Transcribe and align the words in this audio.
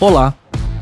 Olá, 0.00 0.32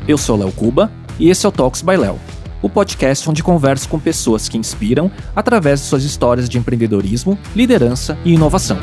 eu 0.07 0.15
sou 0.15 0.37
Léo 0.37 0.51
Cuba 0.51 0.91
e 1.17 1.27
esse 1.31 1.43
é 1.43 1.49
o 1.49 1.51
Talks 1.51 1.81
by 1.81 1.97
Léo, 1.97 2.19
o 2.61 2.69
podcast 2.69 3.27
onde 3.27 3.41
converso 3.41 3.89
com 3.89 3.99
pessoas 3.99 4.47
que 4.47 4.59
inspiram 4.59 5.09
através 5.35 5.79
de 5.79 5.87
suas 5.87 6.03
histórias 6.03 6.47
de 6.47 6.59
empreendedorismo, 6.59 7.35
liderança 7.55 8.15
e 8.23 8.33
inovação. 8.33 8.77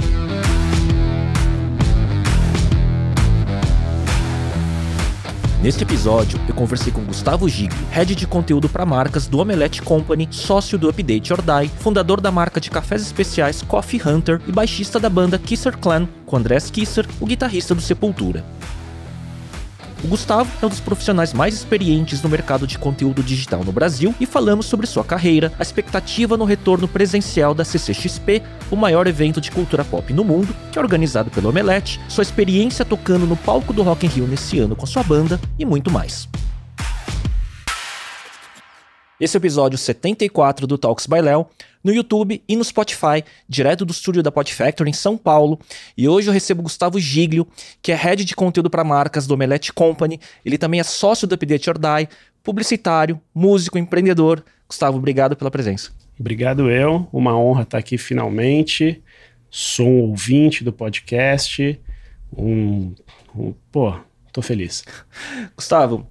Neste 5.62 5.84
episódio, 5.84 6.40
eu 6.48 6.54
conversei 6.54 6.92
com 6.92 7.04
Gustavo 7.04 7.48
Giglio, 7.48 7.86
head 7.92 8.16
de 8.16 8.26
conteúdo 8.26 8.68
para 8.68 8.84
marcas 8.84 9.28
do 9.28 9.38
Omelette 9.38 9.82
Company, 9.82 10.26
sócio 10.32 10.76
do 10.76 10.88
Update 10.88 11.32
or 11.32 11.40
Die, 11.40 11.70
fundador 11.78 12.20
da 12.20 12.32
marca 12.32 12.60
de 12.60 12.72
cafés 12.72 13.02
especiais 13.02 13.62
Coffee 13.62 14.02
Hunter 14.04 14.40
e 14.48 14.50
baixista 14.50 14.98
da 14.98 15.08
banda 15.08 15.38
Kisser 15.38 15.78
Clan, 15.78 16.08
com 16.26 16.36
Andrés 16.36 16.70
Kisser, 16.70 17.06
o 17.20 17.24
guitarrista 17.24 17.72
do 17.72 17.80
Sepultura. 17.80 18.44
O 20.04 20.06
Gustavo 20.06 20.50
é 20.60 20.66
um 20.66 20.68
dos 20.68 20.80
profissionais 20.80 21.32
mais 21.32 21.54
experientes 21.54 22.20
no 22.20 22.28
mercado 22.28 22.66
de 22.66 22.78
conteúdo 22.78 23.22
digital 23.22 23.64
no 23.64 23.72
Brasil 23.72 24.14
e 24.20 24.26
falamos 24.26 24.66
sobre 24.66 24.86
sua 24.86 25.02
carreira, 25.02 25.50
a 25.58 25.62
expectativa 25.62 26.36
no 26.36 26.44
retorno 26.44 26.86
presencial 26.86 27.54
da 27.54 27.64
CCXP, 27.64 28.42
o 28.70 28.76
maior 28.76 29.06
evento 29.06 29.40
de 29.40 29.50
cultura 29.50 29.82
pop 29.82 30.12
no 30.12 30.22
mundo, 30.22 30.54
que 30.70 30.78
é 30.78 30.82
organizado 30.82 31.30
pelo 31.30 31.48
Omelete, 31.48 31.98
sua 32.06 32.20
experiência 32.20 32.84
tocando 32.84 33.24
no 33.24 33.34
palco 33.34 33.72
do 33.72 33.82
Rock 33.82 34.04
in 34.04 34.10
Rio 34.10 34.26
nesse 34.26 34.58
ano 34.58 34.76
com 34.76 34.84
sua 34.84 35.02
banda 35.02 35.40
e 35.58 35.64
muito 35.64 35.90
mais. 35.90 36.28
Esse 39.18 39.36
é 39.36 39.38
episódio 39.38 39.78
74 39.78 40.66
do 40.66 40.76
Talks 40.76 41.06
by 41.06 41.22
Léo, 41.22 41.46
no 41.84 41.92
YouTube 41.92 42.42
e 42.48 42.56
no 42.56 42.64
Spotify, 42.64 43.22
direto 43.46 43.84
do 43.84 43.92
estúdio 43.92 44.22
da 44.22 44.32
Pod 44.32 44.52
Factory 44.52 44.88
em 44.88 44.94
São 44.94 45.18
Paulo. 45.18 45.60
E 45.96 46.08
hoje 46.08 46.28
eu 46.28 46.32
recebo 46.32 46.62
Gustavo 46.62 46.98
Giglio, 46.98 47.46
que 47.82 47.92
é 47.92 47.94
head 47.94 48.24
de 48.24 48.34
conteúdo 48.34 48.70
para 48.70 48.82
marcas 48.82 49.26
do 49.26 49.34
Omelette 49.34 49.72
Company. 49.72 50.18
Ele 50.44 50.56
também 50.56 50.80
é 50.80 50.82
sócio 50.82 51.28
do 51.28 51.34
Update 51.34 51.68
or 51.68 51.78
Die, 51.78 52.08
publicitário, 52.42 53.20
músico, 53.34 53.76
empreendedor. 53.76 54.42
Gustavo, 54.66 54.96
obrigado 54.96 55.36
pela 55.36 55.50
presença. 55.50 55.90
Obrigado 56.18 56.70
eu, 56.70 57.06
uma 57.12 57.36
honra 57.36 57.62
estar 57.62 57.78
aqui 57.78 57.98
finalmente. 57.98 59.02
Sou 59.50 59.86
um 59.86 60.00
ouvinte 60.08 60.64
do 60.64 60.72
podcast. 60.72 61.78
Um, 62.36 62.94
um 63.36 63.52
pô, 63.70 63.94
tô 64.32 64.40
feliz. 64.40 64.84
Gustavo, 65.54 66.06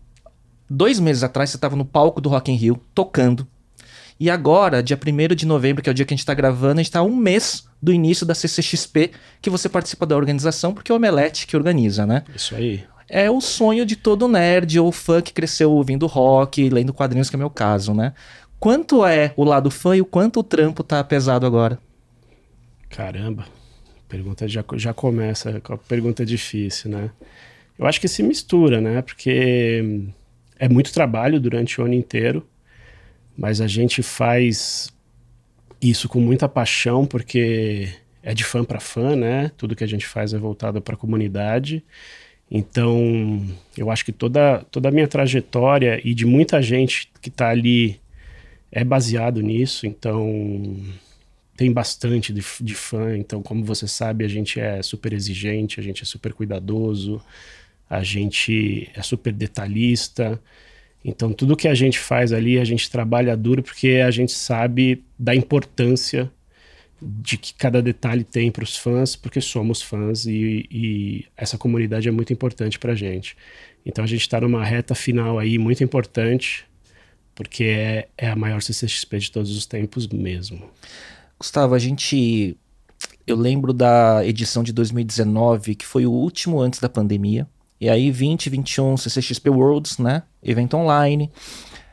dois 0.69 0.99
meses 0.99 1.23
atrás 1.23 1.49
você 1.49 1.58
estava 1.58 1.75
no 1.75 1.85
palco 1.85 2.21
do 2.21 2.30
Rock 2.30 2.52
in 2.52 2.55
Rio, 2.55 2.80
tocando. 2.93 3.47
E 4.19 4.30
agora, 4.30 4.81
dia 4.81 4.97
1 4.97 5.36
de 5.36 5.45
novembro, 5.45 5.81
que 5.81 5.89
é 5.89 5.92
o 5.92 5.94
dia 5.94 6.06
que 6.06 6.14
a 6.14 6.16
gente 6.16 6.22
está 6.22 6.33
gravando, 6.33 6.80
a 6.80 6.83
gente 6.83 6.89
está 6.89 7.02
um 7.02 7.16
mês 7.16 7.67
do 7.81 7.92
início 7.92 8.25
da 8.25 8.33
CCXP, 8.33 9.11
que 9.42 9.50
você 9.50 9.67
participa 9.67 10.05
da 10.05 10.16
organização, 10.16 10.73
porque 10.73 10.92
é 10.92 10.94
o 10.94 10.97
Omelete 10.97 11.47
que 11.47 11.58
organiza, 11.58 12.05
né? 12.05 12.23
Isso 12.36 12.55
aí. 12.55 12.83
É 13.09 13.30
o 13.30 13.42
sonho 13.42 13.86
de 13.86 13.95
todo 13.95 14.28
nerd 14.28 14.80
ou 14.80 14.92
fã 14.92 15.22
que 15.22 15.33
cresceu 15.33 15.72
ouvindo 15.72 16.08
rock, 16.08 16.70
lendo 16.70 16.94
quadrinhos, 16.94 17.30
que 17.30 17.36
é 17.36 17.39
meu 17.39 17.50
caso, 17.50 17.94
né? 17.94 18.14
Quanto 18.59 19.05
é 19.05 19.33
o 19.36 19.44
lado 19.44 19.70
fã 19.70 19.95
e 19.95 20.02
o 20.02 20.05
quanto 20.05 20.39
o 20.39 20.44
trampo 20.44 20.83
tá 20.83 21.03
pesado 21.03 21.45
agora? 21.45 21.77
Caramba, 22.89 23.45
pergunta 24.08 24.48
já, 24.48 24.64
já 24.75 24.94
começa 24.94 25.59
com 25.59 25.73
a 25.73 25.77
pergunta 25.77 26.25
difícil, 26.25 26.92
né? 26.92 27.09
Eu 27.77 27.86
acho 27.86 28.00
que 28.00 28.08
se 28.08 28.23
mistura, 28.23 28.80
né? 28.80 29.02
Porque 29.02 30.08
é 30.58 30.70
muito 30.70 30.94
trabalho 30.94 31.42
durante 31.42 31.81
o 31.81 31.83
ano 31.83 31.94
inteiro, 31.94 32.48
mas 33.38 33.62
a 33.62 33.67
gente 33.67 34.02
faz 34.03 34.92
isso 35.81 36.08
com 36.08 36.20
muita 36.20 36.48
paixão 36.48 37.06
porque 37.06 37.89
é 38.22 38.34
de 38.34 38.44
fã 38.44 38.64
para 38.64 38.80
fã, 38.80 39.16
né? 39.16 39.52
Tudo 39.58 39.76
que 39.76 39.84
a 39.84 39.88
gente 39.88 40.06
faz 40.08 40.34
é 40.34 40.38
voltado 40.38 40.81
para 40.81 40.95
a 40.95 40.98
comunidade. 40.98 41.84
Então, 42.50 43.45
eu 43.78 43.89
acho 43.89 44.06
que 44.06 44.11
toda, 44.11 44.59
toda 44.72 44.89
a 44.89 44.92
minha 44.92 45.08
trajetória 45.08 46.00
e 46.04 46.14
de 46.14 46.26
muita 46.26 46.61
gente 46.61 47.09
que 47.22 47.30
está 47.30 47.50
ali 47.50 48.00
é 48.72 48.84
baseado 48.84 49.42
nisso. 49.42 49.88
Então, 49.88 50.77
tem 51.58 51.72
bastante 51.72 52.32
de, 52.32 52.43
de 52.61 52.76
fã. 52.76 53.17
Então, 53.17 53.42
como 53.42 53.64
você 53.64 53.88
sabe, 53.88 54.23
a 54.23 54.27
gente 54.27 54.60
é 54.60 54.82
super 54.82 55.14
exigente, 55.14 55.80
a 55.80 55.83
gente 55.83 56.04
é 56.04 56.05
super 56.05 56.33
cuidadoso 56.33 57.22
a 57.93 58.02
gente 58.02 58.89
é 58.95 59.04
super 59.04 59.32
detalhista. 59.32 60.42
Então, 61.03 61.33
tudo 61.33 61.58
que 61.58 61.67
a 61.67 61.75
gente 61.75 61.99
faz 61.99 62.31
ali, 62.31 62.58
a 62.58 62.64
gente 62.64 62.89
trabalha 62.89 63.36
duro 63.36 63.61
porque 63.61 64.02
a 64.05 64.09
gente 64.09 64.31
sabe 64.31 65.03
da 65.19 65.36
importância 65.36 66.31
de 67.02 67.37
que 67.37 67.53
cada 67.53 67.81
detalhe 67.81 68.23
tem 68.23 68.49
para 68.49 68.64
os 68.64 68.77
fãs, 68.77 69.15
porque 69.15 69.42
somos 69.42 69.81
fãs 69.81 70.25
e, 70.25 70.65
e 70.71 71.25
essa 71.36 71.58
comunidade 71.58 72.08
é 72.08 72.11
muito 72.11 72.31
importante 72.31 72.80
para 72.80 72.93
a 72.93 72.95
gente. 72.95 73.36
Então, 73.86 74.03
a 74.03 74.08
gente 74.08 74.21
está 74.21 74.39
numa 74.39 74.63
reta 74.63 74.95
final 74.95 75.37
aí 75.37 75.58
muito 75.58 75.83
importante, 75.83 76.65
porque 77.36 77.63
é, 77.65 78.08
é 78.17 78.30
a 78.30 78.36
maior 78.36 78.61
CCXP 78.61 79.19
de 79.19 79.31
todos 79.31 79.55
os 79.55 79.65
tempos 79.65 80.08
mesmo. 80.08 80.69
Gustavo, 81.37 81.75
a 81.75 81.80
gente. 81.80 82.55
Eu 83.27 83.36
lembro 83.36 83.73
da 83.73 84.25
edição 84.25 84.63
de 84.63 84.71
2019, 84.71 85.75
que 85.75 85.86
foi 85.86 86.05
o 86.05 86.11
último 86.11 86.61
antes 86.61 86.80
da 86.80 86.87
pandemia. 86.87 87.47
E 87.80 87.89
aí 87.89 88.11
20, 88.11 88.50
21 88.50 88.98
CCXP 88.98 89.50
Worlds, 89.50 89.98
né? 89.98 90.23
Evento 90.42 90.78
online. 90.78 91.32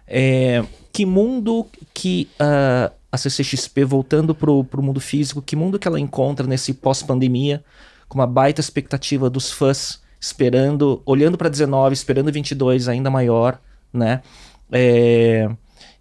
É, 0.06 0.64
que 0.92 1.06
mundo 1.06 1.66
que 1.92 2.28
uh, 2.40 2.92
a 3.12 3.16
CCXP, 3.16 3.84
voltando 3.84 4.34
pro, 4.34 4.64
pro 4.64 4.82
mundo 4.82 5.00
físico, 5.00 5.42
que 5.42 5.56
mundo 5.56 5.78
que 5.78 5.88
ela 5.88 5.98
encontra 5.98 6.46
nesse 6.46 6.74
pós-pandemia, 6.74 7.64
com 8.08 8.18
uma 8.18 8.26
baita 8.26 8.60
expectativa 8.60 9.28
dos 9.28 9.50
fãs, 9.50 10.00
esperando, 10.20 11.02
olhando 11.06 11.38
para 11.38 11.48
19, 11.48 11.94
esperando 11.94 12.30
22 12.32 12.88
ainda 12.88 13.10
maior, 13.10 13.60
né? 13.92 14.22
É, 14.70 15.48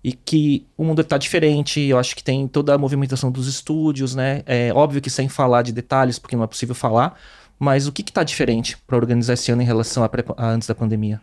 e 0.04 0.14
que 0.14 0.66
o 0.78 0.84
mundo 0.84 1.02
está 1.02 1.18
diferente. 1.18 1.82
Eu 1.82 1.98
acho 1.98 2.16
que 2.16 2.24
tem 2.24 2.48
toda 2.48 2.74
a 2.74 2.78
movimentação 2.78 3.32
dos 3.32 3.48
estúdios, 3.48 4.16
né? 4.16 4.44
É 4.46 4.72
óbvio 4.74 5.02
que 5.02 5.10
sem 5.10 5.28
falar 5.28 5.62
de 5.62 5.72
detalhes, 5.72 6.20
porque 6.20 6.36
não 6.36 6.44
é 6.44 6.48
possível 6.48 6.76
falar, 6.76 7.18
mas 7.60 7.88
o 7.88 7.92
que 7.92 8.02
está 8.02 8.24
diferente 8.24 8.78
para 8.88 8.96
organizar 8.96 9.34
esse 9.34 9.52
ano 9.52 9.62
em 9.62 9.66
relação 9.66 10.04
a, 10.04 10.10
a, 10.38 10.48
antes 10.48 10.68
da 10.68 10.74
pandemia? 10.74 11.22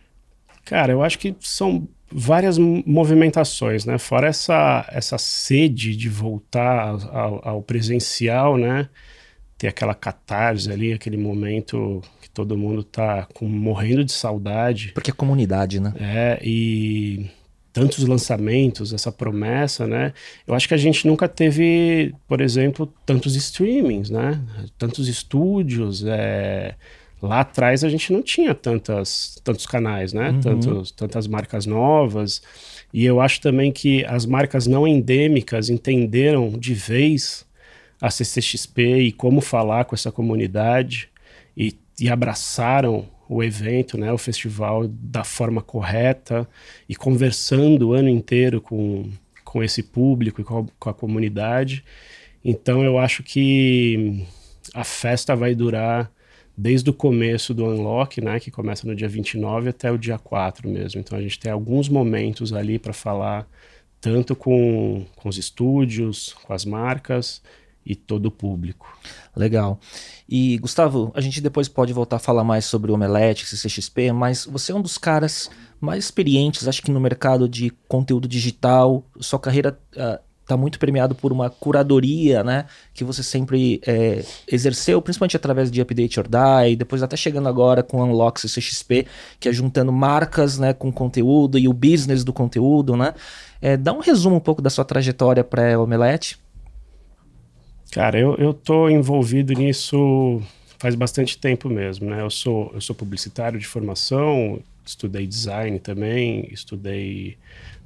Cara, 0.65 0.93
eu 0.93 1.03
acho 1.03 1.19
que 1.19 1.35
são 1.41 1.89
várias 2.11 2.59
movimentações, 2.59 3.85
né? 3.85 3.99
Fora 3.99 4.29
essa, 4.29 4.87
essa 4.93 5.17
sede 5.17 5.97
de 5.97 6.09
voltar 6.09 6.97
ao, 7.11 7.49
ao 7.49 7.63
presencial, 7.63 8.57
né? 8.57 8.89
Ter 9.57 9.69
aquela 9.69 9.95
catarse 9.95 10.71
ali, 10.71 10.93
aquele 10.93 11.17
momento 11.17 12.03
que 12.21 12.29
todo 12.29 12.59
mundo 12.59 12.85
tá 12.85 13.27
com, 13.33 13.49
morrendo 13.49 14.05
de 14.05 14.13
saudade. 14.13 14.93
Porque 14.93 15.11
é 15.11 15.15
comunidade, 15.15 15.81
né? 15.81 15.95
É, 15.99 16.39
e 16.43 17.31
tantos 17.77 18.07
lançamentos, 18.07 18.95
essa 18.95 19.13
promessa, 19.13 19.87
né? 19.87 20.15
Eu 20.47 20.55
acho 20.55 20.67
que 20.67 20.73
a 20.73 20.79
gente 20.79 21.07
nunca 21.07 21.29
teve, 21.29 22.15
por 22.27 22.41
exemplo, 22.41 22.91
tantos 23.05 23.37
streamings, 23.37 24.09
né? 24.09 24.41
Tantos 24.79 25.09
estúdios. 25.09 26.03
É... 26.07 26.75
Lá 27.21 27.41
atrás 27.41 27.85
a 27.85 27.89
gente 27.91 28.15
não 28.15 28.23
tinha 28.23 28.55
tantas, 28.55 29.39
tantos 29.45 29.67
canais, 29.67 30.15
né? 30.15 30.31
Uhum. 30.31 30.41
Tantos, 30.41 30.91
tantas 30.91 31.27
marcas 31.27 31.67
novas. 31.67 32.41
E 32.95 33.05
eu 33.05 33.21
acho 33.21 33.43
também 33.43 33.71
que 33.71 34.03
as 34.07 34.25
marcas 34.25 34.67
não 34.67 34.89
endêmicas 34.89 35.69
entenderam 35.69 36.53
de 36.59 36.73
vez 36.73 37.45
a 38.01 38.11
CCXP 38.11 39.01
e 39.01 39.13
como 39.13 39.43
falar 39.43 39.85
com 39.85 39.95
essa 39.95 40.11
comunidade 40.11 41.11
e, 41.55 41.77
e 42.01 42.09
abraçaram 42.09 43.07
o 43.29 43.43
evento, 43.43 43.99
né, 43.99 44.13
o 44.13 44.19
festival 44.19 44.87
da 44.89 45.25
forma 45.25 45.61
correta 45.61 46.49
e 46.89 46.95
conversando 46.95 47.89
o 47.89 47.93
ano 47.93 48.09
inteiro 48.09 48.61
com, 48.61 49.11
com 49.45 49.63
esse 49.63 49.83
público 49.83 50.41
e 50.41 50.45
com 50.45 50.59
a, 50.61 50.65
com 50.79 50.91
a 50.91 50.95
comunidade. 50.95 51.85
Então 52.45 52.85
eu 52.85 52.99
acho 52.99 53.23
que 53.23 54.25
a 54.75 54.85
festa 54.85 55.35
vai 55.35 55.55
durar 55.55 56.11
desde 56.57 56.89
o 56.89 56.93
começo 56.93 57.53
do 57.53 57.67
Unlock, 57.67 58.21
né, 58.21 58.41
que 58.41 58.51
começa 58.51 58.87
no 58.87 58.95
dia 58.95 59.09
29 59.09 59.69
até 59.69 59.91
o 59.91 59.99
dia 59.99 60.19
4 60.19 60.69
mesmo. 60.69 61.01
Então 61.01 61.19
a 61.19 61.23
gente 61.23 61.39
tem 61.39 61.51
alguns 61.51 61.89
momentos 61.89 62.53
ali 62.53 62.79
para 62.79 62.93
falar 62.93 63.49
tanto 64.01 64.37
com, 64.37 65.05
com 65.17 65.29
os 65.29 65.37
estúdios, 65.37 66.35
com 66.45 66.53
as 66.53 66.65
marcas 66.65 67.43
e 67.87 67.95
todo 67.95 68.27
o 68.27 68.31
público. 68.31 68.93
Legal. 69.35 69.79
E, 70.29 70.59
Gustavo, 70.59 71.13
a 71.15 71.21
gente 71.21 71.41
depois 71.41 71.69
pode 71.69 71.93
voltar 71.93 72.17
a 72.17 72.19
falar 72.19 72.43
mais 72.43 72.65
sobre 72.65 72.91
o 72.91 72.95
Omelete, 72.95 73.47
CCXP, 73.47 74.13
mas 74.13 74.45
você 74.45 74.73
é 74.73 74.75
um 74.75 74.83
dos 74.83 74.99
caras 74.99 75.49
mais 75.81 76.05
experientes, 76.05 76.67
acho 76.67 76.83
que 76.83 76.91
no 76.91 76.99
mercado 76.99 77.49
de 77.49 77.71
conteúdo 77.87 78.27
digital. 78.27 79.05
Sua 79.21 79.39
carreira 79.39 79.79
está 79.93 80.55
uh, 80.55 80.59
muito 80.59 80.79
premiado 80.79 81.15
por 81.15 81.33
uma 81.33 81.49
curadoria, 81.49 82.43
né? 82.43 82.65
Que 82.93 83.05
você 83.05 83.23
sempre 83.23 83.81
é, 83.87 84.25
exerceu, 84.51 85.01
principalmente 85.01 85.37
através 85.37 85.71
de 85.71 85.81
Update 85.81 86.19
or 86.19 86.27
Die, 86.27 86.77
depois 86.77 87.03
até 87.03 87.17
chegando 87.17 87.49
agora 87.49 87.83
com 87.83 88.03
Unlock 88.03 88.41
CCXP, 88.41 89.07
que 89.39 89.49
é 89.49 89.53
juntando 89.53 89.93
marcas 89.93 90.59
né, 90.59 90.73
com 90.73 90.91
conteúdo 90.91 91.59
e 91.59 91.69
o 91.69 91.73
business 91.73 92.25
do 92.25 92.33
conteúdo, 92.33 92.97
né? 92.97 93.15
É, 93.61 93.77
dá 93.77 93.93
um 93.93 94.01
resumo 94.01 94.37
um 94.37 94.41
pouco 94.41 94.61
da 94.61 94.71
sua 94.71 94.85
trajetória 94.85 95.45
pré-Omelete. 95.45 96.39
Cara, 97.91 98.19
eu, 98.19 98.35
eu 98.37 98.53
tô 98.53 98.89
envolvido 98.89 99.53
nisso 99.53 100.43
faz 100.79 100.95
bastante 100.95 101.39
tempo 101.39 101.69
mesmo, 101.69 102.09
né? 102.11 102.21
Eu 102.21 102.31
sou, 102.31 102.71
eu 102.75 102.81
sou 102.81 102.95
publicitário 102.95 103.59
de 103.59 103.67
formação, 103.67 104.61
estudei 104.85 105.27
design 105.27 105.79
também, 105.79 106.49
estudei 106.53 107.37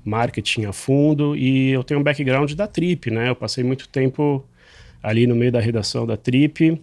marketing 0.05 0.65
a 0.65 0.73
fundo 0.73 1.37
e 1.37 1.71
eu 1.71 1.85
tenho 1.85 2.01
um 2.01 2.03
background 2.03 2.53
da 2.53 2.67
Trip, 2.67 3.11
né? 3.11 3.29
Eu 3.29 3.37
passei 3.37 3.63
muito 3.63 3.89
tempo 3.89 4.45
ali 5.03 5.27
no 5.27 5.35
meio 5.35 5.53
da 5.53 5.61
redação 5.61 6.07
da 6.07 6.17
Trip, 6.17 6.81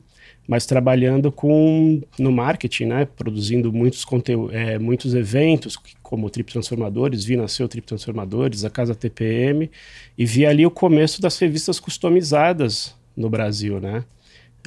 mas 0.48 0.66
trabalhando 0.66 1.32
com 1.32 2.02
no 2.18 2.32
marketing, 2.32 2.86
né? 2.86 3.06
Produzindo 3.06 3.72
muitos 3.74 4.06
conteúdos, 4.06 4.56
é, 4.56 4.80
muitos 4.80 5.14
eventos, 5.14 5.78
como 6.02 6.28
o 6.28 6.30
Trip 6.30 6.52
Transformadores, 6.52 7.26
vi 7.26 7.36
nascer 7.36 7.64
o 7.64 7.68
Trip 7.68 7.86
Transformadores, 7.86 8.64
a 8.64 8.70
Casa 8.70 8.96
TPM, 8.96 9.70
e 10.18 10.26
vi 10.26 10.46
ali 10.46 10.66
o 10.66 10.72
começo 10.72 11.22
das 11.22 11.38
revistas 11.38 11.80
customizadas 11.80 12.97
no 13.18 13.30
Brasil, 13.30 13.80
né? 13.80 14.06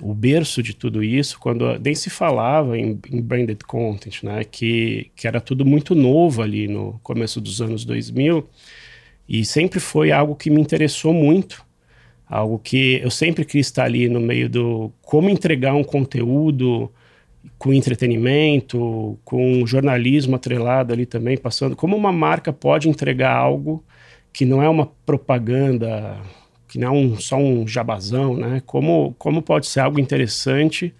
o 0.02 0.14
berço 0.14 0.62
de 0.62 0.74
tudo 0.74 1.02
isso, 1.02 1.38
quando 1.38 1.78
nem 1.78 1.94
se 1.94 2.08
falava 2.10 2.78
em, 2.78 2.98
em, 3.10 3.20
branded 3.20 3.62
content, 3.66 4.22
né? 4.22 4.44
Que, 4.44 5.10
que 5.14 5.26
era 5.26 5.40
tudo 5.40 5.64
muito 5.64 5.94
novo 5.94 6.42
ali 6.42 6.66
no 6.66 6.98
começo 7.02 7.40
dos 7.40 7.60
anos 7.60 7.84
2000 7.84 8.48
e 9.28 9.44
sempre 9.44 9.78
foi 9.78 10.10
algo 10.10 10.34
que 10.34 10.50
me 10.50 10.60
interessou 10.60 11.12
muito, 11.12 11.64
algo 12.26 12.58
que 12.58 13.00
eu 13.02 13.10
sempre 13.10 13.44
quis 13.44 13.66
estar 13.66 13.84
ali 13.84 14.08
no 14.08 14.20
meio 14.20 14.48
do 14.48 14.92
como 15.02 15.28
entregar 15.30 15.74
um 15.74 15.84
conteúdo 15.84 16.90
com 17.58 17.72
entretenimento, 17.72 19.18
com 19.24 19.64
jornalismo 19.66 20.36
atrelado 20.36 20.92
ali 20.92 21.06
também, 21.06 21.36
passando 21.36 21.76
como 21.76 21.96
uma 21.96 22.12
marca 22.12 22.52
pode 22.52 22.88
entregar 22.88 23.34
algo 23.34 23.84
que 24.32 24.44
não 24.44 24.62
é 24.62 24.68
uma 24.68 24.86
propaganda 25.06 26.20
que 26.70 26.78
não 26.78 26.86
é 26.86 26.90
um, 26.92 27.18
só 27.18 27.36
um 27.36 27.66
jabazão, 27.66 28.36
né? 28.36 28.62
Como, 28.64 29.12
como 29.18 29.42
pode 29.42 29.66
ser 29.66 29.80
algo 29.80 29.98
interessante 29.98 30.94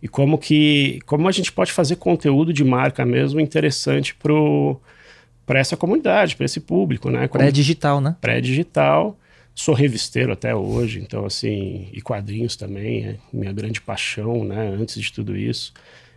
e 0.00 0.06
como 0.06 0.38
que 0.38 1.00
como 1.06 1.26
a 1.26 1.32
gente 1.32 1.50
pode 1.50 1.72
fazer 1.72 1.96
conteúdo 1.96 2.52
de 2.52 2.62
marca 2.62 3.04
mesmo 3.04 3.40
interessante 3.40 4.14
para 4.14 5.58
essa 5.58 5.76
comunidade, 5.76 6.36
para 6.36 6.46
esse 6.46 6.60
público, 6.60 7.10
né? 7.10 7.26
Pré-digital, 7.26 8.00
né? 8.00 8.16
Pré-digital. 8.20 9.18
Sou 9.52 9.74
revisteiro 9.74 10.32
até 10.32 10.54
hoje, 10.54 11.00
então 11.00 11.26
assim, 11.26 11.88
e 11.92 12.00
quadrinhos 12.00 12.54
também, 12.54 13.04
é 13.04 13.16
minha 13.32 13.52
grande 13.52 13.80
paixão, 13.80 14.44
né? 14.44 14.68
Antes 14.68 15.02
de 15.02 15.12
tudo 15.12 15.36
isso, 15.36 15.72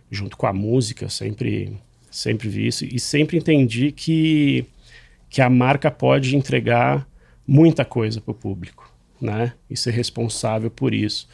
junto 0.08 0.36
com 0.36 0.46
a 0.46 0.52
música, 0.52 1.08
sempre 1.08 1.76
sempre 2.08 2.48
vi 2.48 2.68
isso 2.68 2.84
e 2.84 3.00
sempre 3.00 3.36
entendi 3.36 3.90
que 3.90 4.64
que 5.28 5.42
a 5.42 5.50
marca 5.50 5.90
pode 5.90 6.36
entregar 6.36 7.04
muita 7.44 7.84
coisa 7.84 8.20
para 8.20 8.30
o 8.30 8.34
público 8.34 8.81
né? 9.22 9.52
E 9.70 9.76
ser 9.76 9.92
responsável 9.92 10.70
por 10.70 10.92
isso. 10.92 11.28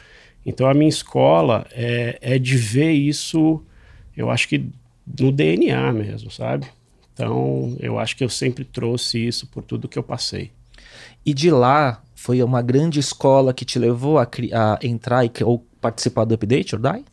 Então 0.45 0.67
a 0.67 0.73
minha 0.73 0.89
escola 0.89 1.65
é, 1.71 2.17
é 2.21 2.39
de 2.39 2.57
ver 2.57 2.91
isso, 2.91 3.61
eu 4.15 4.29
acho 4.29 4.47
que 4.47 4.65
no 5.19 5.31
DNA 5.31 5.91
mesmo, 5.91 6.31
sabe? 6.31 6.67
Então 7.13 7.75
eu 7.79 7.99
acho 7.99 8.15
que 8.15 8.23
eu 8.23 8.29
sempre 8.29 8.63
trouxe 8.63 9.25
isso 9.25 9.47
por 9.47 9.63
tudo 9.63 9.87
que 9.87 9.99
eu 9.99 10.03
passei. 10.03 10.51
E 11.25 11.33
de 11.33 11.51
lá 11.51 12.01
foi 12.15 12.41
uma 12.41 12.61
grande 12.61 12.99
escola 12.99 13.53
que 13.53 13.65
te 13.65 13.77
levou 13.77 14.17
a, 14.17 14.23
a 14.23 14.79
entrar 14.81 15.25
e, 15.25 15.31
ou 15.43 15.65
participar 15.81 16.25
do 16.25 16.35
Update 16.35 16.75
or 16.75 16.81
Die? 16.81 17.05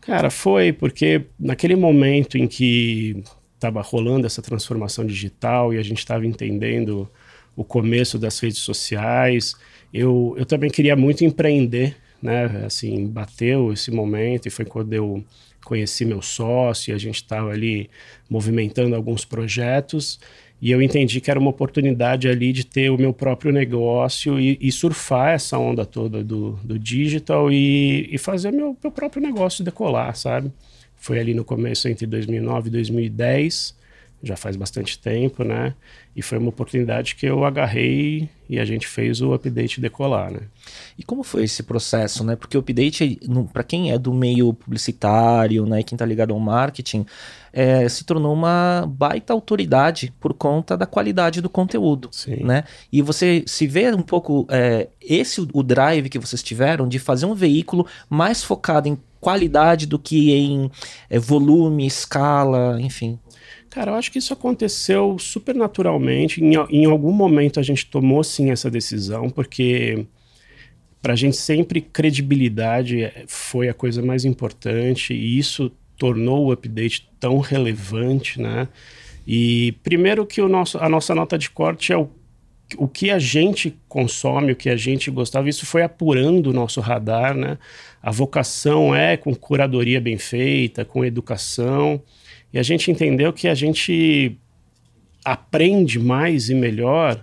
Cara, 0.00 0.30
foi 0.30 0.72
porque 0.72 1.26
naquele 1.38 1.76
momento 1.76 2.36
em 2.36 2.46
que 2.46 3.22
estava 3.54 3.80
rolando 3.80 4.26
essa 4.26 4.42
transformação 4.42 5.06
digital 5.06 5.72
e 5.72 5.78
a 5.78 5.82
gente 5.82 5.98
estava 5.98 6.26
entendendo 6.26 7.08
o 7.56 7.64
começo 7.64 8.18
das 8.18 8.38
redes 8.38 8.58
sociais 8.58 9.54
eu, 9.94 10.34
eu 10.36 10.44
também 10.44 10.68
queria 10.68 10.96
muito 10.96 11.24
empreender, 11.24 11.96
né? 12.20 12.64
Assim, 12.66 13.06
bateu 13.06 13.72
esse 13.72 13.92
momento 13.92 14.46
e 14.46 14.50
foi 14.50 14.64
quando 14.64 14.92
eu 14.92 15.24
conheci 15.64 16.04
meu 16.04 16.20
sócio 16.20 16.90
e 16.90 16.94
a 16.94 16.98
gente 16.98 17.16
estava 17.16 17.50
ali 17.50 17.88
movimentando 18.28 18.96
alguns 18.96 19.24
projetos 19.24 20.18
e 20.60 20.70
eu 20.70 20.82
entendi 20.82 21.20
que 21.20 21.30
era 21.30 21.38
uma 21.38 21.50
oportunidade 21.50 22.28
ali 22.28 22.52
de 22.52 22.66
ter 22.66 22.90
o 22.90 22.98
meu 22.98 23.12
próprio 23.12 23.52
negócio 23.52 24.38
e, 24.40 24.58
e 24.60 24.72
surfar 24.72 25.34
essa 25.34 25.58
onda 25.58 25.86
toda 25.86 26.24
do, 26.24 26.58
do 26.64 26.76
digital 26.78 27.52
e, 27.52 28.08
e 28.10 28.18
fazer 28.18 28.50
meu, 28.50 28.76
meu 28.82 28.90
próprio 28.90 29.22
negócio 29.22 29.64
decolar, 29.64 30.16
sabe? 30.16 30.50
Foi 30.96 31.20
ali 31.20 31.34
no 31.34 31.44
começo 31.44 31.86
entre 31.88 32.06
2009 32.06 32.68
e 32.68 32.72
2010 32.72 33.76
já 34.24 34.36
faz 34.36 34.56
bastante 34.56 34.98
tempo, 34.98 35.44
né? 35.44 35.74
E 36.16 36.22
foi 36.22 36.38
uma 36.38 36.48
oportunidade 36.48 37.14
que 37.14 37.26
eu 37.26 37.44
agarrei 37.44 38.28
e 38.48 38.58
a 38.58 38.64
gente 38.64 38.86
fez 38.86 39.20
o 39.20 39.34
update 39.34 39.80
decolar, 39.80 40.30
né? 40.30 40.40
E 40.98 41.02
como 41.02 41.22
foi 41.22 41.44
esse 41.44 41.62
processo, 41.62 42.24
né? 42.24 42.36
Porque 42.36 42.56
o 42.56 42.60
update, 42.60 43.20
para 43.52 43.62
quem 43.62 43.92
é 43.92 43.98
do 43.98 44.14
meio 44.14 44.52
publicitário, 44.52 45.66
né, 45.66 45.82
quem 45.82 45.96
tá 45.96 46.06
ligado 46.06 46.32
ao 46.32 46.40
marketing, 46.40 47.04
é, 47.52 47.88
se 47.88 48.04
tornou 48.04 48.32
uma 48.32 48.84
baita 48.88 49.32
autoridade 49.32 50.12
por 50.18 50.34
conta 50.34 50.76
da 50.76 50.86
qualidade 50.86 51.40
do 51.40 51.48
conteúdo, 51.48 52.08
Sim. 52.10 52.42
né? 52.42 52.64
E 52.92 53.00
você 53.02 53.44
se 53.46 53.66
vê 53.66 53.92
um 53.94 54.02
pouco 54.02 54.46
é, 54.50 54.88
esse 55.00 55.40
o 55.52 55.62
drive 55.62 56.08
que 56.08 56.18
vocês 56.18 56.42
tiveram 56.42 56.88
de 56.88 56.98
fazer 56.98 57.26
um 57.26 57.34
veículo 57.34 57.86
mais 58.08 58.42
focado 58.42 58.88
em 58.88 58.98
qualidade 59.24 59.86
do 59.86 59.98
que 59.98 60.32
em 60.32 60.70
é, 61.08 61.18
volume, 61.18 61.86
escala, 61.86 62.78
enfim. 62.78 63.18
Cara, 63.74 63.90
eu 63.90 63.96
acho 63.96 64.12
que 64.12 64.20
isso 64.20 64.32
aconteceu 64.32 65.18
super 65.18 65.52
naturalmente. 65.52 66.40
Em, 66.40 66.54
em 66.70 66.84
algum 66.84 67.10
momento 67.10 67.58
a 67.58 67.62
gente 67.62 67.84
tomou 67.86 68.22
sim 68.22 68.52
essa 68.52 68.70
decisão, 68.70 69.28
porque 69.28 70.06
para 71.02 71.14
a 71.14 71.16
gente 71.16 71.36
sempre 71.36 71.80
credibilidade 71.80 73.02
é, 73.02 73.24
foi 73.26 73.68
a 73.68 73.74
coisa 73.74 74.00
mais 74.00 74.24
importante 74.24 75.12
e 75.12 75.36
isso 75.36 75.72
tornou 75.98 76.46
o 76.46 76.52
update 76.52 77.10
tão 77.18 77.40
relevante, 77.40 78.40
né? 78.40 78.68
E 79.26 79.72
primeiro 79.82 80.24
que 80.24 80.40
o 80.40 80.48
nosso, 80.48 80.78
a 80.78 80.88
nossa 80.88 81.12
nota 81.12 81.36
de 81.36 81.50
corte 81.50 81.92
é 81.92 81.98
o, 81.98 82.08
o 82.76 82.86
que 82.86 83.10
a 83.10 83.18
gente 83.18 83.76
consome, 83.88 84.52
o 84.52 84.56
que 84.56 84.70
a 84.70 84.76
gente 84.76 85.10
gostava, 85.10 85.48
isso 85.48 85.66
foi 85.66 85.82
apurando 85.82 86.50
o 86.50 86.52
nosso 86.52 86.80
radar, 86.80 87.34
né? 87.34 87.58
A 88.00 88.12
vocação 88.12 88.94
é 88.94 89.16
com 89.16 89.34
curadoria 89.34 90.00
bem 90.00 90.16
feita, 90.16 90.84
com 90.84 91.04
educação. 91.04 92.00
E 92.54 92.58
a 92.58 92.62
gente 92.62 92.88
entendeu 92.88 93.32
que 93.32 93.48
a 93.48 93.54
gente 93.54 94.38
aprende 95.24 95.98
mais 95.98 96.48
e 96.48 96.54
melhor 96.54 97.20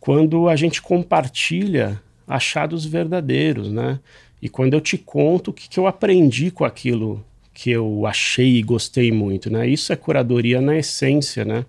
quando 0.00 0.48
a 0.48 0.56
gente 0.56 0.82
compartilha 0.82 2.02
achados 2.26 2.84
verdadeiros, 2.84 3.70
né? 3.70 4.00
E 4.42 4.48
quando 4.48 4.74
eu 4.74 4.80
te 4.80 4.98
conto 4.98 5.52
o 5.52 5.54
que, 5.54 5.68
que 5.68 5.78
eu 5.78 5.86
aprendi 5.86 6.50
com 6.50 6.64
aquilo 6.64 7.24
que 7.54 7.70
eu 7.70 8.04
achei 8.06 8.56
e 8.56 8.62
gostei 8.62 9.12
muito, 9.12 9.48
né? 9.48 9.68
Isso 9.68 9.92
é 9.92 9.96
curadoria 9.96 10.60
na 10.60 10.76
essência, 10.76 11.44
né? 11.44 11.64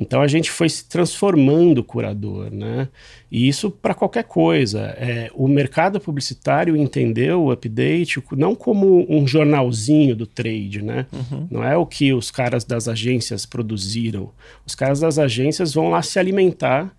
Então 0.00 0.22
a 0.22 0.26
gente 0.26 0.50
foi 0.50 0.66
se 0.66 0.88
transformando 0.88 1.84
curador, 1.84 2.50
né? 2.50 2.88
E 3.30 3.46
isso 3.46 3.70
para 3.70 3.92
qualquer 3.92 4.24
coisa. 4.24 4.94
É, 4.96 5.30
o 5.34 5.46
mercado 5.46 6.00
publicitário 6.00 6.74
entendeu 6.74 7.42
o 7.42 7.50
update 7.50 8.22
não 8.32 8.54
como 8.54 9.04
um 9.10 9.26
jornalzinho 9.26 10.16
do 10.16 10.26
trade, 10.26 10.80
né? 10.80 11.04
Uhum. 11.12 11.46
Não 11.50 11.62
é 11.62 11.76
o 11.76 11.84
que 11.84 12.14
os 12.14 12.30
caras 12.30 12.64
das 12.64 12.88
agências 12.88 13.44
produziram. 13.44 14.30
Os 14.66 14.74
caras 14.74 15.00
das 15.00 15.18
agências 15.18 15.74
vão 15.74 15.90
lá 15.90 16.00
se 16.00 16.18
alimentar 16.18 16.96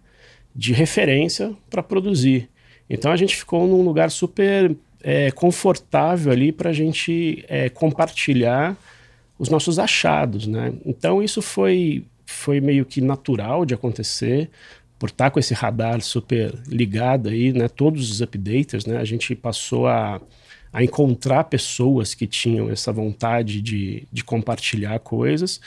de 0.55 0.71
referência 0.71 1.51
para 1.71 1.81
produzir. 1.81 2.49
Então 2.87 3.11
a 3.11 3.17
gente 3.17 3.35
ficou 3.35 3.67
num 3.67 3.81
lugar 3.81 4.11
super 4.11 4.75
é, 5.01 5.31
confortável 5.31 6.31
ali 6.31 6.51
para 6.51 6.69
a 6.69 6.73
gente 6.73 7.43
é, 7.47 7.67
compartilhar 7.67 8.77
os 9.39 9.49
nossos 9.49 9.79
achados, 9.79 10.45
né? 10.45 10.71
Então 10.85 11.23
isso 11.23 11.41
foi 11.41 12.05
foi 12.31 12.61
meio 12.61 12.85
que 12.85 13.01
natural 13.01 13.65
de 13.65 13.73
acontecer 13.73 14.49
por 14.97 15.09
estar 15.09 15.31
com 15.31 15.39
esse 15.39 15.53
radar 15.53 15.99
super 16.01 16.53
ligado 16.67 17.29
aí, 17.29 17.51
né? 17.51 17.67
Todos 17.67 18.11
os 18.11 18.21
updaters, 18.21 18.85
né? 18.85 18.97
A 18.97 19.05
gente 19.05 19.35
passou 19.35 19.87
a, 19.87 20.21
a 20.71 20.83
encontrar 20.83 21.45
pessoas 21.45 22.13
que 22.13 22.27
tinham 22.27 22.69
essa 22.69 22.91
vontade 22.91 23.61
de, 23.61 24.07
de 24.11 24.23
compartilhar 24.23 24.99
coisas 24.99 25.59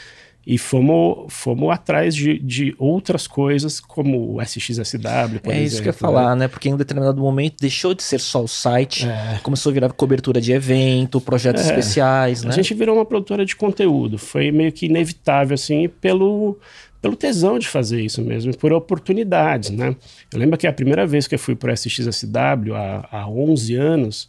e 0.47 0.59
fomos, 0.59 1.33
fomos 1.33 1.71
atrás 1.73 2.15
de, 2.15 2.39
de 2.39 2.75
outras 2.79 3.27
coisas, 3.27 3.81
como 3.81 4.35
o 4.35 4.43
SXSW, 4.43 5.41
por 5.41 5.53
é 5.53 5.53
exemplo. 5.53 5.53
É 5.53 5.63
isso 5.63 5.83
que 5.83 5.89
eu 5.89 5.93
ia 5.93 5.99
falar, 5.99 6.37
né? 6.37 6.45
né? 6.45 6.49
Porque 6.49 6.69
em 6.69 6.75
um 6.75 6.77
determinado 6.77 7.21
momento 7.21 7.57
deixou 7.61 7.95
de 7.95 8.03
ser 8.03 8.21
só 8.21 8.45
o 8.45 8.49
site, 8.49 9.07
é. 9.09 9.41
começou 9.43 9.71
a 9.71 9.73
virar 9.73 9.93
cobertura 9.93 10.41
de 10.41 10.53
evento, 10.53 11.21
projetos 11.21 11.63
é. 11.63 11.67
especiais, 11.67 12.43
né? 12.43 12.51
A 12.51 12.53
gente 12.53 12.75
virou 12.75 12.97
uma 12.97 13.07
produtora 13.07 13.47
de 13.47 13.57
conteúdo. 13.57 14.19
Foi 14.19 14.53
meio 14.53 14.71
que 14.71 14.87
inevitável, 14.87 15.55
assim, 15.55 15.89
pelo, 15.89 16.59
pelo 17.01 17.17
tesão 17.17 17.59
de 17.59 17.67
fazer 17.67 18.03
isso 18.03 18.21
mesmo, 18.21 18.55
por 18.55 18.73
oportunidades, 18.73 19.71
né? 19.71 19.97
Eu 20.31 20.39
lembro 20.39 20.59
que 20.59 20.67
a 20.67 20.73
primeira 20.73 21.07
vez 21.07 21.27
que 21.27 21.35
eu 21.35 21.39
fui 21.39 21.57
para 21.57 21.71
o 21.71 21.75
SXSW, 21.75 22.75
há, 22.75 23.09
há 23.11 23.29
11 23.29 23.75
anos, 23.77 24.29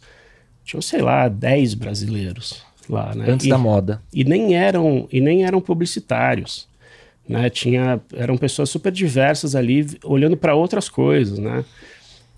tinham, 0.64 0.80
sei 0.80 1.02
lá, 1.02 1.28
10 1.28 1.74
brasileiros 1.74 2.65
lá, 2.88 3.14
né? 3.14 3.26
Antes 3.28 3.46
e, 3.46 3.50
da 3.50 3.58
moda. 3.58 4.02
E 4.12 4.24
nem 4.24 4.54
eram 4.54 5.08
e 5.12 5.20
nem 5.20 5.44
eram 5.44 5.60
publicitários, 5.60 6.68
né? 7.28 7.50
Tinha 7.50 8.00
eram 8.14 8.36
pessoas 8.36 8.70
super 8.70 8.92
diversas 8.92 9.54
ali 9.54 9.86
olhando 10.04 10.36
para 10.36 10.54
outras 10.54 10.88
coisas, 10.88 11.38
né? 11.38 11.64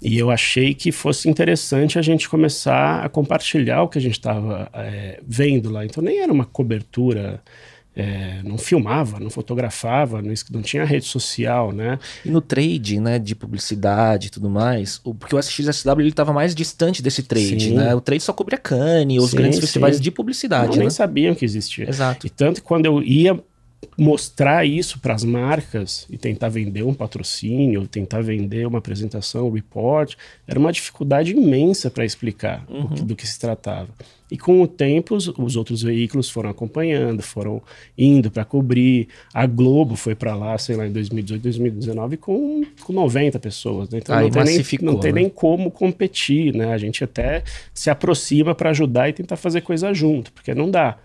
E 0.00 0.17
eu 0.17 0.31
achei 0.31 0.75
que 0.75 0.93
fosse 0.93 1.28
interessante 1.28 1.99
a 1.99 2.02
gente 2.02 2.28
começar 2.28 3.05
a 3.05 3.09
compartilhar 3.09 3.83
o 3.83 3.88
que 3.88 3.99
a 3.99 4.00
gente 4.00 4.12
estava 4.12 4.71
é, 4.73 5.21
vendo 5.26 5.71
lá. 5.71 5.85
Então 5.85 6.02
nem 6.02 6.21
era 6.21 6.33
uma 6.33 6.45
cobertura 6.45 7.43
é, 7.99 8.40
não 8.45 8.57
filmava, 8.57 9.19
não 9.19 9.28
fotografava, 9.28 10.23
não, 10.23 10.33
não, 10.52 10.62
tinha 10.62 10.85
rede 10.85 11.05
social, 11.05 11.73
né? 11.73 11.99
E 12.25 12.31
no 12.31 12.40
trade, 12.40 13.00
né, 13.00 13.19
de 13.19 13.35
publicidade 13.35 14.28
e 14.28 14.31
tudo 14.31 14.49
mais, 14.49 15.00
o, 15.02 15.12
porque 15.12 15.35
o 15.35 15.38
SXSW 15.38 15.99
ele 15.99 16.11
estava 16.11 16.33
mais 16.33 16.55
distante 16.55 17.02
desse 17.02 17.25
trade, 17.25 17.61
sim. 17.71 17.75
né? 17.75 17.93
O 17.97 18.00
trade 18.00 18.23
só 18.23 18.33
cobria 18.33 18.57
Cannes, 18.57 19.21
os 19.21 19.31
sim, 19.31 19.37
grandes 19.37 19.57
sim. 19.57 19.62
festivais 19.62 20.00
de 20.00 20.12
publicidade, 20.12 20.69
não, 20.69 20.76
né? 20.76 20.81
nem 20.83 20.90
sabiam 20.90 21.35
que 21.35 21.45
existia. 21.45 21.88
Exato. 21.88 22.25
E 22.25 22.31
tanto 22.31 22.61
que 22.61 22.67
quando 22.69 22.87
eu 22.87 23.02
ia 23.02 23.37
mostrar 23.99 24.64
isso 24.64 25.00
para 25.00 25.12
as 25.12 25.25
marcas 25.25 26.07
e 26.09 26.17
tentar 26.17 26.49
vender 26.49 26.85
um 26.85 26.95
patrocínio, 26.95 27.88
tentar 27.88 28.23
vender 28.23 28.64
uma 28.64 28.78
apresentação, 28.78 29.49
um 29.49 29.50
report, 29.50 30.14
era 30.47 30.57
uma 30.57 30.71
dificuldade 30.71 31.33
imensa 31.33 31.90
para 31.90 32.05
explicar 32.05 32.64
uhum. 32.69 32.90
que, 32.90 33.02
do 33.02 33.17
que 33.17 33.26
se 33.26 33.37
tratava. 33.40 33.88
E 34.31 34.37
com 34.37 34.62
o 34.62 34.69
tempo, 34.69 35.17
os, 35.17 35.26
os 35.26 35.57
outros 35.57 35.83
veículos 35.83 36.31
foram 36.31 36.50
acompanhando, 36.50 37.23
foram 37.23 37.61
indo 37.97 38.31
para 38.31 38.45
cobrir. 38.45 39.09
A 39.35 39.47
Globo 39.47 39.97
foi 39.97 40.14
para 40.14 40.37
lá, 40.37 40.57
sei 40.59 40.76
lá, 40.76 40.87
em 40.87 40.93
2018, 40.93 41.43
2019, 41.43 42.17
com, 42.19 42.62
com 42.85 42.93
90 42.93 43.38
pessoas. 43.40 43.88
Né? 43.88 43.99
Então 43.99 44.14
Aí 44.14 44.25
não 44.25 44.31
tem, 44.31 44.45
nem, 44.45 44.64
não 44.83 45.00
tem 45.00 45.12
né? 45.12 45.21
nem 45.23 45.31
como 45.31 45.71
competir, 45.71 46.55
né? 46.55 46.73
A 46.73 46.78
gente 46.78 47.02
até 47.02 47.43
se 47.73 47.90
aproxima 47.90 48.55
para 48.55 48.71
ajudar 48.71 49.09
e 49.09 49.12
tentar 49.14 49.37
fazer 49.37 49.62
coisa 49.62 49.93
junto, 49.93 50.31
porque 50.33 50.55
não 50.55 50.71
dá. 50.71 50.99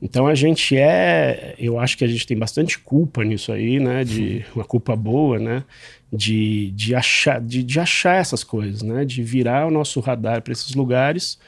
Então 0.00 0.26
a 0.26 0.34
gente 0.34 0.76
é, 0.76 1.54
eu 1.58 1.78
acho 1.78 1.98
que 1.98 2.04
a 2.04 2.08
gente 2.08 2.26
tem 2.26 2.38
bastante 2.38 2.78
culpa 2.78 3.24
nisso 3.24 3.52
aí, 3.52 3.80
né? 3.80 4.04
De 4.04 4.44
uma 4.54 4.64
culpa 4.64 4.94
boa, 4.94 5.38
né? 5.38 5.64
De, 6.12 6.70
de, 6.70 6.94
achar, 6.94 7.40
de, 7.40 7.62
de 7.62 7.80
achar 7.80 8.16
essas 8.16 8.44
coisas, 8.44 8.82
né? 8.82 9.04
De 9.04 9.22
virar 9.22 9.66
o 9.66 9.70
nosso 9.70 9.98
radar 10.00 10.40
para 10.42 10.52
esses 10.52 10.74
lugares. 10.74 11.38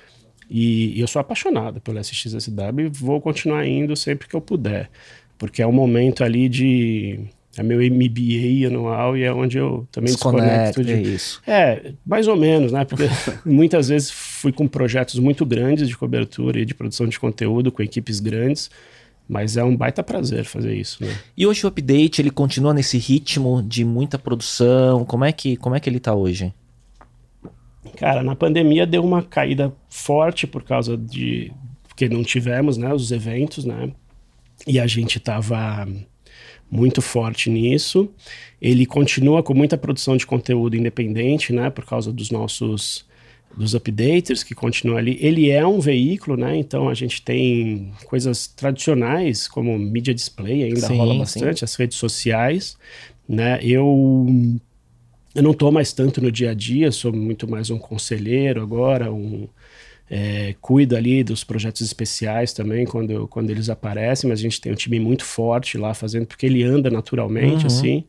E, 0.50 0.96
e, 0.96 1.00
eu 1.00 1.06
sou 1.06 1.20
apaixonado 1.20 1.80
pelo 1.80 2.00
SXSW 2.00 2.80
e 2.80 2.88
vou 2.88 3.20
continuar 3.20 3.64
indo 3.66 3.94
sempre 3.94 4.26
que 4.26 4.34
eu 4.34 4.40
puder, 4.40 4.90
porque 5.38 5.62
é 5.62 5.66
um 5.66 5.72
momento 5.72 6.24
ali 6.24 6.48
de 6.48 7.20
é 7.56 7.62
meu 7.62 7.78
MBA 7.78 8.66
anual 8.66 9.16
e 9.16 9.24
é 9.24 9.32
onde 9.32 9.58
eu 9.58 9.86
também 9.90 10.12
desconecto 10.12 10.84
de... 10.84 10.92
É 10.92 11.00
isso. 11.00 11.42
É, 11.46 11.92
mais 12.06 12.28
ou 12.28 12.36
menos, 12.36 12.70
né? 12.70 12.84
Porque 12.84 13.08
muitas 13.44 13.88
vezes 13.88 14.10
fui 14.10 14.52
com 14.52 14.68
projetos 14.68 15.18
muito 15.18 15.44
grandes 15.44 15.88
de 15.88 15.96
cobertura 15.96 16.60
e 16.60 16.64
de 16.64 16.74
produção 16.74 17.08
de 17.08 17.18
conteúdo 17.18 17.72
com 17.72 17.82
equipes 17.82 18.20
grandes, 18.20 18.70
mas 19.28 19.56
é 19.56 19.64
um 19.64 19.76
baita 19.76 20.02
prazer 20.02 20.44
fazer 20.44 20.74
isso, 20.74 21.04
né? 21.04 21.12
E 21.36 21.44
hoje 21.46 21.64
o 21.64 21.68
update, 21.68 22.22
ele 22.22 22.30
continua 22.30 22.72
nesse 22.72 22.98
ritmo 22.98 23.62
de 23.62 23.84
muita 23.84 24.18
produção? 24.18 25.04
Como 25.04 25.24
é 25.24 25.32
que, 25.32 25.56
como 25.56 25.74
é 25.74 25.80
que 25.80 25.90
ele 25.90 26.00
tá 26.00 26.14
hoje? 26.14 26.54
Cara, 27.96 28.22
na 28.22 28.36
pandemia 28.36 28.86
deu 28.86 29.04
uma 29.04 29.22
caída 29.22 29.72
forte 29.88 30.46
por 30.46 30.62
causa 30.62 30.96
de... 30.96 31.52
Porque 31.88 32.08
não 32.08 32.22
tivemos, 32.22 32.76
né, 32.76 32.94
os 32.94 33.10
eventos, 33.10 33.64
né? 33.64 33.90
E 34.66 34.78
a 34.78 34.86
gente 34.86 35.18
tava 35.18 35.86
muito 36.70 37.02
forte 37.02 37.50
nisso. 37.50 38.08
Ele 38.60 38.86
continua 38.86 39.42
com 39.42 39.54
muita 39.54 39.76
produção 39.76 40.16
de 40.16 40.26
conteúdo 40.26 40.76
independente, 40.76 41.52
né, 41.52 41.70
por 41.70 41.84
causa 41.84 42.12
dos 42.12 42.30
nossos 42.30 43.08
dos 43.56 43.74
updaters 43.74 44.44
que 44.44 44.54
continuam 44.54 44.96
ali. 44.96 45.18
Ele 45.20 45.50
é 45.50 45.66
um 45.66 45.80
veículo, 45.80 46.36
né? 46.36 46.56
Então 46.56 46.88
a 46.88 46.94
gente 46.94 47.20
tem 47.20 47.92
coisas 48.04 48.46
tradicionais 48.46 49.48
como 49.48 49.76
mídia 49.76 50.14
display 50.14 50.62
ainda 50.62 50.86
sim, 50.86 50.96
rola 50.96 51.18
bastante, 51.18 51.58
sim. 51.58 51.64
as 51.64 51.74
redes 51.74 51.98
sociais, 51.98 52.76
né? 53.28 53.58
Eu 53.60 54.26
eu 55.34 55.42
não 55.42 55.52
estou 55.52 55.70
mais 55.70 55.92
tanto 55.92 56.20
no 56.20 56.30
dia 56.30 56.50
a 56.50 56.54
dia, 56.54 56.90
sou 56.90 57.12
muito 57.12 57.48
mais 57.48 57.70
um 57.70 57.78
conselheiro 57.78 58.62
agora, 58.62 59.12
um 59.12 59.48
é, 60.10 60.56
cuido 60.60 60.96
ali 60.96 61.22
dos 61.22 61.44
projetos 61.44 61.82
especiais 61.82 62.52
também, 62.52 62.84
quando, 62.84 63.28
quando 63.28 63.48
eles 63.50 63.70
aparecem, 63.70 64.28
mas 64.28 64.40
a 64.40 64.42
gente 64.42 64.60
tem 64.60 64.72
um 64.72 64.74
time 64.74 64.98
muito 64.98 65.24
forte 65.24 65.78
lá 65.78 65.94
fazendo, 65.94 66.26
porque 66.26 66.46
ele 66.46 66.64
anda 66.64 66.90
naturalmente, 66.90 67.60
uhum. 67.60 67.66
assim. 67.66 68.04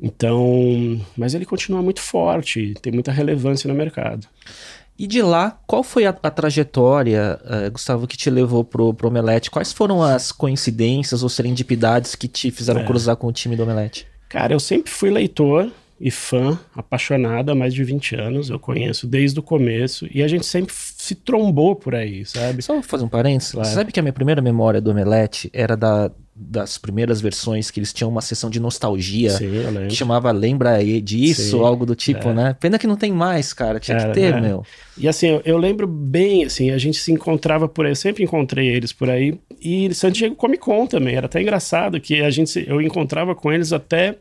Então, 0.00 0.98
mas 1.14 1.34
ele 1.34 1.44
continua 1.44 1.82
muito 1.82 2.00
forte, 2.00 2.72
tem 2.80 2.90
muita 2.90 3.12
relevância 3.12 3.68
no 3.68 3.74
mercado. 3.74 4.26
E 4.98 5.06
de 5.06 5.20
lá, 5.20 5.60
qual 5.66 5.84
foi 5.84 6.06
a, 6.06 6.16
a 6.22 6.30
trajetória, 6.30 7.38
uh, 7.44 7.70
Gustavo, 7.70 8.06
que 8.06 8.16
te 8.16 8.30
levou 8.30 8.64
pro, 8.64 8.94
pro 8.94 9.08
Omelete? 9.08 9.50
Quais 9.50 9.72
foram 9.72 10.02
as 10.02 10.32
coincidências 10.32 11.22
ou 11.22 11.28
serendipidades 11.28 12.14
que 12.14 12.26
te 12.26 12.50
fizeram 12.50 12.80
é. 12.80 12.84
cruzar 12.84 13.16
com 13.16 13.26
o 13.26 13.32
time 13.32 13.54
do 13.54 13.62
Omelete? 13.62 14.06
Cara, 14.28 14.54
eu 14.54 14.60
sempre 14.60 14.90
fui 14.90 15.10
leitor, 15.10 15.70
e 16.00 16.10
fã, 16.10 16.58
apaixonada 16.74 17.52
há 17.52 17.54
mais 17.54 17.74
de 17.74 17.82
20 17.82 18.14
anos. 18.14 18.50
Eu 18.50 18.58
conheço 18.58 19.06
desde 19.06 19.38
o 19.38 19.42
começo 19.42 20.06
e 20.12 20.22
a 20.22 20.28
gente 20.28 20.46
sempre 20.46 20.72
se 21.08 21.14
trombou 21.14 21.74
por 21.74 21.94
aí, 21.94 22.24
sabe? 22.26 22.62
Só 22.62 22.82
fazer 22.82 23.04
um 23.04 23.08
parênteses. 23.08 23.52
Claro. 23.52 23.68
Sabe 23.68 23.92
que 23.92 23.98
a 23.98 24.02
minha 24.02 24.12
primeira 24.12 24.42
memória 24.42 24.80
do 24.80 24.90
Omelete 24.90 25.50
era 25.54 25.74
da, 25.74 26.10
das 26.34 26.76
primeiras 26.76 27.20
versões 27.20 27.70
que 27.70 27.80
eles 27.80 27.92
tinham 27.92 28.10
uma 28.10 28.20
sessão 28.20 28.50
de 28.50 28.60
nostalgia 28.60 29.30
Sim, 29.30 29.50
que 29.88 29.96
chamava 29.96 30.30
Lembra 30.30 30.84
disso, 31.02 31.56
Sim, 31.56 31.64
algo 31.64 31.86
do 31.86 31.94
tipo, 31.94 32.28
é. 32.28 32.34
né? 32.34 32.56
Pena 32.60 32.78
que 32.78 32.86
não 32.86 32.96
tem 32.96 33.10
mais, 33.10 33.54
cara. 33.54 33.80
Tinha 33.80 33.96
que 33.96 34.12
ter, 34.12 34.34
né? 34.34 34.40
meu. 34.40 34.64
E 34.98 35.08
assim, 35.08 35.28
eu, 35.28 35.42
eu, 35.44 35.56
lembro 35.56 35.86
bem, 35.86 36.44
assim, 36.44 36.70
a 36.70 36.78
gente 36.78 36.98
se 36.98 37.10
encontrava 37.10 37.66
por 37.66 37.86
aí, 37.86 37.92
eu 37.92 37.96
sempre 37.96 38.22
encontrei 38.22 38.68
eles 38.68 38.92
por 38.92 39.08
aí. 39.08 39.38
E 39.60 39.92
San 39.94 40.12
Diego 40.12 40.36
Comic 40.36 40.62
Con 40.62 40.86
também, 40.86 41.16
era 41.16 41.26
até 41.26 41.40
engraçado 41.40 41.98
que 42.00 42.20
a 42.22 42.30
gente 42.30 42.64
eu 42.68 42.82
encontrava 42.82 43.34
com 43.34 43.50
eles 43.50 43.72
até 43.72 44.18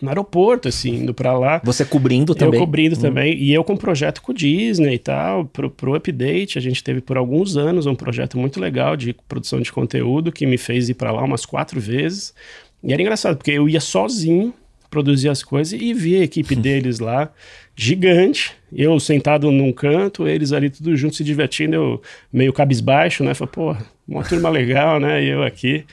no 0.00 0.08
aeroporto, 0.08 0.68
assim, 0.68 0.96
indo 0.96 1.14
para 1.14 1.36
lá. 1.36 1.60
Você 1.64 1.84
cobrindo 1.84 2.34
também? 2.34 2.60
Eu 2.60 2.66
cobrindo 2.66 2.96
hum. 2.96 3.00
também. 3.00 3.36
E 3.36 3.52
eu 3.52 3.64
com 3.64 3.76
projeto 3.76 4.20
com 4.20 4.32
o 4.32 4.34
Disney 4.34 4.94
e 4.94 4.98
tal, 4.98 5.46
pro, 5.46 5.70
pro 5.70 5.94
Update, 5.94 6.58
a 6.58 6.60
gente 6.60 6.82
teve 6.82 7.00
por 7.00 7.16
alguns 7.16 7.56
anos 7.56 7.86
um 7.86 7.94
projeto 7.94 8.38
muito 8.38 8.60
legal 8.60 8.96
de 8.96 9.14
produção 9.26 9.60
de 9.60 9.72
conteúdo 9.72 10.30
que 10.30 10.46
me 10.46 10.58
fez 10.58 10.88
ir 10.88 10.94
para 10.94 11.10
lá 11.10 11.22
umas 11.22 11.46
quatro 11.46 11.80
vezes. 11.80 12.34
E 12.82 12.92
era 12.92 13.02
engraçado, 13.02 13.36
porque 13.36 13.50
eu 13.52 13.68
ia 13.68 13.80
sozinho 13.80 14.54
produzir 14.90 15.28
as 15.28 15.42
coisas 15.42 15.78
e 15.78 15.92
via 15.92 16.20
a 16.20 16.24
equipe 16.24 16.54
deles 16.56 16.98
lá, 16.98 17.30
gigante. 17.74 18.52
Eu 18.72 18.98
sentado 19.00 19.50
num 19.50 19.72
canto, 19.72 20.28
eles 20.28 20.52
ali 20.52 20.70
tudo 20.70 20.96
juntos 20.96 21.16
se 21.16 21.24
divertindo, 21.24 21.74
eu 21.74 22.02
meio 22.32 22.52
cabisbaixo, 22.52 23.24
né? 23.24 23.34
Falei, 23.34 23.52
pô, 23.52 23.76
uma 24.06 24.22
turma 24.22 24.48
legal, 24.48 25.00
né? 25.00 25.22
E 25.22 25.28
eu 25.28 25.42
aqui. 25.42 25.84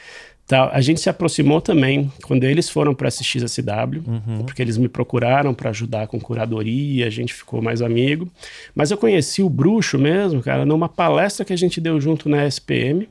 Tá, 0.48 0.70
a 0.72 0.80
gente 0.80 1.02
se 1.02 1.10
aproximou 1.10 1.60
também 1.60 2.12
quando 2.24 2.44
eles 2.44 2.70
foram 2.70 2.94
para 2.94 3.08
assistir 3.08 3.44
a 3.44 3.48
CW, 3.48 4.04
uhum. 4.06 4.44
porque 4.46 4.62
eles 4.62 4.78
me 4.78 4.88
procuraram 4.88 5.56
para 5.56 5.72
ajudar 5.72 6.06
com 6.06 6.20
curadoria, 6.20 7.08
a 7.08 7.10
gente 7.10 7.34
ficou 7.34 7.64
mais 7.64 7.82
amigo. 7.82 8.30
Mas 8.76 8.92
eu 8.92 8.98
conheci 8.98 9.42
o 9.42 9.50
Bruxo 9.50 9.98
mesmo, 9.98 10.44
cara, 10.44 10.64
numa 10.64 10.88
palestra 10.88 11.44
que 11.44 11.52
a 11.52 11.58
gente 11.58 11.82
deu 11.82 12.00
junto 12.00 12.30
na 12.30 12.46
SPM. 12.46 13.10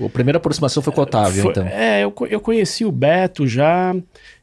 A 0.00 0.08
primeira 0.08 0.36
aproximação 0.36 0.80
foi 0.80 0.92
com 0.92 1.00
o 1.00 1.02
Otávio, 1.02 1.42
foi, 1.42 1.50
então. 1.50 1.66
É, 1.66 2.04
eu, 2.04 2.14
eu 2.30 2.40
conheci 2.40 2.84
o 2.84 2.92
Beto 2.92 3.48
já, 3.48 3.92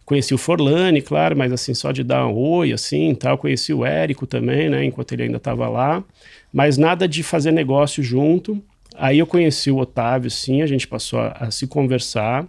conheci 0.03 0.33
o 0.33 0.37
Forlani, 0.37 1.01
claro, 1.01 1.37
mas 1.37 1.53
assim, 1.53 1.73
só 1.73 1.93
de 1.93 2.03
dar 2.03 2.27
um 2.27 2.35
oi, 2.35 2.73
assim, 2.73 3.15
tal. 3.15 3.37
Conheci 3.37 3.73
o 3.73 3.85
Érico 3.85 4.27
também, 4.27 4.69
né, 4.69 4.83
enquanto 4.83 5.13
ele 5.13 5.23
ainda 5.23 5.37
estava 5.37 5.69
lá. 5.69 6.03
Mas 6.51 6.77
nada 6.77 7.07
de 7.07 7.23
fazer 7.23 7.51
negócio 7.51 8.03
junto. 8.03 8.61
Aí 8.95 9.19
eu 9.19 9.27
conheci 9.27 9.71
o 9.71 9.77
Otávio, 9.77 10.29
sim, 10.29 10.61
a 10.61 10.67
gente 10.67 10.87
passou 10.87 11.19
a, 11.19 11.29
a, 11.39 11.51
se 11.51 11.67
conversar. 11.67 12.47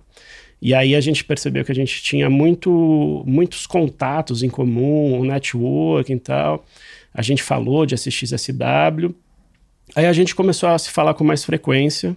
E 0.61 0.75
aí 0.75 0.95
a 0.95 1.01
gente 1.01 1.25
percebeu 1.25 1.65
que 1.65 1.73
a 1.73 1.75
gente 1.75 2.03
tinha 2.03 2.31
muito, 2.31 3.23
muitos 3.27 3.67
contatos 3.67 4.43
em 4.43 4.49
comum, 4.49 5.21
um 5.21 5.25
network 5.25 6.13
e 6.13 6.19
tal. 6.19 6.65
A 7.13 7.23
gente 7.23 7.43
falou 7.43 7.85
de 7.85 7.95
SXSW. 7.95 9.15
Aí 9.95 10.07
a 10.07 10.13
gente 10.13 10.35
começou 10.35 10.69
a 10.69 10.79
se 10.79 10.91
falar 10.91 11.15
com 11.15 11.23
mais 11.23 11.45
frequência. 11.45 12.17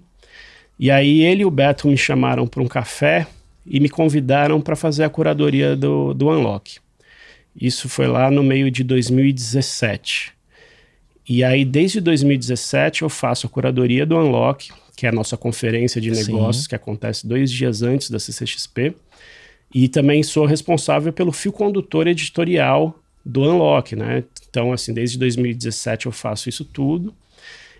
E 0.80 0.90
aí 0.90 1.24
ele 1.24 1.42
e 1.42 1.46
o 1.46 1.52
Beto 1.52 1.88
me 1.88 1.98
chamaram 1.98 2.48
para 2.48 2.62
um 2.62 2.68
café 2.68 3.28
e 3.66 3.80
me 3.80 3.90
convidaram 3.90 4.62
para 4.62 4.76
fazer 4.76 5.04
a 5.04 5.10
curadoria 5.10 5.76
do, 5.76 6.14
do 6.14 6.30
Unlock. 6.30 6.78
Isso 7.60 7.90
foi 7.90 8.08
lá 8.08 8.30
no 8.30 8.44
meio 8.44 8.70
de 8.70 8.84
2017. 8.84 10.37
E 11.28 11.44
aí, 11.44 11.66
desde 11.66 12.00
2017, 12.00 13.02
eu 13.02 13.10
faço 13.10 13.48
a 13.48 13.50
curadoria 13.50 14.06
do 14.06 14.18
Unlock, 14.18 14.72
que 14.96 15.06
é 15.06 15.10
a 15.10 15.12
nossa 15.12 15.36
conferência 15.36 16.00
de 16.00 16.10
negócios, 16.10 16.64
Sim. 16.64 16.70
que 16.70 16.76
acontece 16.76 17.28
dois 17.28 17.52
dias 17.52 17.82
antes 17.82 18.10
da 18.10 18.18
CCXP. 18.18 18.96
E 19.74 19.90
também 19.90 20.24
sou 20.24 20.46
responsável 20.46 21.12
pelo 21.12 21.32
fio 21.32 21.52
condutor 21.52 22.08
editorial 22.08 22.98
do 23.26 23.42
Unlock, 23.42 23.96
né? 23.96 24.24
Então, 24.50 24.72
assim, 24.72 24.94
desde 24.94 25.18
2017 25.18 26.06
eu 26.06 26.12
faço 26.12 26.48
isso 26.48 26.64
tudo. 26.64 27.14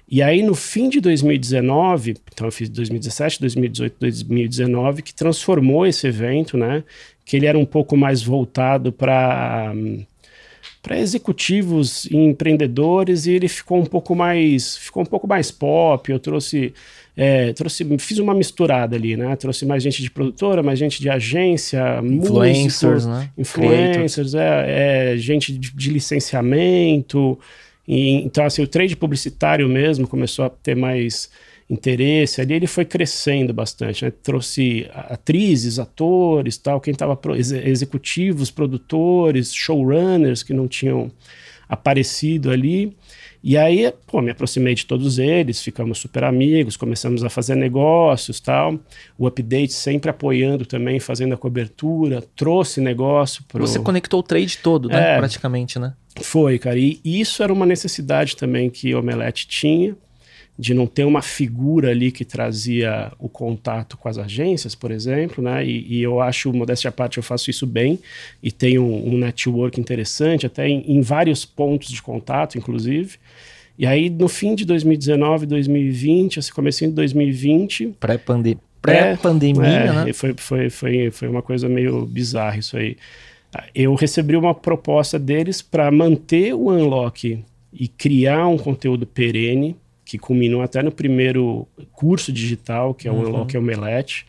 E 0.10 0.22
aí, 0.22 0.42
no 0.42 0.56
fim 0.56 0.90
de 0.90 1.02
2019, 1.02 2.16
então 2.32 2.48
eu 2.48 2.52
fiz 2.52 2.70
2017, 2.70 3.42
2018, 3.42 3.96
2019, 4.00 5.02
que 5.02 5.14
transformou 5.14 5.86
esse 5.86 6.08
evento, 6.08 6.58
né? 6.58 6.84
Que 7.26 7.36
ele 7.38 7.46
era 7.46 7.58
um 7.58 7.66
pouco 7.66 7.96
mais 7.98 8.22
voltado 8.22 8.92
para. 8.92 9.72
Um, 9.76 10.06
para 10.88 10.98
executivos 10.98 12.06
e 12.06 12.16
empreendedores 12.16 13.26
e 13.26 13.34
ele 13.34 13.50
ficou 13.50 13.78
um 13.78 13.86
pouco 13.86 14.16
mais 14.16 14.78
ficou 14.78 15.04
um 15.04 15.06
pouco 15.06 15.28
mais 15.28 15.52
pop. 15.52 16.10
Eu 16.10 16.18
trouxe 16.18 16.74
é, 17.16 17.52
trouxe, 17.52 17.84
fiz 17.98 18.20
uma 18.20 18.34
misturada 18.34 18.96
ali, 18.96 19.18
né? 19.18 19.36
Trouxe 19.36 19.66
mais 19.66 19.84
gente 19.84 20.02
de 20.02 20.10
produtora, 20.10 20.64
mais 20.64 20.80
gente 20.80 21.02
de 21.02 21.10
agência, 21.10 22.00
influencers, 22.04 23.06
né? 23.06 23.30
Influencers, 23.38 24.36
é, 24.36 25.14
é, 25.14 25.18
gente 25.18 25.52
de, 25.52 25.76
de 25.76 25.90
licenciamento. 25.90 27.38
E, 27.88 28.12
então, 28.24 28.46
assim, 28.46 28.62
o 28.62 28.68
trade 28.68 28.96
publicitário 28.96 29.68
mesmo 29.68 30.08
começou 30.08 30.46
a 30.46 30.50
ter 30.50 30.76
mais 30.76 31.30
interesse 31.70 32.40
ali, 32.40 32.54
ele 32.54 32.68
foi 32.68 32.86
crescendo 32.86 33.54
bastante, 33.54 34.06
né? 34.06 34.12
trouxe 34.24 34.90
atrizes, 34.94 35.80
atores, 35.80 36.58
tal, 36.58 36.80
quem 36.80 36.94
estava 36.94 37.20
executivos, 37.36 38.50
produtores, 38.50 39.54
showrunners 39.54 40.44
que 40.44 40.54
não 40.54 40.68
tinham 40.68 41.12
aparecido 41.68 42.50
ali. 42.52 42.96
E 43.44 43.58
aí, 43.58 43.94
pô, 44.08 44.22
me 44.22 44.32
aproximei 44.32 44.74
de 44.74 44.86
todos 44.86 45.20
eles, 45.20 45.62
ficamos 45.62 46.00
super 46.00 46.24
amigos, 46.24 46.76
começamos 46.76 47.24
a 47.24 47.30
fazer 47.30 47.56
negócios, 47.56 48.40
tal. 48.40 48.80
O 49.18 49.28
update 49.28 49.74
sempre 49.74 50.10
apoiando 50.10 50.66
também, 50.66 51.00
fazendo 51.00 51.34
a 51.34 51.38
cobertura, 51.38 52.24
trouxe 52.36 52.82
negócio 52.82 53.44
pro... 53.48 53.66
Você 53.66 53.80
conectou 53.80 54.22
o 54.22 54.24
trade 54.24 54.58
todo, 54.58 54.90
né? 54.90 55.16
É, 55.16 55.18
praticamente, 55.18 55.78
né? 55.78 55.94
Foi, 56.22 56.58
cara. 56.58 56.80
E 56.80 57.00
isso 57.04 57.44
era 57.44 57.54
uma 57.54 57.66
necessidade 57.66 58.36
também 58.36 58.70
que 58.70 58.94
o 58.94 59.00
Omelete 59.00 59.48
tinha 59.48 59.96
de 60.58 60.74
não 60.74 60.88
ter 60.88 61.04
uma 61.04 61.22
figura 61.22 61.92
ali 61.92 62.12
que 62.12 62.26
trazia 62.26 63.12
o 63.20 63.30
contato 63.30 63.96
com 63.96 64.10
as 64.10 64.18
agências, 64.18 64.74
por 64.74 64.90
exemplo, 64.90 65.44
né? 65.44 65.64
E, 65.64 65.98
e 65.98 66.02
eu 66.02 66.20
acho, 66.20 66.52
modéstia 66.52 66.90
à 66.90 66.92
parte, 66.92 67.18
eu 67.18 67.24
faço 67.24 67.52
isso 67.52 67.68
bem 67.68 68.00
e 68.42 68.52
tenho 68.52 68.84
um, 68.84 69.14
um 69.14 69.18
network 69.18 69.80
interessante, 69.80 70.48
até 70.48 70.68
em, 70.68 70.84
em, 70.88 71.02
vários 71.02 71.46
pontos 71.46 71.90
de 71.90 72.02
contato, 72.02 72.58
inclusive. 72.58 73.18
E 73.78 73.86
aí, 73.86 74.10
no 74.10 74.28
fim 74.28 74.56
de 74.56 74.66
2019, 74.66 75.46
2020, 75.46 76.38
esse 76.38 76.52
comecinho 76.52 76.90
de 76.90 76.96
2020... 76.96 77.94
Pré-pandemia, 78.00 78.60
pré-pandemia, 78.82 79.68
é, 79.68 80.06
né? 80.06 80.14
Foi, 80.14 80.34
foi, 80.36 80.70
foi, 80.72 81.12
foi 81.12 81.28
uma 81.28 81.44
coisa 81.44 81.70
meio 81.70 82.04
bizarra 82.08 82.58
isso 82.58 82.76
aí. 82.76 82.98
Eu 83.76 83.94
recebi 83.94 84.36
uma 84.36 84.56
proposta 84.56 85.20
deles 85.20 85.62
para 85.62 85.92
manter 85.92 86.54
o 86.54 86.70
Unlock 86.70 87.44
e 87.72 87.88
criar 87.88 88.48
um 88.48 88.58
conteúdo 88.58 89.06
perene 89.06 89.76
que 90.08 90.18
culminou 90.18 90.62
até 90.62 90.82
no 90.82 90.90
primeiro 90.90 91.68
curso 91.92 92.32
digital, 92.32 92.94
que 92.94 93.10
é 93.10 93.12
o 93.12 93.16
uhum. 93.16 93.28
Unlock 93.28 93.58
Omelete, 93.58 94.26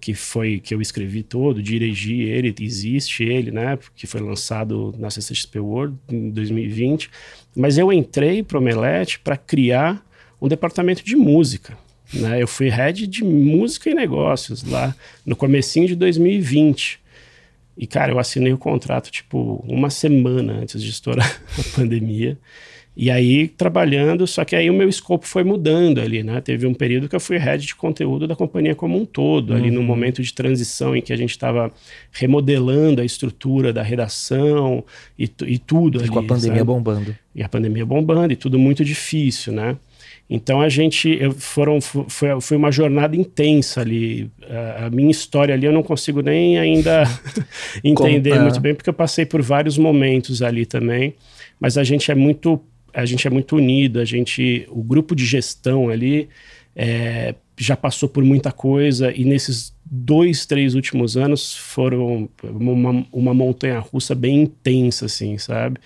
que 0.00 0.14
foi 0.14 0.60
que 0.60 0.72
eu 0.72 0.80
escrevi 0.80 1.24
todo, 1.24 1.60
dirigi 1.60 2.22
ele, 2.22 2.54
existe 2.60 3.24
ele, 3.24 3.50
né? 3.50 3.76
Que 3.96 4.06
foi 4.06 4.20
lançado 4.20 4.94
na 4.96 5.10
CCXP 5.10 5.58
World 5.58 5.96
em 6.08 6.30
2020. 6.30 7.10
Mas 7.56 7.76
eu 7.76 7.92
entrei 7.92 8.44
para 8.44 8.56
o 8.56 8.60
Omelete 8.60 9.18
para 9.18 9.36
criar 9.36 10.06
um 10.40 10.46
departamento 10.46 11.04
de 11.04 11.16
música. 11.16 11.76
Né? 12.14 12.40
Eu 12.40 12.46
fui 12.46 12.68
head 12.68 13.04
de 13.08 13.24
música 13.24 13.90
e 13.90 13.94
negócios 13.94 14.62
lá 14.62 14.94
no 15.24 15.34
comecinho 15.34 15.88
de 15.88 15.96
2020. 15.96 17.00
E, 17.76 17.84
cara, 17.84 18.12
eu 18.12 18.18
assinei 18.20 18.52
o 18.52 18.58
contrato, 18.58 19.10
tipo, 19.10 19.64
uma 19.66 19.90
semana 19.90 20.52
antes 20.52 20.80
de 20.80 20.88
estourar 20.88 21.26
a 21.58 21.76
pandemia. 21.76 22.38
E 22.96 23.10
aí, 23.10 23.46
trabalhando, 23.46 24.26
só 24.26 24.42
que 24.42 24.56
aí 24.56 24.70
o 24.70 24.72
meu 24.72 24.88
escopo 24.88 25.26
foi 25.26 25.44
mudando 25.44 26.00
ali, 26.00 26.22
né? 26.22 26.40
Teve 26.40 26.66
um 26.66 26.72
período 26.72 27.10
que 27.10 27.14
eu 27.14 27.20
fui 27.20 27.36
head 27.36 27.66
de 27.66 27.74
conteúdo 27.74 28.26
da 28.26 28.34
companhia 28.34 28.74
como 28.74 28.98
um 28.98 29.04
todo, 29.04 29.50
uhum. 29.50 29.56
ali 29.56 29.70
no 29.70 29.80
uhum. 29.80 29.86
momento 29.86 30.22
de 30.22 30.32
transição 30.32 30.96
em 30.96 31.02
que 31.02 31.12
a 31.12 31.16
gente 31.16 31.32
estava 31.32 31.70
remodelando 32.10 33.02
a 33.02 33.04
estrutura 33.04 33.70
da 33.70 33.82
redação 33.82 34.82
e, 35.18 35.30
e 35.46 35.58
tudo. 35.58 35.98
E 35.98 36.04
ali, 36.04 36.08
com 36.08 36.20
a 36.20 36.22
pandemia 36.22 36.58
sabe? 36.60 36.64
bombando. 36.64 37.14
E 37.34 37.42
a 37.42 37.48
pandemia 37.50 37.84
bombando 37.84 38.32
e 38.32 38.36
tudo 38.36 38.58
muito 38.58 38.82
difícil, 38.82 39.52
né? 39.52 39.76
Então 40.28 40.62
a 40.62 40.68
gente 40.70 41.18
eu, 41.20 41.32
foram 41.32 41.80
foi, 41.80 42.40
foi 42.40 42.56
uma 42.56 42.72
jornada 42.72 43.14
intensa 43.14 43.82
ali. 43.82 44.30
A, 44.48 44.86
a, 44.86 44.90
minha 44.90 45.10
história 45.10 45.54
ali 45.54 45.66
eu 45.66 45.72
não 45.72 45.82
consigo 45.82 46.22
nem 46.22 46.58
ainda 46.58 47.04
entender 47.84 48.30
Como, 48.30 48.40
é. 48.40 48.44
muito 48.44 48.60
bem 48.60 48.74
porque 48.74 48.88
eu 48.88 48.94
passei 48.94 49.26
por 49.26 49.42
vários 49.42 49.76
momentos 49.76 50.40
ali 50.40 50.64
também. 50.64 51.14
Mas 51.60 51.76
a 51.76 51.84
gente 51.84 52.10
é 52.10 52.14
muito 52.14 52.60
a 52.96 53.04
gente 53.04 53.26
é 53.26 53.30
muito 53.30 53.56
unido, 53.56 54.00
a 54.00 54.04
gente, 54.04 54.66
o 54.70 54.82
grupo 54.82 55.14
de 55.14 55.26
gestão 55.26 55.90
ali 55.90 56.30
é, 56.74 57.34
já 57.58 57.76
passou 57.76 58.08
por 58.08 58.24
muita 58.24 58.50
coisa 58.50 59.12
e 59.14 59.22
nesses 59.22 59.74
dois, 59.84 60.46
três 60.46 60.74
últimos 60.74 61.14
anos 61.14 61.54
foram 61.54 62.26
uma, 62.42 63.06
uma 63.12 63.34
montanha 63.34 63.78
russa 63.80 64.14
bem 64.14 64.42
intensa, 64.42 65.04
assim, 65.04 65.36
sabe? 65.36 65.78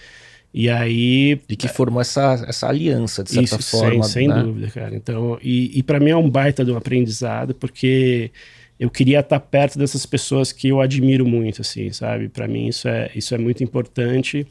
E 0.54 0.70
aí. 0.70 1.40
E 1.48 1.56
que 1.56 1.66
formou 1.66 2.00
essa, 2.00 2.44
essa 2.46 2.68
aliança, 2.68 3.24
de 3.24 3.30
certa 3.30 3.56
isso, 3.56 3.70
forma. 3.70 4.04
Sem, 4.04 4.12
sem 4.24 4.28
né? 4.28 4.42
dúvida, 4.42 4.70
cara. 4.70 4.94
Então, 4.94 5.36
e, 5.42 5.78
e 5.78 5.82
para 5.82 5.98
mim 5.98 6.10
é 6.10 6.16
um 6.16 6.30
baita 6.30 6.64
de 6.64 6.70
um 6.70 6.76
aprendizado, 6.76 7.54
porque 7.54 8.30
eu 8.78 8.88
queria 8.88 9.18
estar 9.18 9.40
perto 9.40 9.78
dessas 9.78 10.06
pessoas 10.06 10.52
que 10.52 10.68
eu 10.68 10.80
admiro 10.80 11.26
muito, 11.26 11.60
assim, 11.60 11.92
sabe? 11.92 12.28
Para 12.28 12.46
mim 12.46 12.68
isso 12.68 12.86
é, 12.88 13.10
isso 13.16 13.34
é 13.34 13.38
muito 13.38 13.64
importante. 13.64 14.46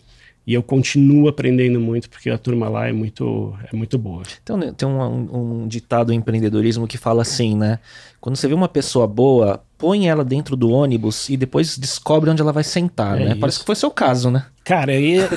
E 0.49 0.55
eu 0.55 0.63
continuo 0.63 1.27
aprendendo 1.27 1.79
muito 1.79 2.09
porque 2.09 2.27
a 2.27 2.35
turma 2.35 2.67
lá 2.67 2.87
é 2.87 2.91
muito, 2.91 3.55
é 3.71 3.75
muito 3.75 3.99
boa. 3.99 4.23
Então, 4.41 4.59
tem 4.73 4.87
um, 4.87 4.99
um, 4.99 5.61
um 5.61 5.67
ditado 5.67 6.11
em 6.11 6.15
empreendedorismo 6.15 6.87
que 6.87 6.97
fala 6.97 7.21
assim, 7.21 7.55
né? 7.55 7.77
Quando 8.19 8.35
você 8.35 8.47
vê 8.47 8.55
uma 8.55 8.67
pessoa 8.67 9.05
boa, 9.05 9.63
põe 9.77 10.09
ela 10.09 10.25
dentro 10.25 10.55
do 10.55 10.71
ônibus 10.71 11.29
e 11.29 11.37
depois 11.37 11.77
descobre 11.77 12.31
onde 12.31 12.41
ela 12.41 12.51
vai 12.51 12.63
sentar, 12.63 13.21
é 13.21 13.25
né? 13.25 13.31
Isso. 13.33 13.39
Parece 13.39 13.59
que 13.59 13.65
foi 13.67 13.75
seu 13.75 13.91
caso, 13.91 14.31
né? 14.31 14.47
Cara, 14.63 14.91
eu, 14.91 15.27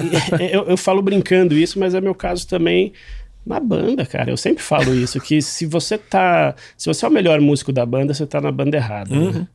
eu, 0.51 0.65
eu 0.69 0.77
falo 0.79 1.03
brincando 1.03 1.55
isso, 1.59 1.79
mas 1.79 1.95
é 1.95 2.01
meu 2.01 2.15
caso 2.15 2.49
também 2.49 2.95
na 3.45 3.61
banda, 3.61 4.07
cara. 4.07 4.31
Eu 4.31 4.39
sempre 4.39 4.63
falo 4.63 4.95
isso, 4.95 5.21
que 5.21 5.43
se 5.43 5.67
você 5.67 5.99
tá. 5.99 6.55
Se 6.75 6.87
você 6.87 7.05
é 7.05 7.09
o 7.09 7.13
melhor 7.13 7.39
músico 7.39 7.71
da 7.71 7.85
banda, 7.85 8.15
você 8.15 8.25
tá 8.25 8.41
na 8.41 8.51
banda 8.51 8.79
errada. 8.79 9.15
Né? 9.15 9.21
Uhum. 9.21 9.33
Né? 9.33 9.49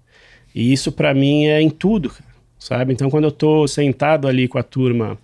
E 0.54 0.72
isso 0.72 0.92
para 0.92 1.16
mim 1.16 1.48
é 1.48 1.60
em 1.60 1.72
tudo, 1.72 2.12
sabe? 2.60 2.94
Então 2.94 3.10
quando 3.10 3.24
eu 3.24 3.32
tô 3.32 3.68
sentado 3.68 4.28
ali 4.28 4.48
com 4.48 4.60
a 4.60 4.64
turma 4.64 5.18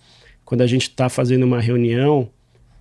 quando 0.45 0.62
a 0.62 0.67
gente 0.67 0.84
está 0.84 1.10
fazendo 1.10 1.43
uma 1.43 1.60
reunião, 1.60 2.29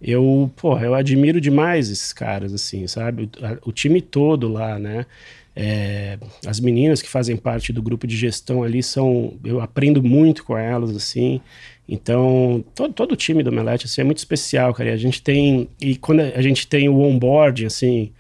eu, 0.01 0.51
pô, 0.57 0.79
eu 0.79 0.95
admiro 0.95 1.41
demais 1.41 1.89
esses 1.89 2.13
caras, 2.13 2.53
assim, 2.53 2.87
sabe? 2.87 3.31
O, 3.65 3.71
o 3.71 3.73
time 3.73 4.01
todo 4.01 4.49
lá, 4.49 4.79
né? 4.79 5.07
É, 5.55 6.19
as 6.47 6.59
meninas 6.61 7.03
que 7.03 7.09
fazem 7.09 7.37
parte 7.37 7.73
do 7.73 7.83
grupo 7.83 8.07
de 8.07 8.17
gestão 8.17 8.63
ali 8.63 8.83
são. 8.83 9.35
Eu 9.45 9.61
aprendo 9.61 10.03
muito 10.03 10.45
com 10.45 10.57
elas, 10.57 10.97
assim. 10.97 11.41
Então, 11.89 12.65
todo, 12.75 12.93
todo 12.95 13.13
o 13.13 13.17
time 13.17 13.43
do 13.43 13.53
Melete 13.53 13.87
assim, 13.87 14.01
é 14.01 14.05
muito 14.05 14.19
especial, 14.19 14.73
cara. 14.73 14.91
E 14.91 14.93
a 14.93 14.97
gente 14.97 15.23
tem. 15.23 15.69
E 15.81 15.97
quando 15.97 16.21
a 16.21 16.41
gente 16.43 16.67
tem 16.67 16.89
o 16.89 16.99
onboarding, 17.01 17.67
assim, 17.67 18.13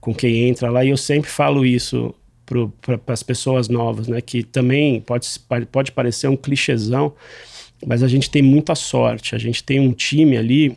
com 0.00 0.14
quem 0.14 0.48
entra 0.48 0.70
lá, 0.70 0.84
e 0.84 0.90
eu 0.90 0.96
sempre 0.96 1.30
falo 1.30 1.64
isso 1.64 2.14
para 2.44 3.14
as 3.14 3.22
pessoas 3.22 3.68
novas, 3.68 4.08
né? 4.08 4.20
Que 4.20 4.42
também 4.42 5.00
pode, 5.00 5.28
pode 5.70 5.92
parecer 5.92 6.28
um 6.28 6.36
clichêzão, 6.36 7.14
mas 7.86 8.02
a 8.02 8.08
gente 8.08 8.30
tem 8.30 8.42
muita 8.42 8.74
sorte. 8.74 9.34
A 9.34 9.38
gente 9.38 9.62
tem 9.62 9.80
um 9.80 9.92
time 9.92 10.36
ali 10.36 10.76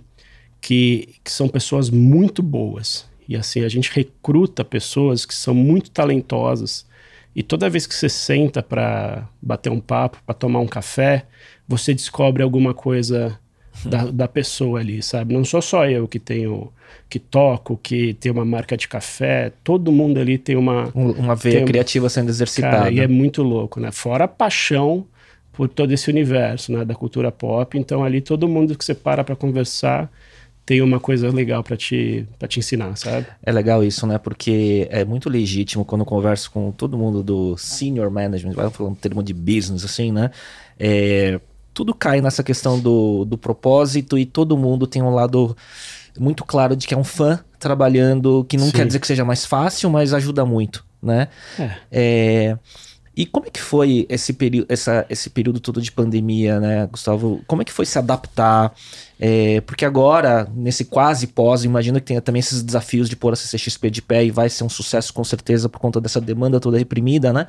que, 0.62 1.10
que 1.24 1.32
são 1.32 1.48
pessoas 1.48 1.90
muito 1.90 2.42
boas. 2.42 3.06
E 3.28 3.36
assim, 3.36 3.64
a 3.64 3.70
gente 3.70 3.92
recruta 3.94 4.64
pessoas 4.64 5.26
que 5.26 5.34
são 5.34 5.54
muito 5.54 5.92
talentosas. 5.92 6.86
E 7.36 7.42
toda 7.42 7.70
vez 7.70 7.88
que 7.88 7.96
você 7.96 8.10
senta 8.10 8.62
para 8.62 9.28
bater 9.42 9.72
um 9.72 9.80
papo, 9.80 10.22
para 10.26 10.36
tomar 10.36 10.60
um 10.60 10.68
café, 10.68 11.26
você 11.68 11.94
descobre 11.94 12.44
alguma 12.44 12.74
coisa 12.74 13.40
da, 13.84 14.06
da, 14.06 14.28
pessoa 14.28 14.80
ali, 14.80 15.02
sabe? 15.02 15.34
Não 15.34 15.44
sou 15.44 15.62
só 15.62 15.88
eu 15.88 16.08
que 16.08 16.20
tenho, 16.20 16.72
que 17.10 17.18
toco, 17.18 17.80
que 17.82 18.14
tem 18.14 18.32
uma 18.32 18.46
marca 18.46 18.78
de 18.78 18.88
café, 18.88 19.52
todo 19.64 19.92
mundo 19.92 20.20
ali 20.20 20.38
tem 20.38 20.56
uma... 20.56 20.92
Uma 20.94 21.36
veia 21.36 21.66
criativa 21.66 22.08
sendo 22.08 22.30
exercitada. 22.30 22.78
Cara, 22.78 22.92
e 22.92 23.00
é 23.00 23.08
muito 23.08 23.42
louco, 23.42 23.80
né? 23.80 23.92
Fora 23.92 24.26
a 24.26 24.28
paixão 24.28 25.08
por 25.54 25.70
todo 25.70 25.92
esse 25.92 26.10
universo 26.10 26.72
né, 26.72 26.84
da 26.84 26.96
cultura 26.96 27.32
pop. 27.32 27.78
Então 27.78 28.04
ali 28.04 28.20
todo 28.20 28.48
mundo 28.48 28.78
que 28.78 28.84
você 28.84 28.94
para 28.94 29.24
para 29.24 29.36
conversar 29.36 30.12
tem 30.66 30.82
uma 30.82 31.00
coisa 31.00 31.30
legal 31.30 31.62
para 31.64 31.76
te, 31.76 32.26
pra 32.40 32.48
te 32.48 32.60
ensinar, 32.60 32.96
sabe? 32.96 33.28
É 33.44 33.52
legal 33.52 33.84
isso, 33.84 34.08
né? 34.08 34.18
Porque 34.18 34.88
é 34.90 35.04
muito 35.04 35.30
legítimo 35.30 35.84
quando 35.84 36.02
eu 36.02 36.06
converso 36.06 36.50
com 36.52 36.72
todo 36.72 36.98
mundo 36.98 37.22
do 37.22 37.58
senior 37.58 38.10
management, 38.10 38.54
vai 38.54 38.70
falando 38.70 38.96
termo 38.96 39.22
de 39.22 39.34
business, 39.34 39.84
assim, 39.84 40.12
né? 40.12 40.32
É, 40.80 41.40
tudo 41.74 41.94
cai 41.94 42.22
nessa 42.22 42.44
questão 42.44 42.80
do, 42.80 43.26
do 43.26 43.38
propósito 43.38 44.18
e 44.18 44.26
todo 44.26 44.56
mundo 44.56 44.88
tem 44.88 45.02
um 45.02 45.10
lado 45.10 45.56
muito 46.18 46.46
claro 46.46 46.76
de 46.76 46.88
que 46.88 46.94
é 46.94 46.98
um 46.98 47.04
fã 47.04 47.44
trabalhando, 47.60 48.46
que 48.48 48.56
não 48.56 48.68
Sim. 48.68 48.72
quer 48.72 48.88
dizer 48.88 49.00
que 49.00 49.08
seja 49.08 49.26
mais 49.26 49.46
fácil, 49.46 49.90
mas 49.90 50.14
ajuda 50.14 50.46
muito, 50.46 50.86
né? 51.02 51.28
É. 51.60 51.78
é 51.92 52.58
e 53.16 53.28
como 53.28 53.46
é 53.46 53.50
que 53.52 53.62
foi 53.62 54.08
esse, 54.10 54.34
período, 54.34 54.66
essa, 54.68 55.06
esse 55.08 55.30
período 55.30 55.60
todo 55.60 55.80
de 55.80 55.92
pandemia, 55.92 56.60
né, 56.60 56.88
Gustavo? 56.88 57.44
Como 57.46 57.62
é 57.62 57.66
que 57.66 57.72
foi 57.72 57.86
se 57.86 58.00
adaptar? 58.00 58.74
É, 59.20 59.62
porque 59.62 59.86
agora, 59.86 60.50
nesse 60.56 60.86
quase 60.86 61.28
pós, 61.28 61.64
imagino 61.64 62.00
que 62.00 62.08
tenha 62.08 62.22
também 62.22 62.40
esses 62.40 62.64
desafios 62.64 63.08
de 63.08 63.16
pôr 63.16 63.34
a 63.34 63.36
CCXP 63.36 63.92
de 63.92 64.02
pé 64.02 64.26
e 64.26 64.32
vai 64.32 64.50
ser 64.50 64.64
um 64.64 64.70
sucesso 64.70 65.14
com 65.14 65.24
certeza 65.24 65.70
por 65.70 65.80
conta 65.80 66.02
dessa 66.02 66.20
demanda 66.20 66.60
toda 66.60 66.78
reprimida, 66.78 67.32
né? 67.32 67.46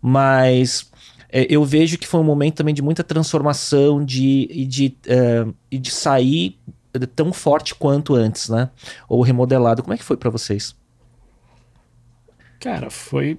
Mas 0.00 0.90
é, 1.28 1.46
eu 1.48 1.62
vejo 1.62 1.98
que 1.98 2.06
foi 2.06 2.20
um 2.20 2.24
momento 2.24 2.56
também 2.56 2.74
de 2.74 2.80
muita 2.80 3.04
transformação 3.04 4.02
de, 4.02 4.48
e, 4.50 4.64
de, 4.64 4.96
é, 5.06 5.46
e 5.70 5.78
de 5.78 5.90
sair 5.90 6.58
tão 7.14 7.34
forte 7.34 7.74
quanto 7.74 8.14
antes, 8.14 8.48
né? 8.48 8.70
Ou 9.06 9.20
remodelado. 9.20 9.82
Como 9.82 9.92
é 9.92 9.98
que 9.98 10.04
foi 10.04 10.16
para 10.16 10.30
vocês? 10.30 10.74
Cara, 12.58 12.88
foi 12.88 13.38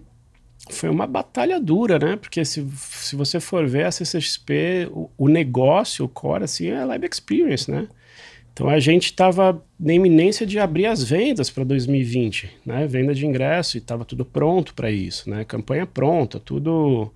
foi 0.69 0.89
uma 0.89 1.05
batalha 1.05 1.59
dura, 1.59 1.99
né? 1.99 2.15
Porque 2.15 2.43
se, 2.45 2.65
se 2.77 3.15
você 3.15 3.39
for 3.39 3.67
ver 3.67 3.85
a 3.85 3.91
CCXP, 3.91 4.89
o, 4.91 5.09
o 5.17 5.27
negócio, 5.27 6.05
o 6.05 6.09
core, 6.09 6.45
assim, 6.45 6.67
é 6.67 6.85
live 6.85 7.07
experience, 7.11 7.69
né? 7.69 7.87
Então 8.53 8.69
a 8.69 8.79
gente 8.79 9.05
estava 9.05 9.61
na 9.79 9.93
iminência 9.93 10.45
de 10.45 10.59
abrir 10.59 10.85
as 10.85 11.03
vendas 11.03 11.49
para 11.49 11.63
2020, 11.63 12.49
né? 12.65 12.85
Venda 12.85 13.13
de 13.13 13.25
ingresso 13.25 13.77
e 13.77 13.79
estava 13.79 14.05
tudo 14.05 14.23
pronto 14.23 14.75
para 14.75 14.91
isso, 14.91 15.29
né? 15.29 15.43
Campanha 15.43 15.87
pronta, 15.87 16.39
tudo 16.39 17.11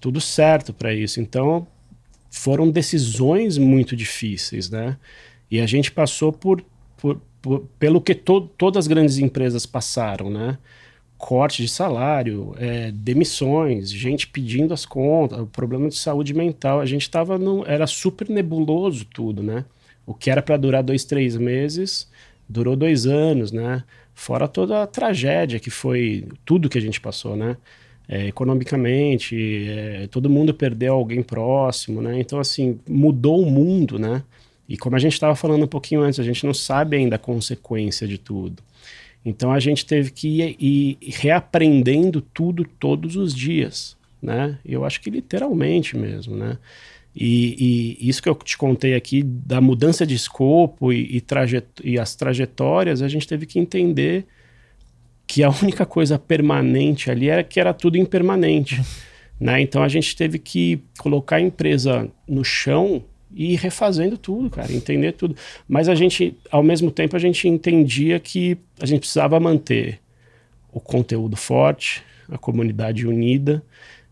tudo 0.00 0.20
certo 0.20 0.72
para 0.72 0.94
isso. 0.94 1.20
Então 1.20 1.66
foram 2.30 2.70
decisões 2.70 3.56
muito 3.56 3.96
difíceis, 3.96 4.68
né? 4.68 4.98
E 5.50 5.58
a 5.58 5.66
gente 5.66 5.90
passou 5.90 6.32
por, 6.32 6.62
por, 6.98 7.20
por 7.40 7.60
pelo 7.78 8.00
que 8.00 8.14
to, 8.14 8.42
todas 8.42 8.84
as 8.84 8.86
grandes 8.86 9.16
empresas 9.18 9.64
passaram, 9.64 10.28
né? 10.28 10.58
Corte 11.18 11.62
de 11.62 11.68
salário, 11.68 12.54
é, 12.58 12.92
demissões, 12.92 13.90
gente 13.90 14.28
pedindo 14.28 14.72
as 14.72 14.86
contas, 14.86 15.44
problema 15.52 15.88
de 15.88 15.96
saúde 15.96 16.32
mental. 16.32 16.80
A 16.80 16.86
gente 16.86 17.02
estava 17.02 17.36
no. 17.36 17.66
Era 17.66 17.86
super 17.88 18.28
nebuloso 18.30 19.04
tudo, 19.04 19.42
né? 19.42 19.64
O 20.06 20.14
que 20.14 20.30
era 20.30 20.40
para 20.40 20.56
durar 20.56 20.82
dois, 20.82 21.04
três 21.04 21.36
meses, 21.36 22.08
durou 22.48 22.76
dois 22.76 23.04
anos, 23.04 23.52
né? 23.52 23.82
Fora 24.14 24.48
toda 24.48 24.82
a 24.82 24.86
tragédia 24.86 25.60
que 25.60 25.70
foi 25.70 26.26
tudo 26.44 26.68
que 26.68 26.78
a 26.78 26.80
gente 26.80 27.00
passou, 27.00 27.36
né? 27.36 27.56
É, 28.08 28.28
economicamente, 28.28 29.66
é, 29.68 30.06
todo 30.06 30.30
mundo 30.30 30.54
perdeu 30.54 30.94
alguém 30.94 31.22
próximo, 31.22 32.00
né? 32.00 32.18
Então, 32.18 32.40
assim, 32.40 32.80
mudou 32.88 33.42
o 33.42 33.50
mundo, 33.50 33.98
né? 33.98 34.22
E 34.68 34.76
como 34.76 34.96
a 34.96 34.98
gente 34.98 35.14
estava 35.14 35.34
falando 35.34 35.64
um 35.64 35.68
pouquinho 35.68 36.02
antes, 36.02 36.20
a 36.20 36.22
gente 36.22 36.46
não 36.46 36.54
sabe 36.54 36.96
ainda 36.96 37.16
a 37.16 37.18
consequência 37.18 38.06
de 38.06 38.18
tudo. 38.18 38.62
Então, 39.24 39.52
a 39.52 39.60
gente 39.60 39.84
teve 39.84 40.10
que 40.10 40.28
ir, 40.40 40.56
ir 40.60 40.98
reaprendendo 41.16 42.20
tudo 42.20 42.64
todos 42.64 43.16
os 43.16 43.34
dias, 43.34 43.96
né? 44.22 44.58
Eu 44.64 44.84
acho 44.84 45.00
que 45.00 45.10
literalmente 45.10 45.96
mesmo, 45.96 46.36
né? 46.36 46.58
E, 47.20 47.96
e, 48.00 48.08
isso 48.08 48.22
que 48.22 48.28
eu 48.28 48.34
te 48.36 48.56
contei 48.56 48.94
aqui, 48.94 49.22
da 49.22 49.60
mudança 49.60 50.06
de 50.06 50.14
escopo 50.14 50.92
e, 50.92 51.16
e, 51.16 51.20
trajet 51.20 51.66
e 51.82 51.98
as 51.98 52.14
trajetórias, 52.14 53.02
a 53.02 53.08
gente 53.08 53.26
teve 53.26 53.44
que 53.44 53.58
entender 53.58 54.24
que 55.26 55.42
a 55.42 55.50
única 55.50 55.84
coisa 55.84 56.18
permanente 56.18 57.10
ali 57.10 57.28
era 57.28 57.42
que 57.42 57.58
era 57.58 57.74
tudo 57.74 57.98
impermanente. 57.98 58.80
né? 59.38 59.60
Então 59.60 59.82
a 59.82 59.88
gente 59.88 60.14
teve 60.16 60.38
que 60.38 60.80
colocar 60.98 61.36
a 61.36 61.40
empresa 61.40 62.08
no 62.26 62.44
chão 62.44 63.04
e 63.34 63.56
refazendo 63.56 64.16
tudo, 64.16 64.50
cara, 64.50 64.72
entender 64.72 65.12
tudo. 65.12 65.36
Mas 65.68 65.88
a 65.88 65.94
gente, 65.94 66.36
ao 66.50 66.62
mesmo 66.62 66.90
tempo, 66.90 67.16
a 67.16 67.18
gente 67.18 67.46
entendia 67.48 68.18
que 68.18 68.58
a 68.80 68.86
gente 68.86 69.00
precisava 69.00 69.38
manter 69.38 70.00
o 70.72 70.80
conteúdo 70.80 71.36
forte, 71.36 72.02
a 72.28 72.38
comunidade 72.38 73.06
unida 73.06 73.62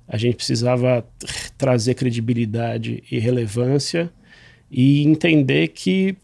a 0.08 0.16
gente 0.16 0.36
precisava 0.36 1.04
trazer 1.58 1.94
credibilidade 1.94 3.02
e 3.10 3.18
relevância 3.18 4.10
e 4.70 5.04
entender 5.04 5.68
que, 5.68 6.16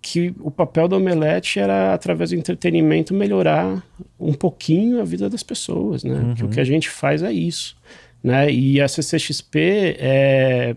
que 0.00 0.34
o 0.40 0.50
papel 0.50 0.88
do 0.88 0.96
Omelete 0.96 1.58
era, 1.58 1.92
através 1.92 2.30
do 2.30 2.36
entretenimento, 2.36 3.12
melhorar 3.12 3.84
um 4.18 4.32
pouquinho 4.32 5.00
a 5.00 5.04
vida 5.04 5.28
das 5.28 5.42
pessoas, 5.42 6.04
né? 6.04 6.18
Uhum. 6.18 6.34
Que 6.34 6.44
o 6.44 6.48
que 6.48 6.60
a 6.60 6.64
gente 6.64 6.88
faz 6.88 7.22
é 7.22 7.32
isso, 7.32 7.76
né? 8.22 8.50
E 8.50 8.80
a 8.80 8.88
CCXP 8.88 9.96
é, 9.98 10.74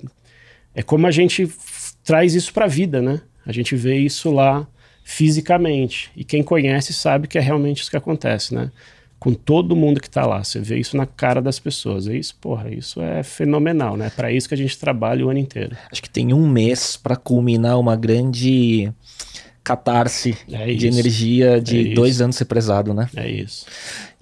é 0.79 0.81
como 0.81 1.05
a 1.05 1.11
gente 1.11 1.51
traz 2.05 2.33
isso 2.33 2.53
para 2.53 2.63
a 2.63 2.67
vida, 2.69 3.01
né? 3.01 3.19
A 3.45 3.51
gente 3.51 3.75
vê 3.75 3.97
isso 3.97 4.31
lá 4.31 4.65
fisicamente. 5.03 6.09
E 6.15 6.23
quem 6.23 6.41
conhece 6.41 6.93
sabe 6.93 7.27
que 7.27 7.37
é 7.37 7.41
realmente 7.41 7.81
isso 7.81 7.91
que 7.91 7.97
acontece, 7.97 8.55
né? 8.55 8.71
com 9.19 9.33
todo 9.33 9.75
mundo 9.75 9.99
que 9.99 10.07
está 10.07 10.25
lá. 10.25 10.41
Você 10.41 10.61
vê 10.61 10.79
isso 10.79 10.95
na 10.95 11.05
cara 11.05 11.41
das 11.41 11.59
pessoas. 11.59 12.07
É 12.07 12.15
isso, 12.15 12.33
porra, 12.39 12.73
isso 12.73 13.01
é 13.01 13.21
fenomenal, 13.21 13.97
né? 13.97 14.09
Para 14.09 14.31
isso 14.31 14.47
que 14.47 14.53
a 14.53 14.57
gente 14.57 14.77
trabalha 14.77 15.25
o 15.25 15.29
ano 15.29 15.39
inteiro. 15.39 15.75
Acho 15.91 16.01
que 16.01 16.09
tem 16.09 16.33
um 16.33 16.47
mês 16.47 16.95
para 16.95 17.17
culminar 17.17 17.77
uma 17.77 17.97
grande 17.97 18.89
catarse 19.61 20.37
é 20.49 20.73
de 20.73 20.87
energia 20.87 21.59
de 21.59 21.91
é 21.91 21.93
dois 21.93 22.21
anos 22.21 22.37
represado, 22.37 22.93
né? 22.93 23.09
É 23.13 23.29
isso. 23.29 23.65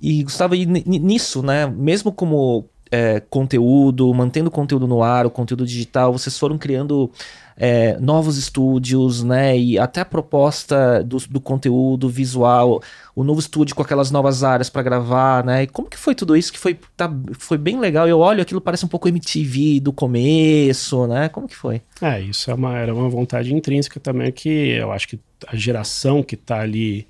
E 0.01 0.23
Gustavo, 0.23 0.55
e 0.55 0.65
nisso, 0.65 1.43
né? 1.43 1.67
Mesmo 1.67 2.11
como 2.11 2.67
é, 2.91 3.19
conteúdo, 3.19 4.13
mantendo 4.13 4.51
conteúdo 4.51 4.87
no 4.87 5.03
ar, 5.03 5.25
o 5.25 5.29
conteúdo 5.29 5.65
digital, 5.65 6.13
vocês 6.13 6.37
foram 6.37 6.57
criando 6.57 7.11
é, 7.57 7.97
novos 7.99 8.37
estúdios, 8.37 9.23
né? 9.23 9.57
E 9.57 9.79
até 9.79 10.01
a 10.01 10.05
proposta 10.05 11.03
do, 11.03 11.17
do, 11.27 11.41
conteúdo 11.41 12.07
visual, 12.07 12.81
o 13.15 13.23
novo 13.23 13.39
estúdio 13.39 13.75
com 13.75 13.81
aquelas 13.81 14.11
novas 14.11 14.43
áreas 14.43 14.69
para 14.69 14.83
gravar, 14.83 15.43
né? 15.43 15.63
E 15.63 15.67
como 15.67 15.89
que 15.89 15.97
foi 15.97 16.13
tudo 16.13 16.37
isso? 16.37 16.53
Que 16.53 16.59
foi, 16.59 16.77
tá, 16.95 17.11
foi 17.39 17.57
bem 17.57 17.79
legal. 17.79 18.07
Eu 18.07 18.19
olho, 18.19 18.41
aquilo 18.41 18.61
parece 18.61 18.85
um 18.85 18.89
pouco 18.89 19.07
MTV 19.07 19.79
do 19.79 19.91
começo, 19.91 21.07
né? 21.07 21.29
Como 21.29 21.47
que 21.47 21.55
foi? 21.55 21.81
É, 21.99 22.21
isso 22.21 22.51
é 22.51 22.53
uma, 22.53 22.77
era 22.77 22.93
uma 22.93 23.09
vontade 23.09 23.53
intrínseca 23.53 23.99
também 23.99 24.31
que 24.31 24.49
eu 24.49 24.91
acho 24.91 25.07
que 25.07 25.19
a 25.47 25.55
geração 25.55 26.21
que 26.21 26.35
está 26.35 26.59
ali 26.61 27.07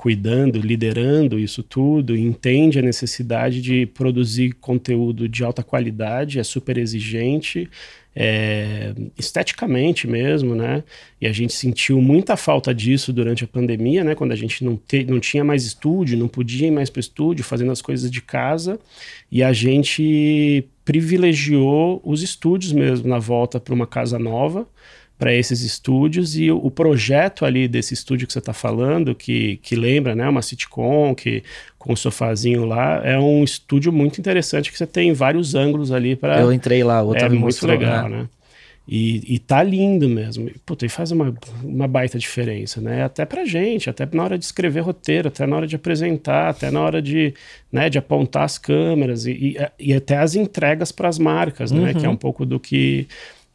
cuidando, 0.00 0.58
liderando 0.58 1.38
isso 1.38 1.62
tudo, 1.62 2.16
entende 2.16 2.78
a 2.78 2.82
necessidade 2.82 3.60
de 3.60 3.84
produzir 3.84 4.54
conteúdo 4.54 5.28
de 5.28 5.44
alta 5.44 5.62
qualidade, 5.62 6.38
é 6.38 6.42
super 6.42 6.78
exigente, 6.78 7.68
é, 8.16 8.94
esteticamente 9.18 10.08
mesmo, 10.08 10.54
né? 10.54 10.82
E 11.20 11.26
a 11.26 11.32
gente 11.32 11.52
sentiu 11.52 12.00
muita 12.00 12.34
falta 12.34 12.74
disso 12.74 13.12
durante 13.12 13.44
a 13.44 13.46
pandemia, 13.46 14.02
né? 14.02 14.14
Quando 14.14 14.32
a 14.32 14.36
gente 14.36 14.64
não, 14.64 14.74
te, 14.74 15.04
não 15.04 15.20
tinha 15.20 15.44
mais 15.44 15.66
estúdio, 15.66 16.16
não 16.16 16.28
podia 16.28 16.68
ir 16.68 16.70
mais 16.70 16.88
para 16.88 16.98
o 16.98 17.00
estúdio, 17.00 17.44
fazendo 17.44 17.70
as 17.70 17.82
coisas 17.82 18.10
de 18.10 18.22
casa, 18.22 18.80
e 19.30 19.42
a 19.42 19.52
gente 19.52 20.64
privilegiou 20.82 22.00
os 22.02 22.22
estúdios 22.22 22.72
mesmo 22.72 23.06
na 23.06 23.18
volta 23.18 23.60
para 23.60 23.74
uma 23.74 23.86
casa 23.86 24.18
nova 24.18 24.66
para 25.20 25.34
esses 25.34 25.60
estúdios 25.60 26.34
e 26.36 26.50
o, 26.50 26.56
o, 26.56 26.70
projeto 26.70 27.44
ali 27.44 27.68
desse 27.68 27.92
estúdio 27.92 28.26
que 28.26 28.32
você 28.32 28.38
está 28.38 28.54
falando, 28.54 29.14
que, 29.14 29.58
que 29.58 29.76
lembra 29.76 30.14
né, 30.14 30.26
uma 30.26 30.40
sitcom, 30.40 31.14
que 31.14 31.42
com 31.78 31.92
o 31.92 31.96
sofazinho 31.96 32.64
lá, 32.64 33.02
é 33.04 33.18
um 33.18 33.44
estúdio 33.44 33.92
muito 33.92 34.18
interessante 34.18 34.72
que 34.72 34.78
você 34.78 34.86
tem 34.86 35.12
vários 35.12 35.54
ângulos 35.54 35.92
ali 35.92 36.16
para. 36.16 36.40
Eu 36.40 36.52
entrei 36.52 36.82
lá, 36.82 37.02
o 37.02 37.14
É 37.14 37.28
muito 37.28 37.42
mostrou, 37.42 37.70
legal, 37.70 38.08
né? 38.08 38.18
né? 38.18 38.28
E, 38.88 39.34
e 39.34 39.38
tá 39.38 39.62
lindo 39.62 40.08
mesmo. 40.08 40.50
Puta, 40.66 40.84
e 40.84 40.88
faz 40.88 41.12
uma, 41.12 41.32
uma 41.62 41.86
baita 41.86 42.18
diferença, 42.18 42.80
né? 42.80 43.04
Até 43.04 43.24
pra 43.24 43.44
gente, 43.44 43.88
até 43.88 44.08
na 44.12 44.24
hora 44.24 44.36
de 44.36 44.44
escrever 44.44 44.80
roteiro, 44.80 45.28
até 45.28 45.46
na 45.46 45.56
hora 45.56 45.66
de 45.66 45.76
apresentar, 45.76 46.48
até 46.48 46.72
na 46.72 46.80
hora 46.80 47.00
de, 47.00 47.32
né, 47.70 47.88
de 47.88 47.98
apontar 47.98 48.42
as 48.42 48.58
câmeras 48.58 49.26
e, 49.26 49.30
e, 49.30 49.90
e 49.90 49.94
até 49.94 50.16
as 50.16 50.34
entregas 50.34 50.90
para 50.90 51.08
as 51.08 51.20
marcas, 51.20 51.70
né? 51.70 51.92
Uhum. 51.92 52.00
Que 52.00 52.06
é 52.06 52.08
um 52.08 52.16
pouco 52.16 52.44
do 52.44 52.58
que 52.58 53.06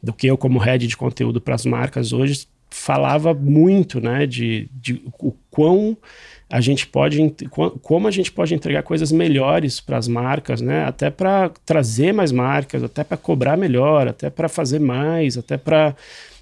do 0.06 0.12
que 0.12 0.26
eu 0.28 0.38
como 0.38 0.58
head 0.58 0.86
de 0.86 0.96
conteúdo 0.96 1.40
para 1.40 1.54
as 1.56 1.66
marcas 1.66 2.12
hoje 2.12 2.46
falava 2.70 3.34
muito, 3.34 4.00
né, 4.00 4.26
de, 4.26 4.68
de 4.72 5.02
o 5.18 5.32
quão 5.50 5.96
a 6.48 6.60
gente 6.60 6.86
pode 6.86 7.18
como 7.82 8.06
a 8.06 8.10
gente 8.10 8.30
pode 8.30 8.54
entregar 8.54 8.82
coisas 8.84 9.10
melhores 9.10 9.80
para 9.80 9.98
as 9.98 10.06
marcas, 10.06 10.60
né? 10.60 10.84
Até 10.84 11.10
para 11.10 11.50
trazer 11.64 12.12
mais 12.12 12.30
marcas, 12.30 12.84
até 12.84 13.02
para 13.02 13.16
cobrar 13.16 13.56
melhor, 13.56 14.06
até 14.06 14.30
para 14.30 14.48
fazer 14.48 14.78
mais, 14.78 15.36
até 15.36 15.56
para 15.56 15.96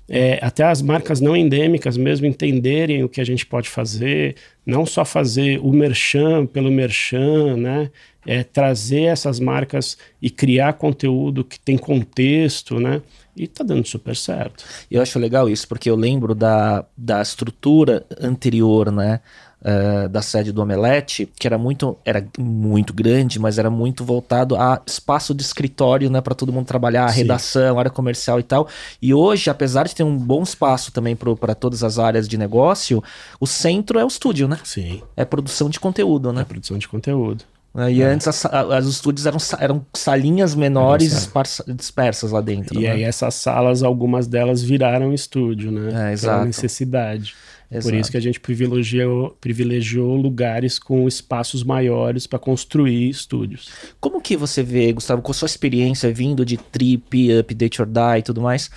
é, 0.06 0.38
até 0.42 0.64
as 0.64 0.82
marcas 0.82 1.20
não 1.20 1.34
endêmicas 1.34 1.96
mesmo 1.96 2.26
entenderem 2.26 3.02
o 3.02 3.08
que 3.08 3.20
a 3.20 3.24
gente 3.24 3.46
pode 3.46 3.70
fazer, 3.70 4.36
não 4.66 4.84
só 4.84 5.04
fazer 5.04 5.58
o 5.60 5.72
merchan 5.72 6.44
pelo 6.44 6.70
merchan, 6.70 7.56
né? 7.56 7.90
É, 8.26 8.42
trazer 8.42 9.04
essas 9.04 9.40
marcas 9.40 9.98
e 10.20 10.30
criar 10.30 10.74
conteúdo 10.74 11.44
que 11.44 11.58
tem 11.58 11.78
contexto, 11.78 12.78
né? 12.78 13.00
E 13.36 13.48
tá 13.48 13.64
dando 13.64 13.86
super 13.86 14.14
certo. 14.14 14.64
Eu 14.90 15.02
acho 15.02 15.18
legal 15.18 15.48
isso, 15.48 15.66
porque 15.66 15.90
eu 15.90 15.96
lembro 15.96 16.34
da, 16.34 16.84
da 16.96 17.20
estrutura 17.20 18.06
anterior, 18.20 18.92
né? 18.92 19.20
Uh, 19.60 20.10
da 20.10 20.20
sede 20.20 20.52
do 20.52 20.60
Omelete, 20.60 21.26
que 21.38 21.46
era 21.46 21.56
muito, 21.56 21.96
era 22.04 22.22
muito 22.38 22.92
grande, 22.92 23.38
mas 23.38 23.58
era 23.58 23.70
muito 23.70 24.04
voltado 24.04 24.56
a 24.56 24.82
espaço 24.86 25.32
de 25.34 25.42
escritório, 25.42 26.10
né, 26.10 26.20
para 26.20 26.34
todo 26.34 26.52
mundo 26.52 26.66
trabalhar, 26.66 27.08
redação, 27.08 27.78
área 27.78 27.90
comercial 27.90 28.38
e 28.38 28.42
tal. 28.42 28.68
E 29.00 29.14
hoje, 29.14 29.48
apesar 29.48 29.88
de 29.88 29.94
ter 29.94 30.02
um 30.02 30.18
bom 30.18 30.42
espaço 30.42 30.92
também 30.92 31.16
para 31.16 31.54
todas 31.54 31.82
as 31.82 31.98
áreas 31.98 32.28
de 32.28 32.36
negócio, 32.36 33.02
o 33.40 33.46
centro 33.46 33.98
é 33.98 34.04
o 34.04 34.08
estúdio, 34.08 34.46
né? 34.46 34.58
Sim. 34.64 35.00
É 35.16 35.24
produção 35.24 35.70
de 35.70 35.80
conteúdo, 35.80 36.30
né? 36.30 36.42
É 36.42 36.44
produção 36.44 36.76
de 36.76 36.86
conteúdo. 36.86 37.42
Né? 37.74 37.92
E 37.92 38.02
é. 38.02 38.06
antes 38.06 38.28
as, 38.28 38.46
as, 38.46 38.86
os 38.86 38.94
estúdios 38.94 39.26
eram, 39.26 39.38
eram 39.58 39.86
salinhas 39.92 40.54
menores 40.54 41.12
esparsa, 41.12 41.64
dispersas 41.74 42.30
lá 42.30 42.40
dentro. 42.40 42.78
E 42.78 42.84
né? 42.84 42.92
aí 42.92 43.02
essas 43.02 43.34
salas, 43.34 43.82
algumas 43.82 44.26
delas 44.28 44.62
viraram 44.62 45.12
estúdio, 45.12 45.72
né? 45.72 46.10
É, 46.10 46.12
exato. 46.12 46.34
Pela 46.34 46.46
necessidade. 46.46 47.34
Exato. 47.70 47.88
Por 47.88 47.98
isso 47.98 48.10
que 48.10 48.16
a 48.16 48.20
gente 48.20 48.38
privilegiou, 48.38 49.36
privilegiou 49.40 50.14
lugares 50.14 50.78
com 50.78 51.08
espaços 51.08 51.64
maiores 51.64 52.26
para 52.26 52.38
construir 52.38 53.08
estúdios. 53.08 53.68
Como 53.98 54.20
que 54.20 54.36
você 54.36 54.62
vê, 54.62 54.92
Gustavo, 54.92 55.22
com 55.22 55.32
a 55.32 55.34
sua 55.34 55.46
experiência 55.46 56.12
vindo 56.12 56.44
de 56.44 56.56
Trip, 56.56 57.32
Update 57.32 57.82
or 57.82 57.88
Die 57.88 58.18
e 58.18 58.22
tudo 58.22 58.40
mais, 58.40 58.70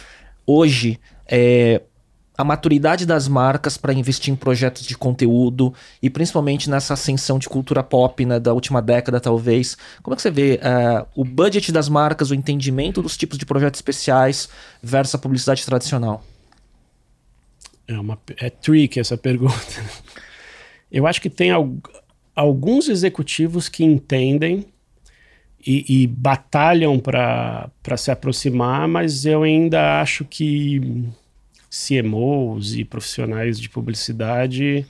hoje, 0.47 0.99
é, 1.27 1.81
a 2.37 2.43
maturidade 2.43 3.05
das 3.05 3.27
marcas 3.27 3.77
para 3.77 3.91
investir 3.91 4.31
em 4.31 4.37
projetos 4.37 4.85
de 4.85 4.95
conteúdo 4.95 5.73
e 6.01 6.09
principalmente 6.09 6.69
nessa 6.69 6.93
ascensão 6.93 7.39
de 7.39 7.49
cultura 7.49 7.81
pop 7.81 8.23
né, 8.23 8.39
da 8.39 8.53
última 8.53 8.79
década, 8.79 9.19
talvez. 9.19 9.75
Como 10.03 10.13
é 10.13 10.15
que 10.15 10.21
você 10.21 10.29
vê 10.29 10.59
uh, 10.61 11.07
o 11.15 11.25
budget 11.25 11.71
das 11.71 11.89
marcas, 11.89 12.29
o 12.29 12.35
entendimento 12.35 13.01
dos 13.01 13.17
tipos 13.17 13.39
de 13.39 13.45
projetos 13.45 13.79
especiais 13.79 14.47
versus 14.83 15.15
a 15.15 15.17
publicidade 15.17 15.65
tradicional? 15.65 16.23
É, 17.87 17.99
uma, 17.99 18.19
é 18.37 18.51
tricky 18.51 18.99
essa 18.99 19.17
pergunta. 19.17 19.55
Eu 20.91 21.07
acho 21.07 21.19
que 21.19 21.29
tem 21.29 21.51
al 21.51 21.75
alguns 22.35 22.87
executivos 22.87 23.67
que 23.67 23.83
entendem 23.83 24.67
e, 25.65 26.03
e 26.03 26.05
batalham 26.05 26.99
para 26.99 27.71
se 27.97 28.11
aproximar, 28.11 28.87
mas 28.87 29.25
eu 29.25 29.41
ainda 29.41 29.99
acho 29.99 30.23
que 30.23 30.79
CMOs 31.69 32.75
e 32.75 32.83
profissionais 32.83 33.59
de 33.59 33.69
publicidade, 33.69 34.85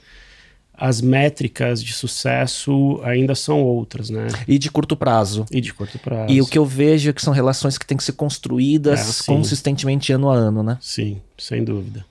as 0.72 1.00
métricas 1.00 1.82
de 1.82 1.92
sucesso 1.92 3.00
ainda 3.02 3.34
são 3.34 3.62
outras, 3.62 4.10
né? 4.10 4.28
E 4.46 4.58
de 4.58 4.70
curto 4.70 4.96
prazo. 4.96 5.44
E 5.50 5.60
de 5.60 5.74
curto 5.74 5.98
prazo. 5.98 6.32
E 6.32 6.40
o 6.40 6.46
que 6.46 6.56
eu 6.56 6.64
vejo 6.64 7.10
é 7.10 7.12
que 7.12 7.20
são 7.20 7.32
relações 7.32 7.76
que 7.76 7.84
têm 7.84 7.96
que 7.96 8.04
ser 8.04 8.12
construídas 8.12 9.20
é, 9.20 9.24
consistentemente 9.26 10.12
ano 10.12 10.30
a 10.30 10.34
ano, 10.34 10.62
né? 10.62 10.78
Sim, 10.80 11.20
sem 11.36 11.64
dúvida. 11.64 12.04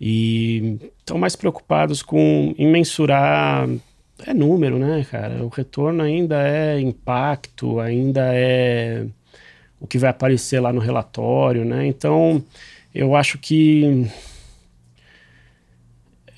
E 0.00 0.78
estão 0.98 1.18
mais 1.18 1.34
preocupados 1.34 2.02
com 2.02 2.54
em 2.56 2.66
mensurar 2.68 3.68
é 4.24 4.32
número, 4.32 4.78
né, 4.78 5.04
cara? 5.10 5.44
O 5.44 5.48
retorno 5.48 6.02
ainda 6.02 6.46
é 6.46 6.80
impacto, 6.80 7.80
ainda 7.80 8.32
é 8.32 9.04
o 9.80 9.86
que 9.86 9.98
vai 9.98 10.10
aparecer 10.10 10.60
lá 10.60 10.72
no 10.72 10.80
relatório, 10.80 11.64
né? 11.64 11.86
Então, 11.86 12.42
eu 12.94 13.14
acho 13.16 13.38
que 13.38 14.06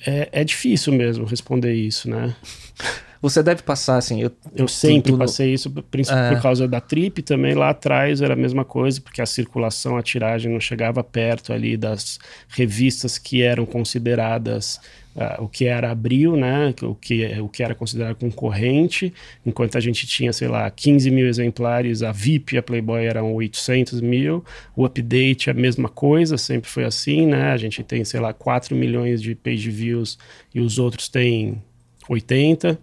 é, 0.07 0.29
é 0.33 0.45
difícil 0.45 0.93
mesmo 0.93 1.25
responder 1.25 1.75
isso, 1.75 2.09
né? 2.09 2.35
Você 3.25 3.43
deve 3.43 3.63
passar, 3.63 3.97
assim. 3.97 4.21
Eu, 4.21 4.31
eu 4.55 4.69
sempre 4.69 5.11
tu, 5.11 5.17
passei 5.17 5.55
isso, 5.55 5.71
principalmente 5.91 6.33
é... 6.33 6.37
por 6.37 6.43
causa 6.43 6.69
da 6.69 6.79
trip 6.79 7.23
também. 7.23 7.55
Lá 7.55 7.71
atrás 7.71 8.21
era 8.21 8.35
a 8.35 8.37
mesma 8.37 8.67
coisa, 8.67 9.01
porque 9.01 9.23
a 9.23 9.25
circulação, 9.25 9.97
a 9.97 10.03
tiragem 10.03 10.53
não 10.53 10.61
chegava 10.61 11.03
perto 11.03 11.51
ali 11.51 11.75
das 11.75 12.19
revistas 12.51 13.17
que 13.17 13.41
eram 13.41 13.65
consideradas 13.65 14.79
uh, 15.15 15.43
o 15.43 15.49
que 15.49 15.67
era 15.67 15.91
abril, 15.91 16.37
né? 16.37 16.75
O 16.83 16.95
que, 16.95 17.25
o 17.41 17.49
que 17.49 17.63
era 17.63 17.75
considerado 17.75 18.17
concorrente, 18.17 19.13
enquanto 19.45 19.77
a 19.77 19.81
gente 19.81 20.07
tinha, 20.07 20.33
sei 20.33 20.49
lá, 20.49 20.71
15 20.71 21.11
mil 21.11 21.27
exemplares, 21.27 22.03
a 22.03 22.13
VIP 22.13 22.55
e 22.55 22.59
a 22.59 22.63
Playboy 22.63 23.05
eram 23.05 23.35
800 23.35 24.01
mil, 24.01 24.45
o 24.77 24.85
update 24.85 25.51
a 25.51 25.55
mesma 25.55 25.89
coisa, 25.89 26.37
sempre 26.37 26.69
foi 26.69 26.85
assim, 26.85 27.27
né? 27.27 27.53
A 27.53 27.57
gente 27.57 27.83
tem, 27.83 28.05
sei 28.05 28.21
lá, 28.21 28.33
4 28.33 28.75
milhões 28.75 29.21
de 29.21 29.35
page 29.35 29.71
views 29.71 30.19
e 30.55 30.61
os 30.61 30.79
outros 30.79 31.09
têm 31.09 31.63
80 32.09 32.79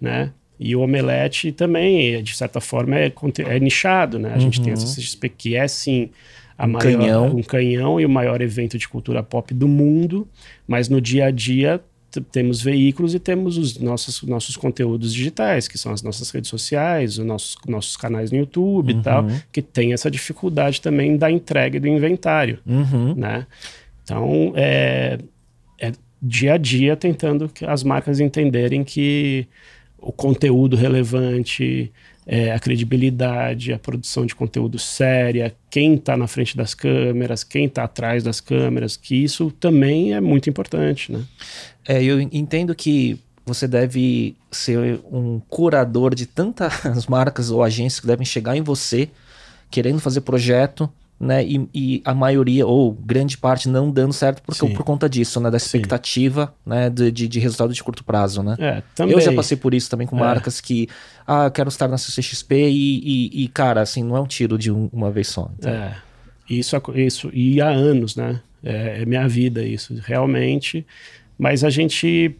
né? 0.00 0.32
E 0.58 0.74
o 0.74 0.80
Omelete 0.80 1.52
também, 1.52 2.22
de 2.22 2.34
certa 2.34 2.60
forma, 2.60 2.96
é, 2.98 3.12
é 3.46 3.60
nichado, 3.60 4.18
né? 4.18 4.30
A 4.30 4.34
uhum. 4.34 4.40
gente 4.40 4.62
tem 4.62 4.72
a 4.72 4.76
CCXP 4.76 5.28
que 5.28 5.56
é, 5.56 5.68
sim, 5.68 6.10
um 6.64 6.68
maior, 6.68 6.82
canhão. 6.82 7.26
um 7.36 7.42
canhão 7.42 8.00
e 8.00 8.06
o 8.06 8.08
maior 8.08 8.40
evento 8.40 8.78
de 8.78 8.88
cultura 8.88 9.22
pop 9.22 9.52
do 9.52 9.68
mundo, 9.68 10.26
mas 10.66 10.88
no 10.88 11.00
dia 11.00 11.26
a 11.26 11.30
dia 11.30 11.80
temos 12.32 12.62
veículos 12.62 13.14
e 13.14 13.18
temos 13.18 13.58
os 13.58 13.78
nossos, 13.78 14.22
nossos 14.22 14.56
conteúdos 14.56 15.12
digitais, 15.12 15.68
que 15.68 15.76
são 15.76 15.92
as 15.92 16.02
nossas 16.02 16.30
redes 16.30 16.48
sociais, 16.48 17.18
os 17.18 17.24
nossos, 17.24 17.56
nossos 17.66 17.96
canais 17.96 18.30
no 18.30 18.38
YouTube 18.38 18.92
uhum. 18.92 19.00
e 19.00 19.02
tal, 19.02 19.26
que 19.52 19.60
tem 19.60 19.92
essa 19.92 20.10
dificuldade 20.10 20.80
também 20.80 21.16
da 21.16 21.30
entrega 21.30 21.78
do 21.78 21.86
inventário, 21.86 22.58
uhum. 22.66 23.14
né? 23.14 23.46
Então, 24.02 24.52
é, 24.54 25.18
é 25.78 25.92
dia 26.22 26.54
a 26.54 26.56
dia 26.56 26.96
tentando 26.96 27.48
que 27.48 27.64
as 27.64 27.82
marcas 27.82 28.20
entenderem 28.20 28.84
que 28.84 29.46
o 29.98 30.12
conteúdo 30.12 30.76
relevante, 30.76 31.92
é, 32.26 32.52
a 32.52 32.58
credibilidade, 32.58 33.72
a 33.72 33.78
produção 33.78 34.26
de 34.26 34.34
conteúdo 34.34 34.78
séria, 34.78 35.54
quem 35.70 35.94
está 35.94 36.16
na 36.16 36.26
frente 36.26 36.56
das 36.56 36.74
câmeras, 36.74 37.44
quem 37.44 37.66
está 37.66 37.84
atrás 37.84 38.24
das 38.24 38.40
câmeras, 38.40 38.96
que 38.96 39.14
isso 39.14 39.50
também 39.52 40.12
é 40.12 40.20
muito 40.20 40.50
importante, 40.50 41.12
né? 41.12 41.24
É, 41.86 42.02
eu 42.02 42.20
entendo 42.20 42.74
que 42.74 43.20
você 43.44 43.68
deve 43.68 44.34
ser 44.50 45.00
um 45.12 45.40
curador 45.48 46.16
de 46.16 46.26
tantas 46.26 47.06
marcas 47.08 47.50
ou 47.50 47.62
agências 47.62 48.00
que 48.00 48.06
devem 48.06 48.26
chegar 48.26 48.56
em 48.56 48.62
você 48.62 49.08
querendo 49.70 50.00
fazer 50.00 50.22
projeto 50.22 50.90
né? 51.18 51.44
E, 51.44 51.68
e, 51.74 52.02
a 52.04 52.14
maioria, 52.14 52.66
ou 52.66 52.92
grande 52.92 53.38
parte, 53.38 53.68
não 53.68 53.90
dando 53.90 54.12
certo 54.12 54.42
por, 54.42 54.54
por 54.54 54.84
conta 54.84 55.08
disso, 55.08 55.40
né? 55.40 55.50
Da 55.50 55.56
expectativa, 55.56 56.54
né? 56.64 56.90
De, 56.90 57.10
de, 57.10 57.26
de, 57.26 57.40
resultado 57.40 57.72
de 57.72 57.82
curto 57.82 58.04
prazo, 58.04 58.42
né? 58.42 58.56
É. 58.58 58.82
Eu 58.98 59.20
já 59.20 59.32
passei 59.32 59.56
por 59.56 59.72
isso 59.72 59.88
também 59.88 60.06
com 60.06 60.16
é. 60.16 60.20
marcas 60.20 60.60
que, 60.60 60.88
ah, 61.26 61.44
eu 61.44 61.50
quero 61.50 61.68
estar 61.68 61.88
na 61.88 61.96
CCXP 61.96 62.68
e, 62.68 62.98
e, 63.32 63.44
e, 63.44 63.48
cara, 63.48 63.80
assim, 63.80 64.04
não 64.04 64.16
é 64.16 64.20
um 64.20 64.26
tiro 64.26 64.58
de 64.58 64.70
um, 64.70 64.90
uma 64.92 65.10
vez 65.10 65.28
só. 65.28 65.50
Então. 65.58 65.72
É, 65.72 65.96
isso, 66.48 66.76
isso, 66.94 67.30
e 67.32 67.60
há 67.60 67.68
anos, 67.68 68.14
né? 68.14 68.40
É, 68.62 69.02
é 69.02 69.06
minha 69.06 69.26
vida 69.26 69.62
isso, 69.62 69.94
realmente. 70.04 70.86
Mas 71.38 71.64
a 71.64 71.70
gente 71.70 72.36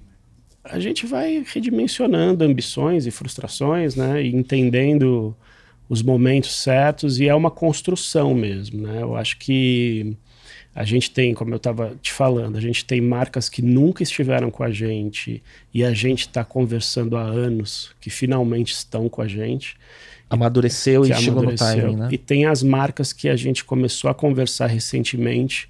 a 0.64 0.80
gente 0.80 1.06
vai 1.06 1.44
redimensionando 1.46 2.42
ambições 2.42 3.06
e 3.06 3.10
frustrações, 3.10 3.94
né? 3.94 4.22
E 4.22 4.34
entendendo 4.34 5.34
os 5.88 6.02
momentos 6.02 6.54
certos 6.56 7.20
e 7.20 7.28
é 7.28 7.34
uma 7.34 7.50
construção 7.50 8.34
mesmo, 8.34 8.86
né? 8.86 9.02
Eu 9.02 9.16
acho 9.16 9.38
que 9.38 10.16
a 10.74 10.84
gente 10.84 11.10
tem, 11.10 11.32
como 11.32 11.52
eu 11.52 11.56
estava 11.56 11.96
te 12.02 12.12
falando, 12.12 12.58
a 12.58 12.60
gente 12.60 12.84
tem 12.84 13.00
marcas 13.00 13.48
que 13.48 13.62
nunca 13.62 14.02
estiveram 14.02 14.50
com 14.50 14.62
a 14.62 14.70
gente 14.70 15.42
e 15.72 15.82
a 15.82 15.92
gente 15.94 16.20
está 16.20 16.44
conversando 16.44 17.16
há 17.16 17.22
anos 17.22 17.94
que 18.00 18.10
finalmente 18.10 18.72
estão 18.72 19.08
com 19.08 19.22
a 19.22 19.28
gente. 19.28 19.76
Amadureceu 20.28 21.06
e, 21.06 21.12
e 21.12 21.14
chegou 21.14 21.40
amadureceu. 21.40 21.76
no 21.76 21.82
timing, 21.82 21.96
né? 21.96 22.08
E 22.12 22.18
tem 22.18 22.44
as 22.44 22.62
marcas 22.62 23.12
que 23.12 23.28
a 23.28 23.36
gente 23.36 23.64
começou 23.64 24.10
a 24.10 24.14
conversar 24.14 24.66
recentemente 24.66 25.68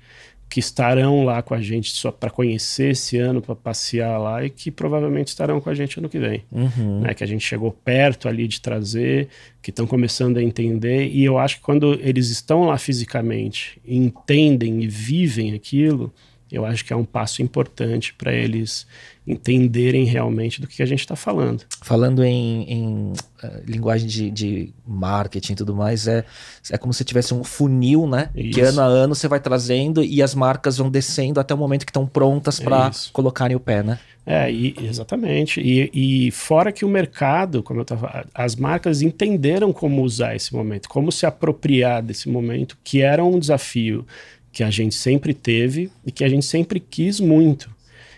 que 0.48 0.61
estarão 0.61 1.24
lá 1.24 1.42
com 1.42 1.54
a 1.54 1.61
gente 1.61 1.90
só 1.90 2.11
para 2.11 2.30
conhecer 2.30 2.92
esse 2.92 3.18
ano, 3.18 3.42
para 3.42 3.54
passear 3.54 4.18
lá 4.18 4.44
e 4.44 4.50
que 4.50 4.70
provavelmente 4.70 5.28
estarão 5.28 5.61
com 5.61 5.68
a 5.68 5.74
gente 5.74 5.98
ano 5.98 6.09
que 6.09 6.18
vem. 6.18 6.44
Uhum. 6.52 7.00
Né? 7.00 7.14
Que 7.14 7.24
a 7.24 7.26
gente 7.26 7.44
chegou 7.44 7.72
perto 7.72 8.28
ali 8.28 8.46
de 8.46 8.61
trazer, 8.61 9.28
que 9.61 9.70
estão 9.70 9.87
começando 9.87 10.37
a 10.37 10.42
entender. 10.42 11.09
E 11.09 11.24
eu 11.24 11.37
acho 11.37 11.56
que 11.56 11.62
quando 11.62 11.98
eles 12.00 12.30
estão 12.30 12.64
lá 12.64 12.78
fisicamente, 12.78 13.80
entendem 13.87 14.82
e 14.82 14.87
vivem 14.87 15.52
aquilo, 15.52 16.12
eu 16.50 16.64
acho 16.64 16.85
que 16.85 16.92
é 16.92 16.96
um 16.96 17.04
passo 17.04 17.42
importante 17.42 18.14
para 18.14 18.32
eles 18.32 18.87
entenderem 19.26 20.04
realmente 20.04 20.60
do 20.60 20.66
que 20.66 20.82
a 20.82 20.86
gente 20.86 21.00
está 21.00 21.16
falando. 21.16 21.64
Falando 21.82 22.22
em, 22.22 22.62
em 22.70 23.12
uh, 23.12 23.62
linguagem 23.66 24.06
de, 24.06 24.30
de, 24.30 24.74
marketing 24.86 25.52
e 25.52 25.56
tudo 25.56 25.74
mais, 25.74 26.06
é, 26.06 26.24
é 26.70 26.78
como 26.78 26.94
se 26.94 27.04
tivesse 27.04 27.34
um 27.34 27.42
funil, 27.42 28.06
né? 28.06 28.30
Isso. 28.34 28.50
Que 28.52 28.60
ano 28.60 28.80
a 28.80 28.84
ano 28.84 29.14
você 29.14 29.26
vai 29.26 29.40
trazendo 29.40 30.02
e 30.04 30.22
as 30.22 30.34
marcas 30.34 30.78
vão 30.78 30.88
descendo 30.88 31.40
até 31.40 31.52
o 31.52 31.58
momento 31.58 31.84
que 31.84 31.90
estão 31.90 32.06
prontas 32.06 32.60
para 32.60 32.90
colocarem 33.12 33.56
o 33.56 33.60
pé, 33.60 33.82
né? 33.82 33.98
É, 34.24 34.50
e, 34.50 34.74
exatamente. 34.80 35.60
E, 35.60 36.26
e, 36.26 36.30
fora 36.32 36.72
que 36.72 36.84
o 36.84 36.88
mercado, 36.88 37.62
como 37.62 37.80
eu 37.80 37.82
estava, 37.82 38.26
as 38.34 38.56
marcas 38.56 39.00
entenderam 39.00 39.72
como 39.72 40.02
usar 40.02 40.34
esse 40.34 40.52
momento, 40.52 40.88
como 40.88 41.12
se 41.12 41.24
apropriar 41.26 42.02
desse 42.02 42.28
momento, 42.28 42.76
que 42.82 43.02
era 43.02 43.24
um 43.24 43.38
desafio 43.38 44.04
que 44.52 44.64
a 44.64 44.70
gente 44.70 44.94
sempre 44.94 45.32
teve 45.34 45.90
e 46.04 46.10
que 46.10 46.24
a 46.24 46.28
gente 46.28 46.44
sempre 46.44 46.80
quis 46.80 47.20
muito. 47.20 47.75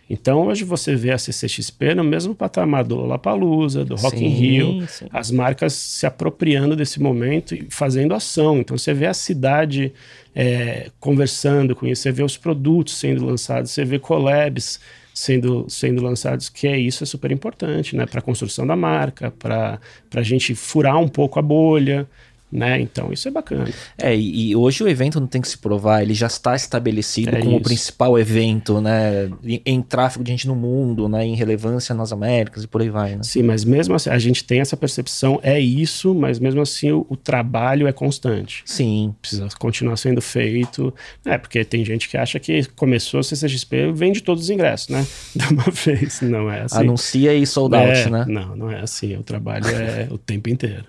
Então 0.09 0.47
hoje 0.47 0.64
você 0.64 0.97
vê 0.97 1.11
a 1.11 1.18
CCXP 1.18 1.94
no 1.94 2.03
mesmo 2.03 2.35
patamar 2.35 2.85
do 2.85 2.97
Lollapalooza, 2.97 3.85
do 3.85 3.94
Rock 3.94 4.18
sim, 4.18 4.25
in 4.25 4.29
Rio, 4.29 4.88
sim. 4.88 5.07
as 5.12 5.31
marcas 5.31 5.75
se 5.75 6.07
apropriando 6.07 6.75
desse 6.75 7.01
momento 7.01 7.55
e 7.55 7.66
fazendo 7.71 8.14
ação. 8.14 8.59
Então 8.59 8.77
você 8.79 8.94
vê 8.94 9.07
a 9.07 9.14
cidade 9.14 9.92
é, 10.35 10.90
conversando 10.99 11.77
com 11.77 11.87
isso, 11.87 12.03
você 12.03 12.12
vê 12.12 12.23
os 12.23 12.37
produtos 12.37 12.97
sendo 12.97 13.25
lançados, 13.27 13.71
você 13.71 13.85
vê 13.85 13.99
collabs 13.99 14.81
sendo, 15.18 15.66
sendo 15.68 16.01
lançados, 16.01 16.49
que 16.49 16.68
é 16.68 16.79
isso 16.79 17.03
é 17.03 17.07
super 17.07 17.33
importante, 17.33 17.97
né? 17.97 18.07
Para 18.07 18.21
a 18.21 18.23
construção 18.23 18.64
da 18.64 18.77
marca, 18.77 19.33
para 19.33 19.81
a 20.14 20.23
gente 20.23 20.55
furar 20.55 20.97
um 20.97 21.09
pouco 21.09 21.40
a 21.40 21.42
bolha, 21.42 22.09
né? 22.51 22.81
Então 22.81 23.13
isso 23.13 23.29
é 23.29 23.31
bacana. 23.31 23.69
É, 23.97 24.17
e, 24.17 24.51
e, 24.51 24.57
hoje 24.57 24.83
o 24.83 24.89
evento 24.89 25.21
não 25.21 25.27
tem 25.27 25.41
que 25.41 25.49
se 25.49 25.59
provar, 25.59 26.03
ele 26.03 26.15
já 26.15 26.27
está 26.27 26.57
estabelecido 26.57 27.37
é 27.37 27.41
como 27.41 27.53
isso. 27.53 27.61
o 27.61 27.63
principal 27.63 28.19
evento, 28.19 28.81
né? 28.81 29.31
Em, 29.45 29.63
em, 29.65 29.83
tráfego 29.83 30.25
de 30.25 30.31
gente 30.31 30.47
no 30.47 30.57
mundo, 30.57 31.09
né? 31.09 31.25
Em 31.25 31.35
relevância 31.35 31.95
nas 31.95 32.13
Américas 32.13 32.65
e 32.65 32.67
por 32.67 32.81
aí 32.81 32.89
vai, 32.89 33.17
né? 33.17 33.23
Sim, 33.23 33.43
mas 33.43 33.65
mesmo 33.65 33.95
assim, 33.95 34.11
a 34.11 34.19
gente 34.19 34.45
tem 34.45 34.61
essa 34.61 34.77
percepção, 34.77 35.39
é 35.43 35.61
isso, 35.61 36.15
mas 36.15 36.39
mesmo 36.39 36.61
assim 36.61 36.91
o, 36.91 37.07
o 37.09 37.17
trabalho 37.17 37.87
é 37.87 37.93
constante. 37.93 38.63
Sim. 38.65 39.15
Precisa 39.21 39.49
continuar 39.59 39.97
sendo 39.97 40.23
feito, 40.23 40.93
né? 41.25 41.37
Porque 41.37 41.65
tem 41.65 41.85
gente 41.85 42.09
que 42.09 42.17
acha 42.17 42.39
que 42.41 42.65
começou 42.77 43.21
a 43.21 43.23
CCXP, 43.23 43.93
vende 43.93 44.23
todos 44.23 44.45
os 44.45 44.51
ingressos, 44.51 44.89
né? 44.89 45.07
De 45.37 45.53
uma 45.53 45.65
vez, 45.71 46.21
não 46.23 46.51
é 46.51 46.63
assim. 46.63 46.79
Anuncia 46.79 47.35
e 47.35 47.47
sold 47.47 47.77
out, 47.77 47.91
é, 47.91 48.11
né? 48.11 48.25
Não, 48.27 48.57
não 48.57 48.71
é 48.71 48.81
assim, 48.81 49.17
o 49.17 49.23
trabalho 49.23 49.67
é 49.69 50.09
o 50.11 50.17
tempo 50.17 50.49
inteiro. 50.49 50.85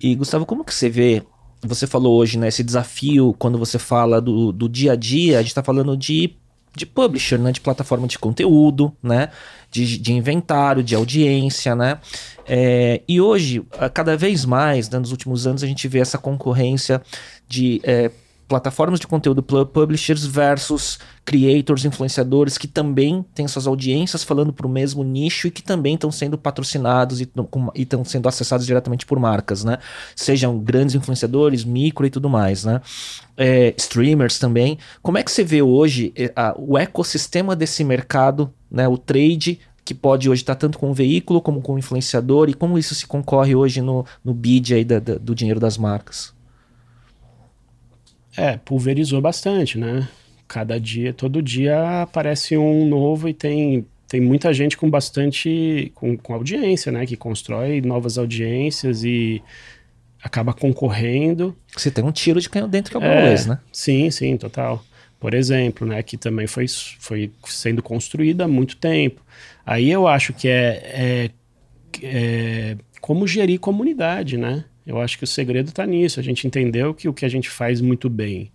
E 0.00 0.14
Gustavo, 0.14 0.46
como 0.46 0.64
que 0.64 0.74
você 0.74 0.88
vê? 0.88 1.22
Você 1.62 1.86
falou 1.86 2.16
hoje, 2.18 2.38
né? 2.38 2.48
Esse 2.48 2.62
desafio 2.62 3.34
quando 3.38 3.58
você 3.58 3.78
fala 3.78 4.20
do, 4.20 4.52
do 4.52 4.68
dia 4.68 4.92
a 4.92 4.96
dia, 4.96 5.38
a 5.38 5.42
gente 5.42 5.50
está 5.50 5.62
falando 5.62 5.96
de 5.96 6.36
de 6.74 6.86
publisher, 6.86 7.38
né? 7.38 7.52
De 7.52 7.60
plataforma 7.60 8.06
de 8.06 8.18
conteúdo, 8.18 8.92
né? 9.02 9.28
De, 9.70 9.98
de 9.98 10.12
inventário, 10.12 10.82
de 10.82 10.94
audiência, 10.94 11.74
né? 11.74 11.98
É, 12.46 13.02
e 13.06 13.20
hoje, 13.20 13.64
cada 13.94 14.16
vez 14.16 14.44
mais, 14.44 14.88
né, 14.90 14.98
nos 14.98 15.12
últimos 15.12 15.46
anos, 15.46 15.62
a 15.62 15.66
gente 15.66 15.86
vê 15.86 16.00
essa 16.00 16.18
concorrência 16.18 17.00
de 17.48 17.80
é, 17.84 18.10
plataformas 18.52 19.00
de 19.00 19.06
conteúdo 19.06 19.42
publishers 19.42 20.26
versus 20.26 20.98
creators, 21.24 21.86
influenciadores 21.86 22.58
que 22.58 22.68
também 22.68 23.24
têm 23.34 23.48
suas 23.48 23.66
audiências 23.66 24.22
falando 24.22 24.52
para 24.52 24.66
o 24.66 24.70
mesmo 24.70 25.02
nicho 25.02 25.46
e 25.46 25.50
que 25.50 25.62
também 25.62 25.94
estão 25.94 26.12
sendo 26.12 26.36
patrocinados 26.36 27.22
e 27.22 27.30
estão 27.74 28.04
sendo 28.04 28.28
acessados 28.28 28.66
diretamente 28.66 29.06
por 29.06 29.18
marcas, 29.18 29.64
né? 29.64 29.78
Sejam 30.14 30.58
grandes 30.58 30.94
influenciadores, 30.94 31.64
micro 31.64 32.04
e 32.04 32.10
tudo 32.10 32.28
mais, 32.28 32.62
né? 32.62 32.82
É, 33.38 33.72
streamers 33.78 34.38
também. 34.38 34.76
Como 35.00 35.16
é 35.16 35.22
que 35.22 35.32
você 35.32 35.42
vê 35.42 35.62
hoje 35.62 36.12
é, 36.14 36.30
a, 36.36 36.54
o 36.58 36.76
ecossistema 36.76 37.56
desse 37.56 37.82
mercado, 37.82 38.52
né? 38.70 38.86
O 38.86 38.98
trade 38.98 39.60
que 39.82 39.94
pode 39.94 40.28
hoje 40.28 40.42
estar 40.42 40.56
tanto 40.56 40.78
com 40.78 40.90
o 40.90 40.94
veículo 40.94 41.40
como 41.40 41.62
com 41.62 41.72
o 41.72 41.78
influenciador 41.78 42.50
e 42.50 42.54
como 42.54 42.78
isso 42.78 42.94
se 42.94 43.06
concorre 43.06 43.54
hoje 43.54 43.80
no, 43.80 44.04
no 44.22 44.34
bid 44.34 44.74
aí 44.74 44.84
da, 44.84 44.98
da, 44.98 45.14
do 45.14 45.34
dinheiro 45.34 45.58
das 45.58 45.78
marcas? 45.78 46.34
É, 48.36 48.56
pulverizou 48.56 49.20
bastante, 49.20 49.78
né? 49.78 50.08
Cada 50.48 50.78
dia, 50.78 51.12
todo 51.12 51.42
dia 51.42 52.02
aparece 52.02 52.56
um 52.56 52.86
novo 52.86 53.28
e 53.28 53.34
tem, 53.34 53.86
tem 54.08 54.20
muita 54.20 54.52
gente 54.52 54.76
com 54.76 54.88
bastante, 54.88 55.90
com, 55.94 56.16
com 56.16 56.34
audiência, 56.34 56.90
né? 56.92 57.06
Que 57.06 57.16
constrói 57.16 57.80
novas 57.80 58.18
audiências 58.18 59.04
e 59.04 59.42
acaba 60.22 60.52
concorrendo. 60.52 61.56
Você 61.76 61.90
tem 61.90 62.04
um 62.04 62.12
tiro 62.12 62.40
de 62.40 62.48
canhão 62.48 62.68
dentro 62.68 62.90
que 62.90 62.96
é 62.96 63.00
o 63.00 63.02
é, 63.02 63.44
né? 63.46 63.58
Sim, 63.72 64.10
sim, 64.10 64.36
total. 64.36 64.84
Por 65.18 65.34
exemplo, 65.34 65.86
né? 65.86 66.02
Que 66.02 66.16
também 66.16 66.46
foi, 66.46 66.66
foi 66.68 67.30
sendo 67.44 67.82
construída 67.82 68.44
há 68.44 68.48
muito 68.48 68.76
tempo. 68.76 69.22
Aí 69.64 69.90
eu 69.90 70.06
acho 70.08 70.32
que 70.32 70.48
é, 70.48 70.82
é, 70.84 71.30
é 72.02 72.76
como 73.00 73.26
gerir 73.26 73.60
comunidade, 73.60 74.36
né? 74.36 74.64
Eu 74.86 75.00
acho 75.00 75.16
que 75.16 75.24
o 75.24 75.26
segredo 75.26 75.68
está 75.68 75.86
nisso. 75.86 76.18
A 76.18 76.22
gente 76.22 76.46
entendeu 76.46 76.92
que 76.92 77.08
o 77.08 77.12
que 77.12 77.24
a 77.24 77.28
gente 77.28 77.48
faz 77.48 77.80
muito 77.80 78.08
bem 78.10 78.50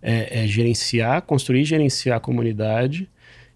é, 0.00 0.44
é 0.44 0.46
gerenciar, 0.46 1.22
construir 1.22 1.62
e 1.62 1.64
gerenciar 1.64 2.16
a 2.16 2.20
comunidade 2.20 3.08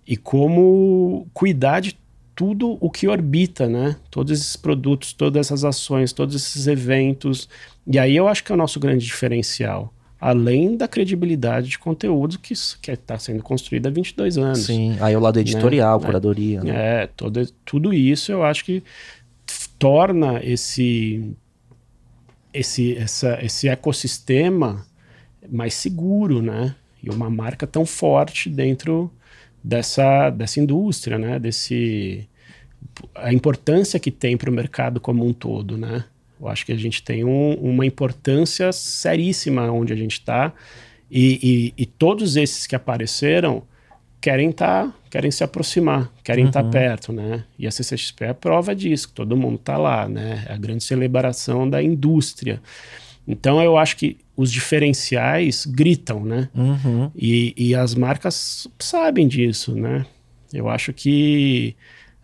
e 0.07 0.17
como 0.17 1.27
cuidar 1.33 1.81
de 1.81 1.97
tudo 2.35 2.77
o 2.81 2.91
que 2.91 3.07
orbita, 3.07 3.69
né? 3.69 3.97
Todos 4.11 4.33
esses 4.33 4.57
produtos, 4.57 5.13
todas 5.13 5.47
essas 5.47 5.65
ações, 5.65 6.13
todos 6.13 6.35
esses 6.35 6.67
eventos. 6.67 7.49
E 7.87 7.99
aí 7.99 8.17
eu 8.17 8.27
acho 8.27 8.43
que 8.43 8.51
é 8.53 8.55
o 8.55 8.59
nosso 8.59 8.81
grande 8.81 9.05
diferencial. 9.05 9.93
Além 10.21 10.77
da 10.77 10.87
credibilidade 10.87 11.69
de 11.69 11.79
conteúdo 11.79 12.39
que 12.39 12.53
está 12.53 13.19
sendo 13.19 13.43
construído 13.43 13.89
há 13.89 13.91
22 13.91 14.39
anos. 14.39 14.61
Sim, 14.61 14.97
aí 15.01 15.17
o 15.17 15.21
lado 15.21 15.37
né? 15.37 15.41
editorial, 15.43 15.99
né? 15.99 16.07
curadoria. 16.07 16.63
Né? 16.63 17.03
É, 17.03 17.07
todo, 17.09 17.45
tudo 17.65 17.93
isso 17.93 18.31
eu 18.31 18.45
acho 18.45 18.65
que 18.65 18.83
torna 19.79 20.41
esse 20.45 21.35
esse, 22.53 22.97
essa, 22.97 23.39
esse 23.43 23.69
ecossistema 23.69 24.87
mais 25.51 25.75
seguro, 25.75 26.41
né? 26.43 26.75
E 27.03 27.11
uma 27.11 27.29
marca 27.29 27.67
tão 27.67 27.85
forte 27.85 28.49
dentro 28.49 29.11
dessa, 29.63 30.31
dessa 30.31 30.61
indústria, 30.61 31.19
né? 31.19 31.39
Desse, 31.39 32.29
a 33.15 33.33
importância 33.33 33.99
que 33.99 34.11
tem 34.11 34.37
para 34.37 34.51
o 34.51 34.53
mercado 34.53 35.01
como 35.01 35.27
um 35.27 35.33
todo, 35.33 35.77
né? 35.77 36.05
Eu 36.41 36.49
acho 36.49 36.67
que 36.67 36.73
a 36.73 36.77
gente 36.77 37.03
tem 37.03 37.25
um, 37.25 37.55
uma 37.55 37.87
importância 37.87 38.73
seríssima 38.73 39.71
onde 39.71 39.93
a 39.93 39.97
gente 39.97 40.15
está 40.15 40.53
e, 41.09 41.73
e, 41.77 41.83
e, 41.83 41.87
todos 41.87 42.37
esses 42.37 42.67
que 42.67 42.75
apareceram 42.75 43.63
querem 44.23 44.51
estar, 44.51 44.87
tá, 44.87 44.95
querem 45.11 45.31
se 45.33 45.43
aproximar, 45.43 46.11
querem 46.23 46.47
estar 46.47 46.61
tá 46.61 46.65
uhum. 46.65 46.71
tá 46.71 46.79
perto, 46.79 47.13
né? 47.13 47.45
E 47.59 47.67
a 47.67 47.71
CCXP 47.71 48.25
é 48.25 48.29
a 48.29 48.35
prova 48.35 48.75
disso, 48.75 49.09
que 49.09 49.15
todo 49.15 49.37
mundo 49.37 49.57
está 49.57 49.77
lá, 49.77 50.09
né? 50.09 50.45
É 50.49 50.55
a 50.55 50.57
grande 50.57 50.85
celebração 50.85 51.69
da 51.69 51.83
indústria. 51.83 52.63
Então 53.27 53.61
eu 53.61 53.77
acho 53.77 53.97
que 53.97 54.17
os 54.37 54.51
diferenciais 54.51 55.67
gritam, 55.67 56.25
né? 56.25 56.49
Uhum. 56.55 57.11
E, 57.17 57.53
e 57.57 57.75
as 57.75 57.97
marcas 57.97 58.69
sabem 58.79 59.27
disso, 59.27 59.75
né? 59.75 60.07
Eu 60.53 60.69
acho 60.69 60.93
que 60.93 61.75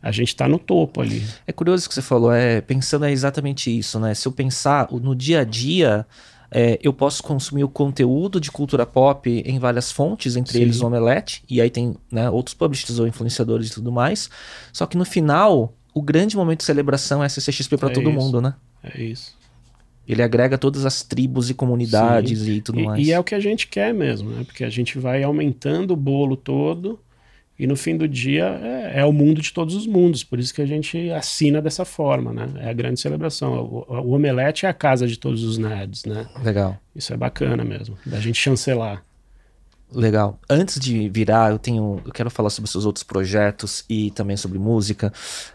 a 0.00 0.12
gente 0.12 0.28
está 0.28 0.46
no 0.46 0.58
topo 0.58 1.00
ali. 1.00 1.24
É 1.46 1.52
curioso 1.52 1.88
que 1.88 1.94
você 1.94 2.02
falou, 2.02 2.32
é 2.32 2.60
pensando 2.60 3.04
é 3.04 3.10
exatamente 3.10 3.76
isso, 3.76 3.98
né? 3.98 4.14
Se 4.14 4.28
eu 4.28 4.32
pensar 4.32 4.88
no 4.92 5.16
dia 5.16 5.40
a 5.40 5.44
dia 5.44 6.06
é, 6.50 6.78
eu 6.82 6.92
posso 6.92 7.22
consumir 7.22 7.64
o 7.64 7.68
conteúdo 7.68 8.40
de 8.40 8.50
cultura 8.50 8.86
pop 8.86 9.28
em 9.44 9.58
várias 9.58 9.92
fontes, 9.92 10.36
entre 10.36 10.54
Sim. 10.54 10.62
eles 10.62 10.80
o 10.80 10.86
Omelete, 10.86 11.42
e 11.48 11.60
aí 11.60 11.70
tem 11.70 11.94
né, 12.10 12.30
outros 12.30 12.54
publishers 12.54 12.98
ou 12.98 13.06
influenciadores 13.06 13.68
e 13.68 13.74
tudo 13.74 13.92
mais. 13.92 14.30
Só 14.72 14.86
que 14.86 14.96
no 14.96 15.04
final, 15.04 15.74
o 15.92 16.00
grande 16.00 16.36
momento 16.36 16.60
de 16.60 16.64
celebração 16.64 17.22
é 17.22 17.26
a 17.26 17.28
CCXP 17.28 17.76
para 17.76 17.90
é 17.90 17.92
todo 17.92 18.08
isso. 18.08 18.18
mundo, 18.18 18.40
né? 18.40 18.54
É 18.82 19.02
isso. 19.02 19.36
Ele 20.06 20.22
agrega 20.22 20.56
todas 20.56 20.86
as 20.86 21.02
tribos 21.02 21.50
e 21.50 21.54
comunidades 21.54 22.40
Sim. 22.40 22.52
e 22.52 22.60
tudo 22.62 22.80
e, 22.80 22.84
mais. 22.84 23.06
E 23.06 23.12
é 23.12 23.20
o 23.20 23.24
que 23.24 23.34
a 23.34 23.40
gente 23.40 23.66
quer 23.66 23.92
mesmo, 23.92 24.30
né? 24.30 24.42
Porque 24.44 24.64
a 24.64 24.70
gente 24.70 24.98
vai 24.98 25.22
aumentando 25.22 25.92
o 25.92 25.96
bolo 25.96 26.34
todo 26.34 26.98
e 27.58 27.66
no 27.66 27.76
fim 27.76 27.96
do 27.96 28.06
dia 28.06 28.44
é, 28.62 29.00
é, 29.00 29.04
o 29.04 29.12
mundo 29.12 29.42
de 29.42 29.52
todos 29.52 29.74
os 29.74 29.86
mundos, 29.86 30.22
por 30.22 30.38
isso 30.38 30.54
que 30.54 30.62
a 30.62 30.66
gente 30.66 31.10
assina 31.10 31.60
dessa 31.60 31.84
forma, 31.84 32.32
né? 32.32 32.48
É 32.58 32.70
a 32.70 32.72
grande 32.72 33.00
celebração. 33.00 33.54
O, 33.54 33.84
o 33.92 34.12
Omelete 34.12 34.64
é 34.64 34.68
a 34.68 34.74
casa 34.74 35.06
de 35.06 35.18
todos 35.18 35.42
os 35.42 35.58
nerds, 35.58 36.04
né? 36.04 36.26
Legal. 36.42 36.78
Isso 36.94 37.12
é 37.12 37.16
bacana 37.16 37.64
mesmo, 37.64 37.98
da 38.06 38.20
gente 38.20 38.38
chancelar. 38.38 39.02
Legal. 39.92 40.38
Antes 40.48 40.78
de 40.78 41.08
virar, 41.08 41.50
eu 41.50 41.58
tenho, 41.58 42.00
eu 42.04 42.12
quero 42.12 42.30
falar 42.30 42.50
sobre 42.50 42.70
seus 42.70 42.84
outros 42.84 43.02
projetos 43.02 43.84
e 43.88 44.10
também 44.10 44.36
sobre 44.36 44.58
música. 44.58 45.12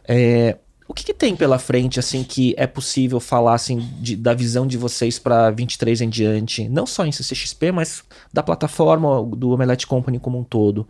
É, 0.07 0.57
o 0.87 0.93
que, 0.93 1.05
que, 1.05 1.13
tem 1.13 1.35
pela 1.35 1.57
frente, 1.57 1.99
assim, 1.99 2.23
que 2.23 2.53
é 2.57 2.67
possível 2.67 3.19
falar, 3.19 3.53
assim, 3.53 3.79
de, 3.99 4.15
da 4.15 4.33
visão 4.33 4.67
de 4.67 4.77
vocês 4.77 5.19
para 5.19 5.51
23 5.51 6.01
em 6.01 6.09
diante? 6.09 6.67
Não 6.67 6.85
só 6.85 7.05
em 7.05 7.11
CCXP, 7.11 7.71
mas 7.71 8.03
da 8.33 8.43
plataforma 8.43 9.23
do 9.23 9.51
Omelete 9.51 9.87
Company 9.87 10.19
como 10.19 10.39
um 10.39 10.43
todo. 10.43 10.87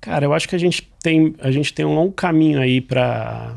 Cara, 0.00 0.24
eu 0.24 0.32
acho 0.32 0.48
que 0.48 0.56
a 0.56 0.58
gente 0.58 0.90
tem, 1.02 1.34
a 1.40 1.50
gente 1.50 1.72
tem 1.72 1.84
um 1.84 1.94
longo 1.94 2.12
caminho 2.12 2.60
aí 2.60 2.80
para 2.80 3.56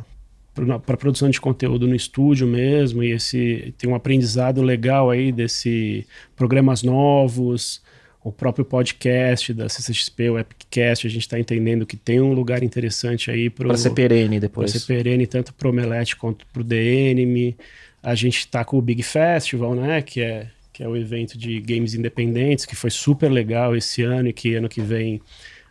para 0.86 0.96
produção 0.98 1.32
de 1.32 1.42
conteúdo 1.42 1.88
no 1.88 1.96
estúdio 1.96 2.46
mesmo 2.46 3.02
e 3.02 3.12
esse 3.12 3.74
tem 3.76 3.90
um 3.90 3.96
aprendizado 3.96 4.62
legal 4.62 5.10
aí 5.10 5.32
desse 5.32 6.06
programas 6.36 6.84
novos 6.84 7.82
o 8.24 8.32
próprio 8.32 8.64
podcast 8.64 9.54
da 9.54 9.68
CCXP, 9.68 10.30
o 10.30 10.40
Epicast, 10.40 11.06
a 11.06 11.10
gente 11.10 11.24
está 11.24 11.38
entendendo 11.38 11.86
que 11.86 11.98
tem 11.98 12.22
um 12.22 12.32
lugar 12.34 12.64
interessante 12.64 13.30
aí 13.30 13.50
para 13.50 13.76
ser 13.76 13.90
perene 13.90 14.40
depois. 14.40 14.72
Para 14.72 14.80
ser 14.80 14.88
perene 14.88 15.28
tanto 15.28 15.54
para 15.54 15.68
o 15.68 15.72
Omelete 15.72 16.16
quanto 16.16 16.46
para 16.48 16.62
o 16.62 16.64
DNM. 16.64 17.56
A 18.02 18.16
gente 18.16 18.40
está 18.40 18.64
com 18.64 18.78
o 18.78 18.82
Big 18.82 19.04
Festival, 19.04 19.76
né, 19.76 20.02
que 20.02 20.22
é 20.22 20.48
que 20.72 20.82
é 20.82 20.88
o 20.88 20.98
evento 20.98 21.38
de 21.38 21.62
games 21.62 21.94
independentes, 21.94 22.66
que 22.66 22.76
foi 22.76 22.90
super 22.90 23.30
legal 23.30 23.76
esse 23.76 24.02
ano 24.02 24.30
e 24.30 24.34
que 24.34 24.56
ano 24.56 24.68
que 24.68 24.82
vem 24.82 25.22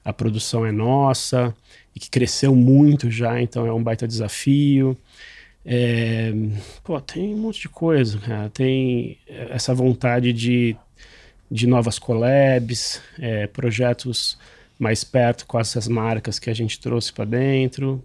a 0.04 0.12
produção 0.12 0.66
é 0.66 0.72
nossa 0.72 1.54
e 1.94 2.00
que 2.00 2.10
cresceu 2.10 2.54
muito 2.54 3.10
já, 3.10 3.40
então 3.40 3.66
é 3.66 3.72
um 3.72 3.82
baita 3.82 4.06
desafio. 4.06 4.96
É, 5.64 6.32
pô, 6.82 7.00
tem 7.00 7.34
um 7.34 7.38
monte 7.38 7.60
de 7.60 7.68
coisa, 7.68 8.18
cara. 8.18 8.50
Tem 8.50 9.18
essa 9.28 9.74
vontade 9.74 10.32
de, 10.32 10.76
de 11.50 11.66
novas 11.66 11.98
collabs, 11.98 13.00
é, 13.18 13.46
projetos 13.46 14.38
mais 14.78 15.04
perto 15.04 15.46
com 15.46 15.60
essas 15.60 15.86
marcas 15.86 16.38
que 16.38 16.50
a 16.50 16.54
gente 16.54 16.80
trouxe 16.80 17.12
para 17.12 17.24
dentro. 17.24 18.04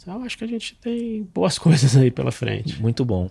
Então, 0.00 0.22
acho 0.22 0.38
que 0.38 0.44
a 0.44 0.48
gente 0.48 0.76
tem 0.76 1.22
boas 1.34 1.58
coisas 1.58 1.96
aí 1.96 2.10
pela 2.10 2.30
frente. 2.30 2.80
Muito 2.80 3.04
bom. 3.04 3.28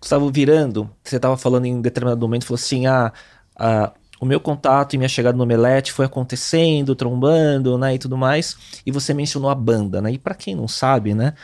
Gustavo, 0.00 0.30
virando, 0.30 0.90
você 1.04 1.16
estava 1.16 1.36
falando 1.36 1.66
em 1.66 1.80
determinado 1.80 2.20
momento, 2.20 2.44
falou 2.44 2.56
assim: 2.56 2.86
ah, 2.86 3.12
ah 3.56 3.92
o 4.22 4.24
meu 4.24 4.38
contato 4.38 4.94
e 4.94 4.98
minha 4.98 5.08
chegada 5.08 5.36
no 5.36 5.42
Omelete 5.42 5.90
foi 5.90 6.06
acontecendo, 6.06 6.94
trombando, 6.94 7.76
né, 7.76 7.96
e 7.96 7.98
tudo 7.98 8.16
mais. 8.16 8.56
E 8.86 8.92
você 8.92 9.12
mencionou 9.12 9.50
a 9.50 9.54
banda, 9.54 10.00
né? 10.00 10.12
E 10.12 10.18
para 10.18 10.32
quem 10.32 10.54
não 10.54 10.68
sabe, 10.68 11.12
né, 11.12 11.34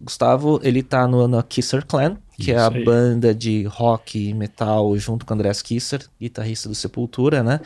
Gustavo, 0.00 0.58
ele 0.62 0.82
tá 0.82 1.06
no, 1.06 1.28
no 1.28 1.42
Kisser 1.42 1.84
Clan, 1.84 2.16
que 2.38 2.44
Isso 2.44 2.52
é 2.52 2.56
a 2.56 2.68
aí. 2.68 2.84
banda 2.84 3.34
de 3.34 3.64
rock 3.64 4.30
e 4.30 4.32
metal 4.32 4.96
junto 4.96 5.26
com 5.26 5.34
Andreas 5.34 5.60
Kisser, 5.60 6.00
guitarrista 6.18 6.70
do 6.70 6.74
Sepultura, 6.74 7.42
né? 7.42 7.60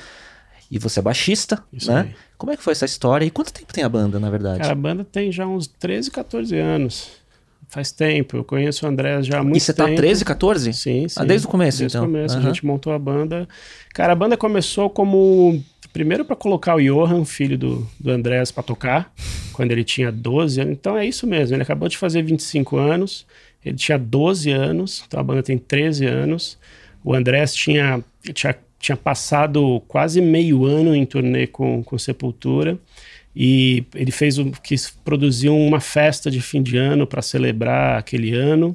E 0.68 0.80
você 0.80 0.98
é 0.98 1.02
baixista, 1.02 1.62
Isso 1.72 1.92
né? 1.92 2.00
Aí. 2.00 2.16
Como 2.36 2.50
é 2.50 2.56
que 2.56 2.62
foi 2.64 2.72
essa 2.72 2.84
história? 2.84 3.24
E 3.24 3.30
quanto 3.30 3.52
tempo 3.52 3.72
tem 3.72 3.84
a 3.84 3.88
banda, 3.88 4.18
na 4.18 4.28
verdade? 4.30 4.58
Cara, 4.58 4.72
a 4.72 4.74
banda 4.74 5.04
tem 5.04 5.30
já 5.30 5.46
uns 5.46 5.68
13, 5.68 6.10
14 6.10 6.58
anos. 6.58 7.08
Faz 7.68 7.90
tempo, 7.90 8.36
eu 8.36 8.44
conheço 8.44 8.86
o 8.86 8.88
André 8.88 9.22
já 9.22 9.38
há 9.38 9.42
muito 9.42 9.54
tempo. 9.54 9.56
E 9.56 9.60
você 9.60 9.72
tá 9.74 9.84
13, 9.86 10.24
14? 10.24 10.72
Sim, 10.72 11.08
sim. 11.08 11.20
Ah, 11.20 11.24
desde 11.24 11.46
o 11.46 11.50
começo, 11.50 11.78
desde 11.78 11.96
então? 11.96 12.10
Desde 12.10 12.18
o 12.18 12.20
começo, 12.20 12.34
uhum. 12.36 12.40
a 12.40 12.46
gente 12.52 12.66
montou 12.66 12.92
a 12.92 12.98
banda. 12.98 13.48
Cara, 13.92 14.12
a 14.12 14.16
banda 14.16 14.36
começou 14.36 14.88
como... 14.88 15.62
Primeiro 15.92 16.24
para 16.24 16.36
colocar 16.36 16.76
o 16.76 16.80
Johan, 16.80 17.24
filho 17.24 17.56
do, 17.56 17.86
do 17.98 18.10
Andrés, 18.10 18.50
para 18.50 18.62
tocar, 18.62 19.12
quando 19.52 19.72
ele 19.72 19.82
tinha 19.82 20.12
12 20.12 20.60
anos. 20.60 20.72
Então 20.74 20.96
é 20.96 21.06
isso 21.06 21.26
mesmo, 21.26 21.56
ele 21.56 21.62
acabou 21.62 21.88
de 21.88 21.96
fazer 21.96 22.22
25 22.22 22.76
anos, 22.76 23.26
ele 23.64 23.76
tinha 23.76 23.98
12 23.98 24.50
anos, 24.50 25.02
então 25.06 25.18
a 25.18 25.22
banda 25.22 25.42
tem 25.42 25.56
13 25.56 26.04
anos. 26.04 26.58
O 27.02 27.14
Andrés 27.14 27.54
tinha, 27.54 28.04
tinha 28.34 28.54
tinha 28.78 28.96
passado 28.96 29.82
quase 29.88 30.20
meio 30.20 30.64
ano 30.64 30.94
em 30.94 31.04
turnê 31.04 31.46
com, 31.46 31.82
com 31.82 31.98
Sepultura 31.98 32.78
e 33.38 33.84
ele 33.94 34.10
fez 34.10 34.38
o 34.38 34.50
quis 34.50 34.88
produzir 35.04 35.50
uma 35.50 35.78
festa 35.78 36.30
de 36.30 36.40
fim 36.40 36.62
de 36.62 36.78
ano 36.78 37.06
para 37.06 37.20
celebrar 37.20 37.98
aquele 37.98 38.34
ano. 38.34 38.74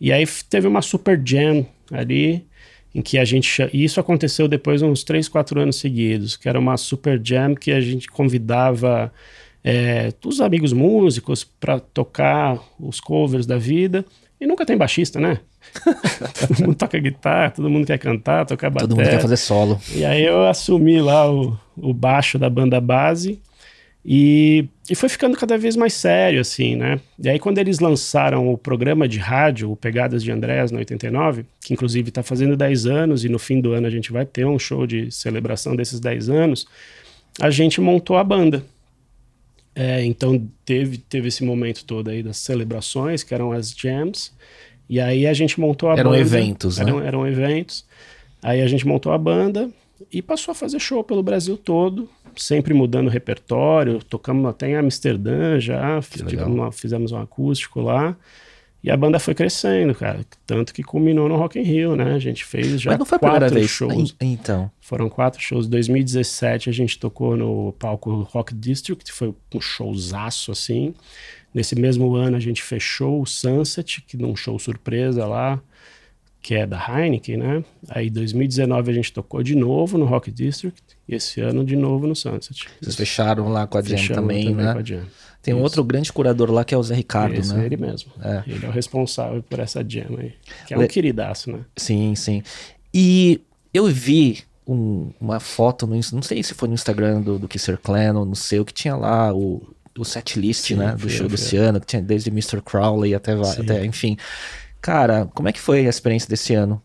E 0.00 0.12
aí 0.12 0.26
teve 0.50 0.66
uma 0.66 0.82
super 0.82 1.22
jam 1.24 1.64
ali 1.88 2.44
em 2.92 3.00
que 3.00 3.16
a 3.16 3.24
gente 3.24 3.48
e 3.72 3.84
isso 3.84 4.00
aconteceu 4.00 4.48
depois 4.48 4.82
uns 4.82 5.04
três, 5.04 5.28
quatro 5.28 5.60
anos 5.60 5.76
seguidos, 5.76 6.36
que 6.36 6.48
era 6.48 6.58
uma 6.58 6.76
super 6.76 7.20
jam 7.22 7.54
que 7.54 7.70
a 7.70 7.80
gente 7.80 8.08
convidava 8.08 9.12
é, 9.62 10.12
os 10.24 10.40
amigos 10.40 10.72
músicos 10.72 11.44
para 11.44 11.78
tocar 11.78 12.58
os 12.80 12.98
covers 12.98 13.46
da 13.46 13.56
vida. 13.56 14.04
E 14.40 14.46
nunca 14.48 14.66
tem 14.66 14.76
baixista, 14.76 15.20
né? 15.20 15.38
todo 16.48 16.60
mundo 16.60 16.74
toca 16.74 16.98
guitarra, 16.98 17.52
todo 17.52 17.70
mundo 17.70 17.86
quer 17.86 17.98
cantar, 17.98 18.44
tocar 18.44 18.68
bateria. 18.68 18.88
Todo 18.88 18.98
mundo 18.98 19.08
quer 19.08 19.22
fazer 19.22 19.36
solo. 19.36 19.80
E 19.94 20.04
aí 20.04 20.24
eu 20.24 20.44
assumi 20.48 21.00
lá 21.00 21.32
o, 21.32 21.56
o 21.76 21.94
baixo 21.94 22.36
da 22.36 22.50
banda 22.50 22.80
base 22.80 23.40
e, 24.04 24.66
e 24.90 24.94
foi 24.96 25.08
ficando 25.08 25.36
cada 25.36 25.56
vez 25.56 25.76
mais 25.76 25.92
sério, 25.94 26.40
assim, 26.40 26.74
né? 26.74 26.98
E 27.18 27.28
aí 27.28 27.38
quando 27.38 27.58
eles 27.58 27.78
lançaram 27.78 28.52
o 28.52 28.58
programa 28.58 29.06
de 29.06 29.18
rádio, 29.18 29.70
o 29.70 29.76
Pegadas 29.76 30.24
de 30.24 30.32
Andrés, 30.32 30.72
no 30.72 30.78
89, 30.78 31.44
que 31.60 31.72
inclusive 31.72 32.08
está 32.08 32.22
fazendo 32.22 32.56
10 32.56 32.86
anos 32.86 33.24
e 33.24 33.28
no 33.28 33.38
fim 33.38 33.60
do 33.60 33.72
ano 33.72 33.86
a 33.86 33.90
gente 33.90 34.10
vai 34.10 34.26
ter 34.26 34.44
um 34.44 34.58
show 34.58 34.86
de 34.86 35.10
celebração 35.10 35.76
desses 35.76 36.00
10 36.00 36.28
anos, 36.30 36.66
a 37.40 37.50
gente 37.50 37.80
montou 37.80 38.16
a 38.16 38.24
banda. 38.24 38.64
É, 39.74 40.04
então 40.04 40.46
teve, 40.64 40.98
teve 40.98 41.28
esse 41.28 41.44
momento 41.44 41.84
todo 41.84 42.10
aí 42.10 42.22
das 42.22 42.38
celebrações, 42.38 43.22
que 43.22 43.32
eram 43.32 43.52
as 43.52 43.70
jams, 43.70 44.32
e 44.88 45.00
aí 45.00 45.26
a 45.26 45.32
gente 45.32 45.60
montou 45.60 45.90
a 45.90 45.94
eram 45.96 46.10
banda. 46.10 46.20
Eventos, 46.20 46.78
eram, 46.78 46.98
né? 46.98 47.06
eram 47.06 47.26
eventos. 47.26 47.86
Aí 48.42 48.60
a 48.60 48.66
gente 48.66 48.86
montou 48.86 49.12
a 49.12 49.16
banda 49.16 49.70
e 50.10 50.22
passou 50.22 50.52
a 50.52 50.54
fazer 50.54 50.78
show 50.78 51.02
pelo 51.04 51.22
Brasil 51.22 51.56
todo, 51.56 52.08
sempre 52.36 52.72
mudando 52.74 53.06
o 53.06 53.10
repertório. 53.10 54.02
Tocamos 54.02 54.46
até 54.46 54.68
em 54.68 54.76
Amsterdã 54.76 55.60
já, 55.60 56.00
uma, 56.46 56.72
fizemos 56.72 57.12
um 57.12 57.18
acústico 57.18 57.80
lá. 57.80 58.16
E 58.84 58.90
a 58.90 58.96
banda 58.96 59.20
foi 59.20 59.32
crescendo, 59.32 59.94
cara. 59.94 60.26
Tanto 60.44 60.74
que 60.74 60.82
culminou 60.82 61.28
no 61.28 61.36
Rock 61.36 61.56
in 61.56 61.62
Rio, 61.62 61.94
né? 61.94 62.14
A 62.14 62.18
gente 62.18 62.44
fez 62.44 62.80
já 62.80 62.90
Mas 62.90 62.98
não 62.98 63.06
foi 63.06 63.18
quatro 63.18 63.68
shows. 63.68 64.16
Então. 64.20 64.68
Foram 64.80 65.08
quatro 65.08 65.40
shows. 65.40 65.66
Em 65.66 65.70
2017 65.70 66.68
a 66.68 66.72
gente 66.72 66.98
tocou 66.98 67.36
no 67.36 67.72
palco 67.78 68.10
Rock 68.22 68.52
District, 68.52 69.12
foi 69.12 69.32
um 69.54 69.60
showzaço 69.60 70.50
assim. 70.50 70.94
Nesse 71.54 71.78
mesmo 71.78 72.16
ano 72.16 72.36
a 72.36 72.40
gente 72.40 72.60
fechou 72.60 73.22
o 73.22 73.26
Sunset, 73.26 74.02
que 74.02 74.16
num 74.16 74.34
show 74.34 74.58
surpresa 74.58 75.26
lá, 75.26 75.62
que 76.42 76.54
é 76.54 76.66
da 76.66 76.76
Heineken, 76.76 77.36
né? 77.36 77.64
Aí 77.88 78.08
em 78.08 78.12
2019 78.12 78.90
a 78.90 78.94
gente 78.94 79.12
tocou 79.12 79.42
de 79.42 79.54
novo 79.54 79.96
no 79.96 80.04
Rock 80.04 80.30
District 80.30 80.82
e 81.08 81.14
esse 81.14 81.40
ano 81.40 81.64
de 81.64 81.76
novo 81.76 82.06
no 82.06 82.16
Sunset. 82.16 82.66
Vocês 82.80 82.96
fecharam 82.96 83.48
lá 83.48 83.66
com 83.66 83.78
a 83.78 83.82
Jam 83.82 83.96
também, 84.08 84.46
também 84.48 84.54
né? 84.54 84.72
com 84.72 84.78
a 84.80 84.84
Jam. 84.84 85.02
Tem 85.40 85.54
um 85.54 85.60
outro 85.62 85.82
grande 85.84 86.12
curador 86.12 86.50
lá 86.50 86.64
que 86.64 86.74
é 86.74 86.78
o 86.78 86.82
Zé 86.82 86.94
Ricardo, 86.94 87.34
Esse 87.34 87.52
né? 87.54 87.62
é 87.62 87.66
ele 87.66 87.76
mesmo. 87.76 88.12
É. 88.22 88.42
Ele 88.46 88.64
é 88.64 88.68
o 88.68 88.72
responsável 88.72 89.42
por 89.42 89.58
essa 89.60 89.84
jam 89.88 90.16
aí. 90.18 90.34
Que 90.66 90.74
é 90.74 90.76
Le- 90.76 90.84
um 90.84 90.88
queridaço, 90.88 91.50
né? 91.50 91.60
Sim, 91.76 92.14
sim. 92.14 92.42
E 92.94 93.40
eu 93.74 93.86
vi 93.86 94.40
um- 94.66 95.10
uma 95.20 95.40
foto, 95.40 95.84
no, 95.86 95.94
não 96.12 96.22
sei 96.22 96.42
se 96.44 96.54
foi 96.54 96.68
no 96.68 96.74
Instagram 96.74 97.20
do, 97.22 97.38
do 97.40 97.48
Kisser 97.48 97.76
Clan 97.78 98.14
ou 98.18 98.24
no 98.24 98.36
seu, 98.36 98.64
que 98.64 98.72
tinha 98.72 98.94
lá 98.94 99.34
o, 99.34 99.62
o 99.98 100.04
set 100.04 100.38
list, 100.38 100.68
Sim, 100.68 100.74
né? 100.76 100.94
Do 100.94 101.08
show 101.08 101.28
desse 101.28 101.56
ano, 101.56 101.80
que 101.80 101.86
tinha 101.86 102.00
desde 102.02 102.30
Mr. 102.30 102.60
Crowley 102.62 103.12
até, 103.12 103.36
Sim. 103.44 103.62
até, 103.62 103.84
enfim. 103.84 104.16
Cara, 104.82 105.26
como 105.32 105.48
é 105.48 105.52
que 105.52 105.60
foi 105.60 105.86
a 105.86 105.88
experiência 105.88 106.28
desse 106.28 106.52
ano? 106.54 106.82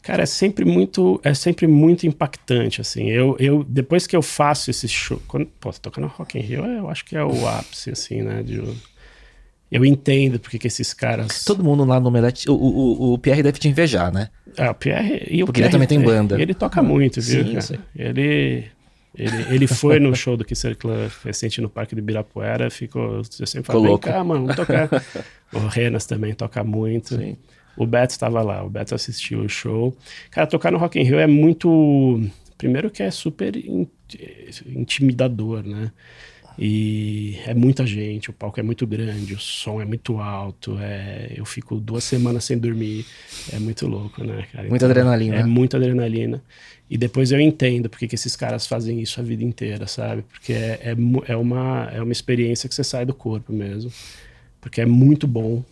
Cara, 0.00 0.22
é 0.22 0.26
sempre 0.26 0.64
muito, 0.64 1.20
é 1.24 1.34
sempre 1.34 1.66
muito 1.66 2.06
impactante, 2.06 2.80
assim. 2.80 3.10
Eu, 3.10 3.36
eu 3.38 3.64
depois 3.64 4.06
que 4.06 4.16
eu 4.16 4.22
faço 4.22 4.70
esse 4.70 4.88
show, 4.88 5.20
quando, 5.26 5.46
pô, 5.60 5.70
tocar 5.72 6.00
no 6.00 6.06
Rock 6.06 6.38
in 6.38 6.42
Rio, 6.42 6.64
eu 6.64 6.88
acho 6.88 7.04
que 7.04 7.16
é 7.16 7.22
o 7.22 7.46
ápice, 7.46 7.90
assim, 7.90 8.22
né? 8.22 8.42
De, 8.42 8.62
eu 9.70 9.84
entendo 9.84 10.38
porque 10.38 10.58
que 10.58 10.66
esses 10.66 10.94
caras. 10.94 11.44
Todo 11.44 11.62
mundo 11.62 11.84
lá 11.84 12.00
no 12.00 12.08
Omelete, 12.08 12.48
o, 12.48 12.54
o, 12.54 13.12
o 13.14 13.18
Pierre 13.18 13.42
deve 13.42 13.58
te 13.58 13.68
invejar, 13.68 14.10
né? 14.12 14.30
É, 14.56 14.70
o 14.70 14.74
Pierre 14.74 15.26
e 15.28 15.42
o 15.42 15.46
Porque 15.46 15.60
ele 15.60 15.68
Pierre, 15.68 15.72
também 15.72 15.88
tem 15.88 16.00
banda. 16.00 16.40
Ele 16.40 16.54
toca 16.54 16.82
muito, 16.82 17.20
viu? 17.20 17.44
Sim, 17.44 17.48
cara? 17.50 17.60
sim. 17.60 17.78
Ele, 17.94 18.64
ele, 19.18 19.54
ele 19.54 19.66
foi 19.66 19.98
no 19.98 20.14
show 20.14 20.36
do 20.36 20.44
Kisser 20.44 20.76
Club 20.76 21.10
recente 21.24 21.60
no 21.60 21.68
Parque 21.68 21.94
do 21.94 21.98
Ibirapuera, 21.98 22.70
ficou. 22.70 23.22
Eu 23.38 23.46
sempre 23.46 23.66
falo, 23.66 23.82
vem 23.82 23.98
cá, 23.98 24.22
mano, 24.22 24.42
vamos 24.42 24.56
tocar. 24.56 24.88
o 25.52 25.58
Renas 25.66 26.06
também 26.06 26.32
toca 26.34 26.62
muito. 26.62 27.16
Sim. 27.16 27.36
O 27.76 27.86
Beto 27.86 28.12
estava 28.12 28.42
lá, 28.42 28.64
o 28.64 28.70
Beto 28.70 28.94
assistiu 28.94 29.40
o 29.40 29.48
show. 29.48 29.96
Cara, 30.30 30.46
tocar 30.46 30.70
no 30.72 30.78
Rock 30.78 30.98
in 30.98 31.02
Rio 31.04 31.18
é 31.18 31.26
muito. 31.26 32.20
Primeiro 32.56 32.90
que 32.90 33.02
é 33.02 33.10
super 33.10 33.54
in- 33.56 33.86
intimidador, 34.66 35.62
né? 35.62 35.92
E 36.58 37.38
é 37.46 37.54
muita 37.54 37.86
gente, 37.86 38.30
o 38.30 38.32
palco 38.32 38.58
é 38.58 38.62
muito 38.64 38.84
grande, 38.84 39.32
o 39.32 39.38
som 39.38 39.80
é 39.80 39.84
muito 39.84 40.18
alto, 40.18 40.76
é... 40.80 41.32
eu 41.36 41.44
fico 41.44 41.76
duas 41.76 42.02
semanas 42.02 42.44
sem 42.44 42.58
dormir, 42.58 43.06
é 43.52 43.60
muito 43.60 43.86
louco, 43.86 44.24
né, 44.24 44.44
cara? 44.52 44.68
Muita 44.68 44.86
adrenalina. 44.86 45.36
É 45.36 45.44
muita 45.44 45.76
adrenalina. 45.76 46.42
E 46.90 46.96
depois 46.96 47.30
eu 47.30 47.40
entendo 47.40 47.88
porque 47.88 48.08
que 48.08 48.14
esses 48.14 48.34
caras 48.34 48.66
fazem 48.66 49.00
isso 49.00 49.20
a 49.20 49.22
vida 49.22 49.44
inteira, 49.44 49.86
sabe? 49.86 50.22
Porque 50.22 50.52
é, 50.52 50.80
é, 50.82 50.96
é, 51.26 51.36
uma, 51.36 51.88
é 51.92 52.02
uma 52.02 52.12
experiência 52.12 52.68
que 52.68 52.74
você 52.74 52.82
sai 52.82 53.04
do 53.04 53.14
corpo 53.14 53.52
mesmo. 53.52 53.92
Porque 54.60 54.80
é 54.80 54.86
muito 54.86 55.26
bom, 55.28 55.62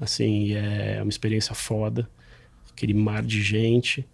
assim, 0.00 0.54
é 0.54 0.98
uma 1.00 1.08
experiência 1.08 1.54
foda. 1.54 2.08
Aquele 2.72 2.92
mar 2.92 3.22
de 3.22 3.40
gente. 3.42 4.04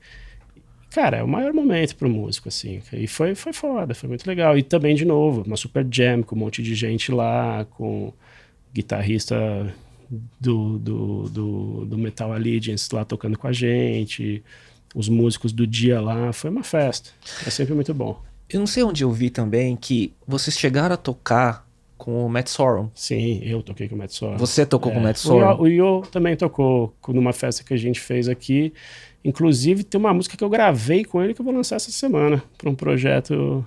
Cara, 0.92 1.18
é 1.18 1.22
o 1.22 1.28
maior 1.28 1.54
momento 1.54 1.96
pro 1.96 2.08
músico, 2.08 2.48
assim. 2.48 2.82
E 2.92 3.06
foi, 3.06 3.34
foi 3.34 3.52
foda, 3.52 3.94
foi 3.94 4.08
muito 4.08 4.26
legal. 4.26 4.58
E 4.58 4.62
também, 4.62 4.94
de 4.94 5.04
novo, 5.06 5.42
uma 5.46 5.56
super 5.56 5.86
jam 5.90 6.22
com 6.22 6.36
um 6.36 6.38
monte 6.38 6.62
de 6.62 6.74
gente 6.74 7.10
lá, 7.10 7.64
com 7.70 8.12
guitarrista 8.74 9.74
do, 10.38 10.78
do, 10.78 11.28
do, 11.30 11.84
do 11.86 11.98
Metal 11.98 12.30
Allegiance 12.32 12.94
lá 12.94 13.04
tocando 13.04 13.38
com 13.38 13.46
a 13.46 13.52
gente, 13.52 14.42
os 14.94 15.08
músicos 15.08 15.50
do 15.50 15.66
dia 15.66 15.98
lá. 15.98 16.30
Foi 16.32 16.50
uma 16.50 16.62
festa. 16.62 17.10
É 17.46 17.50
sempre 17.50 17.74
muito 17.74 17.94
bom. 17.94 18.20
Eu 18.48 18.60
não 18.60 18.66
sei 18.66 18.82
onde 18.82 19.02
eu 19.02 19.10
vi 19.10 19.30
também 19.30 19.74
que 19.76 20.12
vocês 20.26 20.58
chegaram 20.58 20.94
a 20.94 20.98
tocar 20.98 21.66
com 22.02 22.26
o 22.26 22.28
Matt 22.28 22.48
Sorum. 22.48 22.88
Sim, 22.94 23.40
eu 23.44 23.62
toquei 23.62 23.88
com 23.88 23.94
o 23.94 23.98
Matt 23.98 24.10
Sorum. 24.10 24.36
Você 24.36 24.66
tocou 24.66 24.90
com 24.90 24.98
o 24.98 25.02
Matt 25.02 25.16
O 25.16 25.20
Sorum? 25.20 25.40
Yo, 25.40 25.60
o 25.62 25.68
Yo 25.68 26.02
também 26.10 26.36
tocou 26.36 26.92
co- 27.00 27.12
numa 27.12 27.32
festa 27.32 27.62
que 27.62 27.72
a 27.72 27.76
gente 27.76 28.00
fez 28.00 28.28
aqui. 28.28 28.72
Inclusive, 29.24 29.84
tem 29.84 30.00
uma 30.00 30.12
música 30.12 30.36
que 30.36 30.42
eu 30.42 30.48
gravei 30.50 31.04
com 31.04 31.22
ele 31.22 31.32
que 31.32 31.40
eu 31.40 31.44
vou 31.44 31.54
lançar 31.54 31.76
essa 31.76 31.92
semana 31.92 32.42
para 32.58 32.68
um 32.68 32.74
projeto 32.74 33.64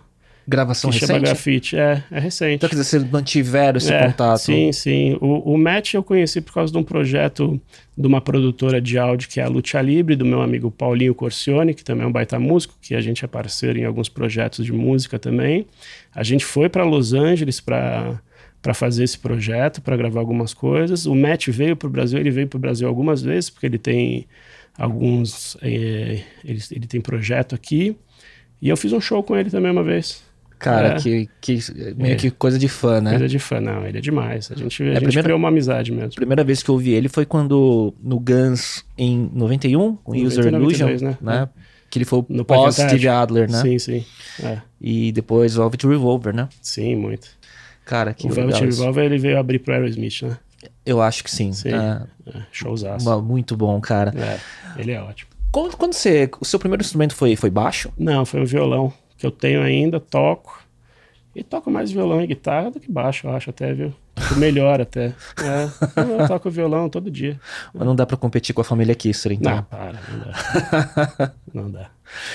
Gravação 0.48 0.91
que 0.91 1.00
chama 1.00 1.14
recente? 1.14 1.26
Grafite. 1.26 1.76
É, 1.78 2.04
é 2.12 2.20
recente. 2.20 2.56
Então, 2.56 2.70
quer 2.70 2.76
dizer, 2.76 2.84
vocês 2.89 3.10
mantiveram 3.12 3.78
esse 3.78 3.91
É, 3.91 4.06
contato. 4.06 4.38
Sim, 4.39 4.72
sim. 4.72 5.18
O, 5.20 5.54
o 5.54 5.58
Matt 5.58 5.93
eu 5.96 6.04
conheci 6.04 6.39
por 6.41 6.54
causa 6.54 6.72
de 6.72 6.78
um 6.78 6.84
projeto 6.84 7.60
de 7.98 8.08
uma 8.08 8.22
produtora 8.22 8.80
de 8.80 8.98
áudio 9.00 9.28
que 9.30 9.39
é 9.39 9.43
a 9.43 9.48
Lucha 9.48 9.82
Libre, 9.82 10.16
do 10.16 10.26
meu 10.26 10.41
amigo 10.41 10.70
Paulinho 10.70 11.16
Corcione, 11.16 11.74
que 11.74 11.84
também 11.84 12.04
é 12.04 12.08
um 12.08 12.12
baita 12.12 12.38
músico, 12.39 12.76
que 12.82 12.93
a 12.93 13.02
gente 13.02 13.26
é 13.26 13.28
parceiro 13.28 13.80
em 13.80 13.86
alguns 13.86 14.08
projetos 14.10 14.66
de 14.66 14.72
música 14.74 15.18
também. 15.18 15.66
A 16.14 16.22
gente 16.24 16.46
foi 16.46 16.70
para 16.70 16.84
Los 16.84 17.14
Angeles 17.14 17.60
para 17.60 18.22
para 18.62 18.74
fazer 18.74 19.04
esse 19.04 19.20
projeto, 19.20 19.80
para 19.80 19.96
gravar 19.96 20.20
algumas 20.20 20.52
coisas. 20.52 21.06
O 21.06 21.14
Matt 21.14 21.50
veio 21.50 21.76
para 21.76 21.88
o 21.88 21.89
Brasil, 21.91 22.18
ele 22.18 22.32
veio 22.32 22.48
para 22.48 22.58
o 22.58 22.60
Brasil 22.60 22.88
algumas 22.88 23.22
vezes, 23.22 23.48
porque 23.48 23.68
ele 23.68 23.78
tem 23.78 24.26
alguns. 24.76 25.56
eh, 25.62 26.22
ele, 26.43 26.60
ele 26.72 26.88
tem 26.88 27.00
projeto 27.00 27.54
aqui. 27.54 27.96
E 28.60 28.68
eu 28.70 28.76
fiz 28.76 28.91
um 28.91 29.00
show 29.00 29.22
com 29.22 29.36
ele 29.38 29.52
também 29.52 29.72
uma 29.72 29.84
vez. 29.84 30.25
Cara, 30.66 30.88
É. 30.88 30.95
que, 30.95 31.30
que 31.39 31.59
meio 31.95 32.13
É. 32.13 32.16
que 32.16 32.32
coisa 32.32 32.57
de 32.57 32.68
fã, 32.68 32.99
né? 32.99 33.11
Coisa 33.11 33.28
de 33.28 33.38
fã, 33.38 33.61
não, 33.61 33.86
ele 33.86 33.99
é 33.99 34.01
demais. 34.01 34.51
A 34.51 34.55
gente, 34.55 34.82
a 34.82 34.86
gente 34.86 34.95
primeira- 34.95 35.22
criou 35.24 35.38
uma 35.38 35.49
amizade 35.49 35.91
mesmo. 35.91 36.09
A 36.11 36.16
primeira 36.16 36.43
vez 36.43 36.63
que 36.63 36.70
eu 36.70 36.74
ouvi 36.74 36.91
ele 36.91 37.07
foi 37.07 37.24
quando 37.26 37.93
no 38.01 38.20
Guns 38.20 38.84
em 38.97 39.30
91, 39.34 39.95
com 39.97 40.13
90, 40.13 40.28
User 40.28 40.45
Illusion, 40.47 40.88
92, 40.88 41.01
né? 41.03 41.18
né? 41.22 41.49
Que 41.89 41.99
ele 41.99 42.05
foi 42.05 42.20
o 42.20 42.26
No 42.30 42.43
pós 42.43 42.76
Steve. 42.78 43.07
Adler, 43.07 43.49
né? 43.49 43.61
Sim, 43.61 43.78
sim. 43.78 44.05
É, 44.43 44.57
E 44.82 45.11
depois 45.11 45.55
Velvet 45.55 45.86
Revolver, 45.88 46.34
né? 46.36 46.49
sim, 46.61 46.95
muito. 46.95 47.28
Cara, 47.86 48.11
que 48.13 48.26
o 48.26 48.32
Velvet. 48.32 48.59
Revolver 48.66 49.05
ele 49.05 49.20
veio 49.20 49.38
abrir 49.38 49.59
pro 49.59 49.72
Aerosmith, 49.74 50.24
né? 50.24 50.38
Eu 50.84 50.99
acho 50.99 51.24
que 51.24 51.30
sim. 51.30 51.53
Sim. 51.53 51.70
É, 51.70 52.01
É, 52.28 52.41
showzaço. 52.51 53.22
muito 53.22 53.55
bom, 53.55 53.80
cara. 53.80 54.11
É, 54.18 54.39
ele 54.82 54.91
é 54.93 54.99
ótimo. 54.99 55.30
Quando, 55.51 55.78
quando 55.78 55.93
você. 55.93 56.28
O 56.41 56.43
seu 56.45 56.57
primeiro 56.57 56.82
instrumento 56.82 57.13
foi, 57.16 57.36
foi 57.36 57.51
baixo? 57.51 57.91
Não, 57.97 58.26
foi 58.26 58.41
um 58.41 58.45
violão 58.45 58.91
que 59.26 59.28
eu 59.28 59.32
tenho 59.32 59.62
ainda, 59.62 60.00
toco. 60.00 60.64
E 61.36 61.44
toco 61.44 61.70
mais 61.70 61.92
violão 61.92 62.22
e 62.22 62.28
guitarra 62.28 62.72
do 62.72 62.80
que 62.80 62.90
baixo, 62.90 63.28
eu 63.28 63.36
acho 63.36 63.50
até, 63.50 63.74
viu? 63.74 63.94
Melhor 64.38 64.80
até. 64.80 65.14
É, 65.44 66.22
eu 66.22 66.28
toco 66.28 66.50
violão 66.50 66.88
todo 66.90 67.12
dia. 67.12 67.38
Mas 67.74 67.86
não 67.86 67.94
dá 67.96 68.06
pra 68.06 68.16
competir 68.16 68.56
com 68.56 68.62
a 68.62 68.64
família 68.64 68.96
Kisser, 68.96 69.34
então. 69.34 69.54
Não, 69.58 69.64
para, 69.64 70.00
não 70.10 70.20
dá. 70.20 71.34
não 71.54 71.72
dá. 71.72 71.90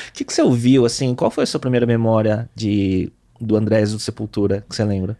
O 0.09 0.13
que, 0.13 0.25
que 0.25 0.33
você 0.33 0.43
ouviu, 0.43 0.85
assim? 0.85 1.15
Qual 1.15 1.31
foi 1.31 1.45
a 1.45 1.47
sua 1.47 1.59
primeira 1.61 1.87
memória 1.87 2.51
de, 2.55 3.11
do 3.41 3.57
Andrés 3.57 3.93
do 3.93 3.99
Sepultura, 3.99 4.65
que 4.69 4.77
você 4.77 4.85
lembra? 4.85 5.17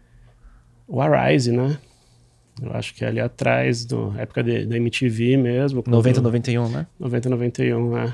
O 0.87 1.01
Arise, 1.01 1.51
né? 1.51 1.77
Eu 2.61 2.73
acho 2.73 2.93
que 2.93 3.03
é 3.03 3.07
ali 3.07 3.19
atrás, 3.19 3.83
do, 3.85 4.13
época 4.19 4.43
de- 4.43 4.65
da 4.67 4.77
MTV 4.77 5.37
mesmo. 5.37 5.81
quando- 5.81 5.95
90, 5.95 6.21
91, 6.21 6.69
né? 6.69 6.85
90, 6.99 7.29
91, 7.29 7.89
né? 7.95 8.13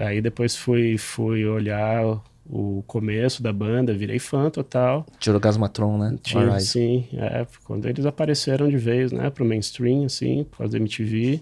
Aí 0.00 0.20
depois 0.20 0.56
fui, 0.56 0.98
fui 0.98 1.44
olhar 1.46 2.22
o 2.46 2.82
começo 2.86 3.42
da 3.42 3.52
banda, 3.52 3.94
virei 3.94 4.18
fã 4.18 4.50
total. 4.50 5.06
Tirou 5.18 5.40
Gasmatron, 5.40 5.96
né? 5.96 6.16
Right. 6.26 6.62
sim, 6.62 7.08
é, 7.14 7.46
quando 7.64 7.86
eles 7.86 8.04
apareceram 8.04 8.68
de 8.68 8.76
vez, 8.76 9.12
né, 9.12 9.30
pro 9.30 9.44
mainstream, 9.44 10.04
assim, 10.04 10.44
por 10.44 10.58
causa 10.58 10.72
da 10.72 10.78
MTV. 10.78 11.40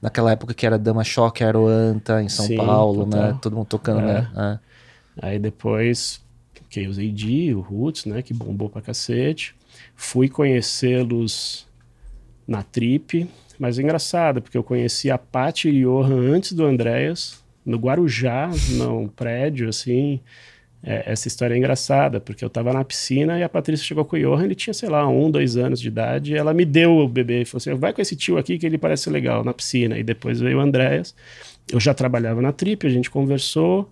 Naquela 0.00 0.32
época 0.32 0.54
que 0.54 0.64
era 0.64 0.78
Dama 0.78 1.04
Shock, 1.04 1.42
era 1.42 1.58
o 1.58 1.66
Anta 1.66 2.22
em 2.22 2.28
São 2.28 2.46
sim, 2.46 2.56
Paulo, 2.56 3.04
né? 3.04 3.10
total. 3.10 3.32
né? 3.32 3.38
Todo 3.42 3.56
mundo 3.56 3.66
tocando, 3.66 4.00
é. 4.00 4.04
né? 4.04 4.60
É. 5.20 5.28
Aí 5.28 5.38
depois, 5.38 6.24
que 6.70 6.80
eu 6.80 6.90
usei 6.90 7.10
D, 7.10 7.54
o 7.54 7.60
Roots, 7.60 8.04
né, 8.04 8.22
que 8.22 8.32
bombou 8.32 8.70
pra 8.70 8.80
cacete. 8.80 9.54
Fui 9.94 10.28
conhecê-los 10.28 11.66
na 12.46 12.62
Trip, 12.62 13.28
mas 13.58 13.78
é 13.78 13.82
engraçado, 13.82 14.40
porque 14.40 14.56
eu 14.56 14.62
conheci 14.62 15.10
a 15.10 15.18
Paty 15.18 15.68
e 15.68 15.82
Johan 15.82 16.32
antes 16.32 16.52
do 16.52 16.64
Andréas, 16.64 17.42
no 17.68 17.76
Guarujá, 17.78 18.50
num 18.70 19.06
prédio, 19.06 19.68
assim. 19.68 20.20
É, 20.82 21.12
essa 21.12 21.26
história 21.26 21.54
é 21.54 21.58
engraçada, 21.58 22.20
porque 22.20 22.44
eu 22.44 22.48
tava 22.48 22.72
na 22.72 22.84
piscina 22.84 23.38
e 23.38 23.42
a 23.42 23.48
Patrícia 23.48 23.84
chegou 23.84 24.04
com 24.04 24.16
o 24.16 24.18
Johan, 24.18 24.44
ele 24.44 24.54
tinha, 24.54 24.72
sei 24.72 24.88
lá, 24.88 25.06
um, 25.08 25.30
dois 25.30 25.56
anos 25.56 25.80
de 25.80 25.88
idade, 25.88 26.32
e 26.32 26.36
ela 26.36 26.54
me 26.54 26.64
deu 26.64 26.98
o 26.98 27.08
bebê 27.08 27.42
e 27.42 27.44
falou 27.44 27.58
assim: 27.58 27.74
vai 27.74 27.92
com 27.92 28.00
esse 28.00 28.16
tio 28.16 28.38
aqui 28.38 28.58
que 28.58 28.66
ele 28.66 28.78
parece 28.78 29.10
legal 29.10 29.44
na 29.44 29.52
piscina. 29.52 29.98
E 29.98 30.02
depois 30.02 30.40
veio 30.40 30.58
o 30.58 30.60
Andréas. 30.60 31.14
Eu 31.70 31.80
já 31.80 31.92
trabalhava 31.92 32.40
na 32.40 32.52
Trip, 32.52 32.86
a 32.86 32.90
gente 32.90 33.10
conversou, 33.10 33.90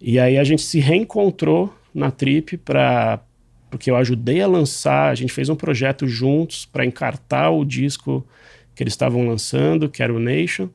e 0.00 0.18
aí 0.18 0.38
a 0.38 0.44
gente 0.44 0.62
se 0.62 0.78
reencontrou 0.78 1.74
na 1.94 2.10
Trip 2.10 2.56
para 2.58 3.20
porque 3.70 3.88
eu 3.88 3.94
ajudei 3.96 4.40
a 4.42 4.48
lançar, 4.48 5.10
a 5.10 5.14
gente 5.14 5.32
fez 5.32 5.48
um 5.48 5.54
projeto 5.54 6.06
juntos 6.06 6.66
para 6.66 6.84
encartar 6.84 7.50
o 7.50 7.64
disco 7.64 8.26
que 8.74 8.82
eles 8.82 8.92
estavam 8.92 9.28
lançando, 9.28 9.88
que 9.88 10.02
era 10.02 10.12
o 10.12 10.18
Nation, 10.18 10.68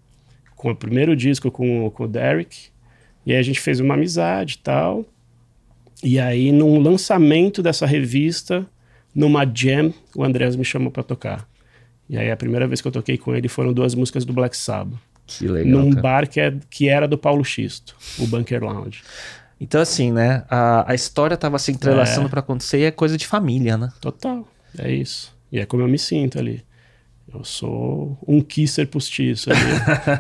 com 0.66 0.72
o 0.72 0.76
primeiro 0.76 1.16
disco 1.16 1.52
com, 1.52 1.92
com 1.92 2.06
o 2.06 2.08
Derek. 2.08 2.70
E 3.24 3.32
aí 3.32 3.38
a 3.38 3.44
gente 3.44 3.60
fez 3.60 3.80
uma 3.80 3.94
amizade 3.94 4.56
e 4.56 4.64
tal. 4.64 5.06
E 6.04 6.20
aí, 6.20 6.52
num 6.52 6.80
lançamento 6.80 7.62
dessa 7.62 7.86
revista, 7.86 8.66
numa 9.14 9.46
jam, 9.46 9.94
o 10.16 10.24
Andrés 10.24 10.56
me 10.56 10.66
chamou 10.66 10.90
para 10.90 11.04
tocar. 11.04 11.48
E 12.10 12.18
aí, 12.18 12.32
a 12.32 12.36
primeira 12.36 12.66
vez 12.66 12.82
que 12.82 12.88
eu 12.88 12.92
toquei 12.92 13.16
com 13.16 13.36
ele 13.36 13.48
foram 13.48 13.72
duas 13.72 13.94
músicas 13.94 14.26
do 14.26 14.34
Black 14.34 14.58
Sabbath. 14.58 14.98
Que 15.28 15.48
legal. 15.48 15.72
Num 15.72 15.92
cara. 15.92 16.02
bar 16.02 16.28
que, 16.28 16.40
é, 16.40 16.56
que 16.68 16.90
era 16.90 17.08
do 17.08 17.18
Paulo 17.18 17.46
Xisto, 17.46 17.96
o 18.18 18.26
Bunker 18.26 18.64
Lounge. 18.64 19.04
Então, 19.62 19.80
assim, 19.80 20.12
né? 20.12 20.46
A, 20.50 20.92
a 20.92 20.96
história 20.96 21.38
tava 21.38 21.60
se 21.60 21.72
entrelaçando 21.72 22.26
é. 22.26 22.30
para 22.30 22.40
acontecer 22.40 22.80
e 22.80 22.84
é 22.86 22.92
coisa 22.92 23.16
de 23.18 23.28
família, 23.28 23.78
né? 23.78 23.92
Total. 24.02 24.48
É 24.80 24.92
isso. 24.92 25.32
E 25.52 25.60
é 25.60 25.66
como 25.68 25.84
eu 25.84 25.88
me 25.88 26.00
sinto 26.00 26.40
ali. 26.40 26.64
Eu 27.34 27.44
sou 27.44 28.18
um 28.28 28.40
kisser 28.40 28.88
postiço. 28.88 29.50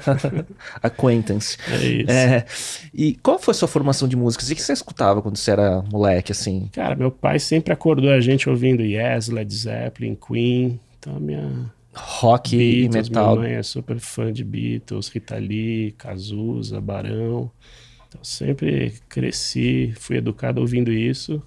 Acquaintance. 0.81 1.57
É 1.71 1.85
isso. 1.85 2.11
É, 2.11 2.45
e 2.93 3.15
qual 3.15 3.37
foi 3.37 3.51
a 3.51 3.55
sua 3.55 3.67
formação 3.67 4.07
de 4.07 4.15
música? 4.15 4.43
O 4.43 4.47
que 4.47 4.61
você 4.61 4.73
escutava 4.73 5.21
quando 5.21 5.37
você 5.37 5.51
era 5.51 5.83
moleque, 5.83 6.31
assim? 6.31 6.67
Cara, 6.73 6.95
meu 6.95 7.11
pai 7.11 7.39
sempre 7.39 7.71
acordou 7.71 8.09
a 8.09 8.19
gente 8.19 8.49
ouvindo 8.49 8.81
Yes, 8.81 9.29
Led 9.29 9.53
Zeppelin, 9.53 10.15
Queen. 10.15 10.79
Então, 10.99 11.19
minha... 11.19 11.71
Rock 11.93 12.57
Beatles, 12.57 13.07
e 13.07 13.09
metal. 13.09 13.35
Minha 13.37 13.49
mãe 13.49 13.57
é 13.57 13.63
super 13.63 13.99
fã 13.99 14.33
de 14.33 14.43
Beatles, 14.43 15.07
Rita 15.07 15.37
Lee, 15.37 15.93
Cazuza, 15.97 16.81
Barão. 16.81 17.49
Então, 18.09 18.21
sempre 18.23 18.93
cresci, 19.07 19.93
fui 19.97 20.17
educado 20.17 20.59
ouvindo 20.59 20.91
isso. 20.91 21.41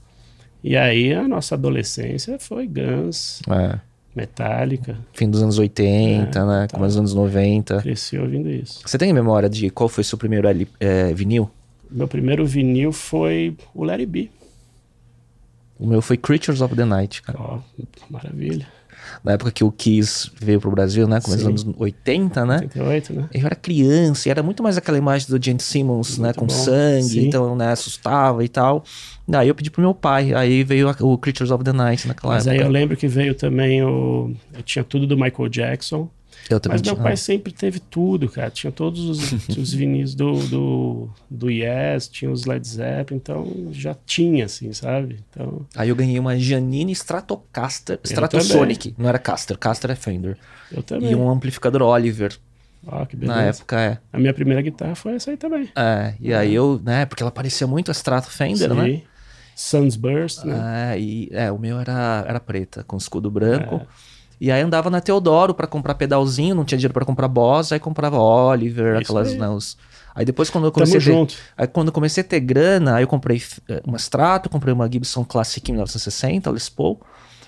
E 0.62 0.76
aí, 0.76 1.12
a 1.12 1.28
nossa 1.28 1.54
adolescência 1.54 2.38
foi 2.38 2.66
Guns. 2.66 3.42
É. 3.48 3.87
Metallica. 4.18 4.98
Fim 5.12 5.30
dos 5.30 5.42
anos 5.42 5.58
80, 5.58 6.38
é, 6.38 6.44
né? 6.44 6.66
Tá. 6.66 6.76
Começo 6.76 6.94
dos 6.94 6.96
anos 6.96 7.14
90. 7.14 7.82
Cresci 7.82 8.18
ouvindo 8.18 8.50
isso. 8.50 8.80
Você 8.84 8.98
tem 8.98 9.12
memória 9.12 9.48
de 9.48 9.70
qual 9.70 9.88
foi 9.88 10.04
seu 10.04 10.18
primeiro 10.18 10.48
é, 10.80 11.12
vinil? 11.14 11.50
Meu 11.90 12.08
primeiro 12.08 12.44
vinil 12.44 12.92
foi 12.92 13.56
o 13.74 13.84
Larry 13.84 14.06
B. 14.06 14.30
O 15.78 15.86
meu 15.86 16.02
foi 16.02 16.16
Creatures 16.16 16.60
of 16.60 16.74
the 16.74 16.84
Night, 16.84 17.22
cara. 17.22 17.38
Ó, 17.40 17.58
oh, 17.58 17.82
maravilha 18.10 18.66
na 19.24 19.32
época 19.32 19.50
que 19.50 19.64
o 19.64 19.70
Kiss 19.70 20.30
veio 20.40 20.60
pro 20.60 20.70
Brasil, 20.70 21.06
né? 21.06 21.20
Começo 21.20 21.50
dos 21.50 21.64
anos 21.64 21.76
80, 21.78 22.46
né? 22.46 22.54
88, 22.62 23.12
né? 23.12 23.28
Eu 23.32 23.46
era 23.46 23.54
criança 23.54 24.28
e 24.28 24.30
era 24.30 24.42
muito 24.42 24.62
mais 24.62 24.76
aquela 24.76 24.98
imagem 24.98 25.28
do 25.28 25.42
Gene 25.42 25.60
Simmons, 25.60 26.18
né? 26.18 26.28
muito 26.28 26.40
né? 26.40 26.40
Com 26.40 26.46
bom. 26.46 26.64
sangue, 26.64 27.02
Sim. 27.02 27.26
então, 27.28 27.56
né? 27.56 27.72
Assustava 27.72 28.44
e 28.44 28.48
tal. 28.48 28.84
Aí 29.32 29.48
eu 29.48 29.54
pedi 29.54 29.70
pro 29.70 29.82
meu 29.82 29.94
pai, 29.94 30.32
aí 30.32 30.64
veio 30.64 30.88
o 31.00 31.18
Creatures 31.18 31.50
of 31.50 31.62
the 31.62 31.72
Night 31.72 32.08
naquela 32.08 32.34
Mas 32.34 32.46
época. 32.46 32.56
Mas 32.56 32.62
aí 32.62 32.66
eu 32.66 32.72
lembro 32.72 32.96
que 32.96 33.06
veio 33.06 33.34
também 33.34 33.82
o... 33.82 34.32
Eu 34.54 34.62
tinha 34.62 34.82
tudo 34.82 35.06
do 35.06 35.16
Michael 35.16 35.48
Jackson. 35.50 36.08
Eu 36.50 36.58
também 36.58 36.78
Mas 36.78 36.86
meu 36.86 36.96
pai 36.96 37.16
sempre 37.16 37.52
teve 37.52 37.78
tudo, 37.78 38.28
cara. 38.28 38.50
Tinha 38.50 38.72
todos 38.72 39.04
os, 39.04 39.48
os 39.56 39.72
vinis 39.72 40.14
do, 40.14 40.32
do, 40.48 41.08
do 41.28 41.50
Yes, 41.50 42.08
tinha 42.08 42.30
os 42.30 42.46
Led 42.46 42.66
Zeppelin, 42.66 43.18
então 43.18 43.68
já 43.70 43.94
tinha, 44.06 44.46
assim, 44.46 44.72
sabe? 44.72 45.20
Então... 45.30 45.66
Aí 45.76 45.88
eu 45.90 45.96
ganhei 45.96 46.18
uma 46.18 46.38
Janine 46.38 46.92
Stratocaster, 46.92 48.00
Stratosonic. 48.02 48.94
Não 48.96 49.08
era 49.08 49.18
Caster, 49.18 49.58
Caster 49.58 49.90
é 49.90 49.94
Fender. 49.94 50.38
Eu 50.72 50.82
também. 50.82 51.10
E 51.10 51.14
um 51.14 51.28
amplificador 51.28 51.82
Oliver. 51.82 52.36
Ah, 52.86 53.04
que 53.04 53.16
beleza. 53.16 53.38
Na 53.38 53.44
época, 53.44 53.80
é. 53.80 53.98
A 54.12 54.18
minha 54.18 54.32
primeira 54.32 54.62
guitarra 54.62 54.94
foi 54.94 55.14
essa 55.14 55.30
aí 55.30 55.36
também. 55.36 55.68
É, 55.76 56.14
e 56.20 56.32
aí 56.32 56.54
eu, 56.54 56.80
né, 56.82 57.04
porque 57.04 57.22
ela 57.22 57.32
parecia 57.32 57.66
muito 57.66 57.90
a 57.90 57.94
Strato 57.94 58.30
Fender, 58.30 58.70
Sim. 58.70 58.76
né? 58.76 59.02
Sunsburst, 59.54 60.44
né? 60.44 60.94
É, 60.94 61.00
e, 61.00 61.28
é, 61.32 61.50
o 61.50 61.58
meu 61.58 61.80
era, 61.80 62.24
era 62.26 62.38
preta, 62.38 62.84
com 62.84 62.96
escudo 62.96 63.28
branco. 63.28 63.74
É. 63.76 64.17
E 64.40 64.50
aí 64.52 64.62
andava 64.62 64.88
na 64.88 65.00
Teodoro 65.00 65.52
para 65.52 65.66
comprar 65.66 65.94
pedalzinho, 65.94 66.54
não 66.54 66.64
tinha 66.64 66.78
dinheiro 66.78 66.94
para 66.94 67.04
comprar 67.04 67.28
Boss, 67.28 67.72
aí 67.72 67.80
comprava 67.80 68.18
Oliver, 68.18 68.94
Isso 68.94 69.02
aquelas, 69.02 69.32
aí. 69.32 69.38
Né, 69.38 69.58
aí 70.14 70.24
depois 70.24 70.48
quando 70.48 70.66
eu 70.66 70.72
comecei 70.72 71.00
Tamo 71.00 71.24
a 71.24 71.26
ter, 71.26 71.36
aí 71.56 71.66
quando 71.66 71.88
eu 71.88 71.92
comecei 71.92 72.20
a 72.22 72.24
ter 72.24 72.40
grana, 72.40 72.96
aí 72.96 73.02
eu 73.02 73.08
comprei 73.08 73.42
eh, 73.68 73.82
uma 73.84 73.96
Strato, 73.96 74.48
comprei 74.48 74.72
uma 74.72 74.90
Gibson 74.90 75.24
Classic 75.24 75.70
1960, 75.70 76.50
Les 76.50 76.68
Paul. 76.68 77.00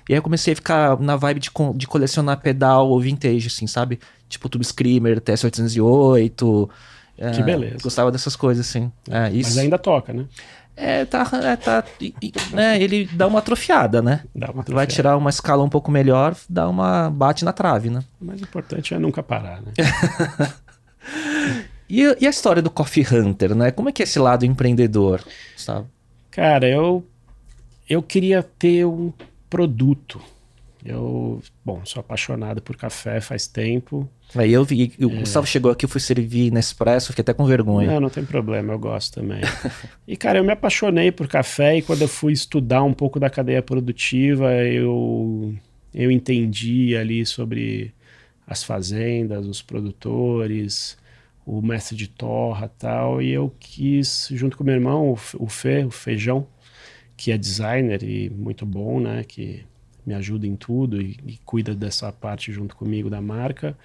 E 0.08 0.12
aí 0.12 0.18
eu 0.18 0.22
comecei 0.22 0.52
a 0.52 0.56
ficar 0.56 0.98
na 0.98 1.14
vibe 1.14 1.38
de, 1.38 1.50
de 1.76 1.86
colecionar 1.86 2.40
pedal 2.40 2.88
ou 2.88 3.00
vintage, 3.00 3.46
assim, 3.46 3.68
sabe? 3.68 4.00
Tipo 4.28 4.48
Tube 4.48 4.64
Screamer, 4.64 5.20
TS-808. 5.20 6.68
Que 7.16 7.40
é, 7.40 7.42
beleza. 7.42 7.76
Gostava 7.82 8.10
dessas 8.10 8.34
coisas, 8.34 8.66
assim. 8.66 8.90
É, 9.10 9.30
isso. 9.30 9.50
Mas 9.50 9.58
ainda 9.58 9.78
toca, 9.78 10.12
né? 10.12 10.24
É, 10.82 11.04
tá, 11.04 11.28
é, 11.44 11.56
tá 11.56 11.84
né, 12.52 12.80
ele 12.80 13.04
dá 13.12 13.26
uma 13.26 13.40
atrofiada, 13.40 14.00
né? 14.00 14.22
Dá 14.34 14.46
uma 14.46 14.62
atrofiada. 14.62 14.74
Vai 14.74 14.86
tirar 14.86 15.16
uma 15.18 15.28
escala 15.28 15.62
um 15.62 15.68
pouco 15.68 15.90
melhor, 15.90 16.34
dá 16.48 16.66
uma 16.66 17.10
bate 17.10 17.44
na 17.44 17.52
trave, 17.52 17.90
né? 17.90 18.02
O 18.18 18.24
mais 18.24 18.40
importante 18.40 18.94
é 18.94 18.98
nunca 18.98 19.22
parar, 19.22 19.60
né? 19.60 19.72
e, 21.86 22.00
e, 22.18 22.26
a 22.26 22.30
história 22.30 22.62
do 22.62 22.70
Coffee 22.70 23.06
Hunter, 23.12 23.54
né? 23.54 23.70
Como 23.70 23.90
é 23.90 23.92
que 23.92 24.02
é 24.02 24.04
esse 24.04 24.18
lado 24.18 24.46
empreendedor, 24.46 25.22
sabe? 25.54 25.86
Cara, 26.30 26.66
eu 26.66 27.06
eu 27.86 28.02
queria 28.02 28.42
ter 28.42 28.86
um 28.86 29.12
produto. 29.50 30.18
Eu, 30.84 31.42
bom, 31.64 31.82
sou 31.84 32.00
apaixonado 32.00 32.62
por 32.62 32.76
café 32.76 33.20
faz 33.20 33.46
tempo. 33.46 34.08
Aí 34.34 34.52
eu 34.52 34.64
vi, 34.64 34.92
o 34.98 35.10
é. 35.10 35.20
Gustavo 35.20 35.46
chegou 35.46 35.70
aqui, 35.70 35.84
eu 35.84 35.88
fui 35.88 36.00
servir 36.00 36.50
Nespresso, 36.50 37.08
fiquei 37.08 37.22
até 37.22 37.34
com 37.34 37.44
vergonha. 37.44 37.90
Não, 37.92 38.00
não 38.00 38.10
tem 38.10 38.24
problema, 38.24 38.72
eu 38.72 38.78
gosto 38.78 39.14
também. 39.14 39.40
e 40.08 40.16
cara, 40.16 40.38
eu 40.38 40.44
me 40.44 40.52
apaixonei 40.52 41.12
por 41.12 41.28
café 41.28 41.76
e 41.76 41.82
quando 41.82 42.02
eu 42.02 42.08
fui 42.08 42.32
estudar 42.32 42.82
um 42.82 42.94
pouco 42.94 43.20
da 43.20 43.28
cadeia 43.28 43.62
produtiva, 43.62 44.52
eu, 44.64 45.54
eu 45.92 46.10
entendi 46.10 46.96
ali 46.96 47.26
sobre 47.26 47.92
as 48.46 48.64
fazendas, 48.64 49.46
os 49.46 49.60
produtores, 49.60 50.96
o 51.44 51.60
mestre 51.60 51.96
de 51.96 52.08
torra 52.08 52.68
tal, 52.68 53.20
e 53.20 53.30
eu 53.30 53.54
quis, 53.58 54.28
junto 54.32 54.56
com 54.56 54.64
meu 54.64 54.74
irmão, 54.74 55.16
o 55.38 55.46
Fê, 55.48 55.84
o 55.84 55.90
Feijão, 55.90 56.46
que 57.16 57.32
é 57.32 57.38
designer 57.38 58.02
e 58.02 58.30
muito 58.30 58.64
bom, 58.64 58.98
né, 58.98 59.24
que 59.24 59.64
me 60.06 60.14
ajuda 60.14 60.46
em 60.46 60.56
tudo 60.56 61.00
e, 61.00 61.18
e 61.26 61.38
cuida 61.44 61.74
dessa 61.74 62.10
parte 62.12 62.52
junto 62.52 62.76
comigo 62.76 63.10
da 63.10 63.20
marca, 63.20 63.76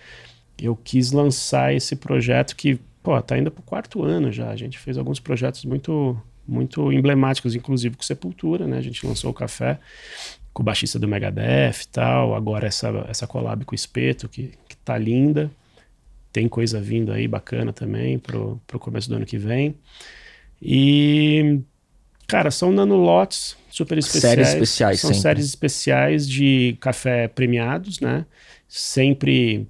eu 0.57 0.75
quis 0.75 1.11
lançar 1.11 1.73
esse 1.73 1.95
projeto 1.95 2.55
que, 2.55 2.79
pô, 3.03 3.21
tá 3.21 3.37
indo 3.37 3.51
pro 3.51 3.63
quarto 3.63 4.03
ano 4.03 4.31
já. 4.31 4.49
A 4.49 4.55
gente 4.55 4.79
fez 4.79 4.97
alguns 4.97 5.19
projetos 5.19 5.65
muito 5.65 6.17
muito 6.47 6.91
emblemáticos, 6.91 7.55
inclusive 7.55 7.95
com 7.95 8.03
Sepultura, 8.03 8.67
né? 8.67 8.77
A 8.77 8.81
gente 8.81 9.05
lançou 9.05 9.31
o 9.31 9.33
café 9.33 9.79
com 10.53 10.61
o 10.61 10.65
baixista 10.65 10.99
do 10.99 11.07
Megadeth 11.07 11.81
e 11.83 11.87
tal. 11.87 12.35
Agora 12.35 12.67
essa, 12.67 12.87
essa 13.09 13.27
collab 13.27 13.65
com 13.65 13.73
o 13.73 13.75
Espeto, 13.75 14.29
que, 14.29 14.53
que 14.67 14.77
tá 14.77 14.97
linda. 14.97 15.49
Tem 16.31 16.47
coisa 16.47 16.79
vindo 16.79 17.11
aí 17.11 17.27
bacana 17.27 17.73
também 17.73 18.19
pro, 18.19 18.61
pro 18.67 18.79
começo 18.79 19.09
do 19.09 19.15
ano 19.15 19.25
que 19.25 19.37
vem. 19.37 19.75
E, 20.61 21.59
cara, 22.27 22.51
são 22.51 22.71
nanolotes 22.71 23.55
super 23.69 23.97
especiais. 23.97 24.35
Séries 24.35 24.47
especiais, 24.49 24.99
São 24.99 25.09
sempre. 25.09 25.21
séries 25.21 25.45
especiais 25.45 26.27
de 26.27 26.77
café 26.79 27.27
premiados, 27.27 27.99
né? 27.99 28.25
Sempre 28.67 29.67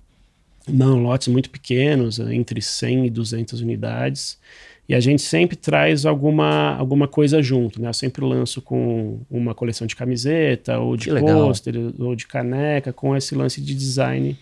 não, 0.68 1.02
lotes 1.02 1.28
muito 1.28 1.50
pequenos, 1.50 2.20
entre 2.20 2.62
100 2.62 3.08
e 3.08 3.10
200 3.10 3.62
unidades. 3.62 4.40
E 4.88 4.94
a 4.94 5.00
gente 5.00 5.22
sempre 5.22 5.56
traz 5.56 6.06
alguma, 6.06 6.76
alguma 6.76 7.08
coisa 7.08 7.42
junto, 7.42 7.82
né? 7.82 7.90
Eu 7.90 7.94
sempre 7.94 8.24
lanço 8.24 8.62
com 8.62 9.20
uma 9.30 9.56
coleção 9.56 9.88
de 9.88 9.96
camiseta, 9.96 10.78
ou 10.80 10.96
de 10.96 11.10
pôster, 11.10 11.76
ou 11.98 12.16
de 12.16 12.28
caneca, 12.28 12.94
com 12.94 13.16
esse 13.16 13.34
lance 13.34 13.60
de 13.60 13.74
design 13.74 14.38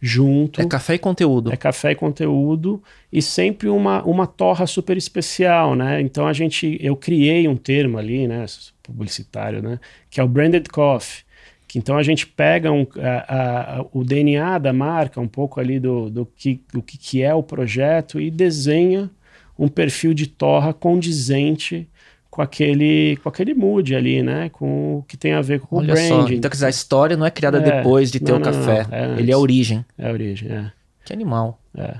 junto. 0.00 0.60
É 0.60 0.66
café 0.66 0.94
e 0.94 0.98
conteúdo. 0.98 1.52
É 1.52 1.56
café 1.56 1.92
e 1.92 1.94
conteúdo 1.94 2.82
e 3.12 3.22
sempre 3.22 3.68
uma, 3.68 4.02
uma 4.04 4.26
torra 4.26 4.66
super 4.66 4.96
especial, 4.96 5.74
né? 5.74 6.00
Então 6.00 6.26
a 6.26 6.32
gente, 6.32 6.78
eu 6.80 6.96
criei 6.96 7.48
um 7.48 7.56
termo 7.56 7.98
ali, 7.98 8.26
né, 8.26 8.44
publicitário, 8.82 9.62
né, 9.62 9.80
que 10.10 10.20
é 10.20 10.24
o 10.24 10.28
branded 10.28 10.68
coffee. 10.68 11.24
Que 11.66 11.78
então 11.78 11.96
a 11.96 12.02
gente 12.02 12.26
pega 12.26 12.70
um, 12.70 12.86
a, 12.96 13.78
a, 13.78 13.86
o 13.92 14.04
DNA 14.04 14.58
da 14.58 14.72
marca, 14.72 15.20
um 15.20 15.26
pouco 15.26 15.58
ali 15.58 15.80
do, 15.80 16.08
do, 16.08 16.26
que, 16.26 16.60
do 16.72 16.80
que, 16.80 16.96
que 16.96 17.22
é 17.22 17.34
o 17.34 17.42
projeto 17.42 18.20
e 18.20 18.30
desenha 18.30 19.10
um 19.58 19.66
perfil 19.66 20.14
de 20.14 20.28
torra 20.28 20.72
condizente 20.72 21.88
com 22.36 22.42
aquele, 22.42 23.16
com 23.22 23.30
aquele 23.30 23.54
mood 23.54 23.96
ali, 23.96 24.22
né? 24.22 24.50
Com 24.50 24.98
o 24.98 25.02
que 25.08 25.16
tem 25.16 25.32
a 25.32 25.40
ver 25.40 25.58
com 25.60 25.76
Olha 25.78 25.92
o 25.92 25.94
branding. 25.94 26.08
Só. 26.10 26.28
Então, 26.34 26.50
quer 26.50 26.56
dizer, 26.56 26.66
a 26.66 26.68
história 26.68 27.16
não 27.16 27.24
é 27.24 27.30
criada 27.30 27.56
É. 27.56 27.62
depois 27.78 28.12
de 28.12 28.20
ter 28.20 28.30
Não, 28.32 28.38
o 28.40 28.42
café. 28.42 28.86
não. 28.90 28.94
É 29.16 29.18
Ele 29.18 29.30
é 29.30 29.34
a 29.34 29.38
origem. 29.38 29.82
É 29.96 30.06
a 30.06 30.12
origem, 30.12 30.50
é. 30.52 30.70
Que 31.02 31.14
animal. 31.14 31.58
é. 31.74 31.94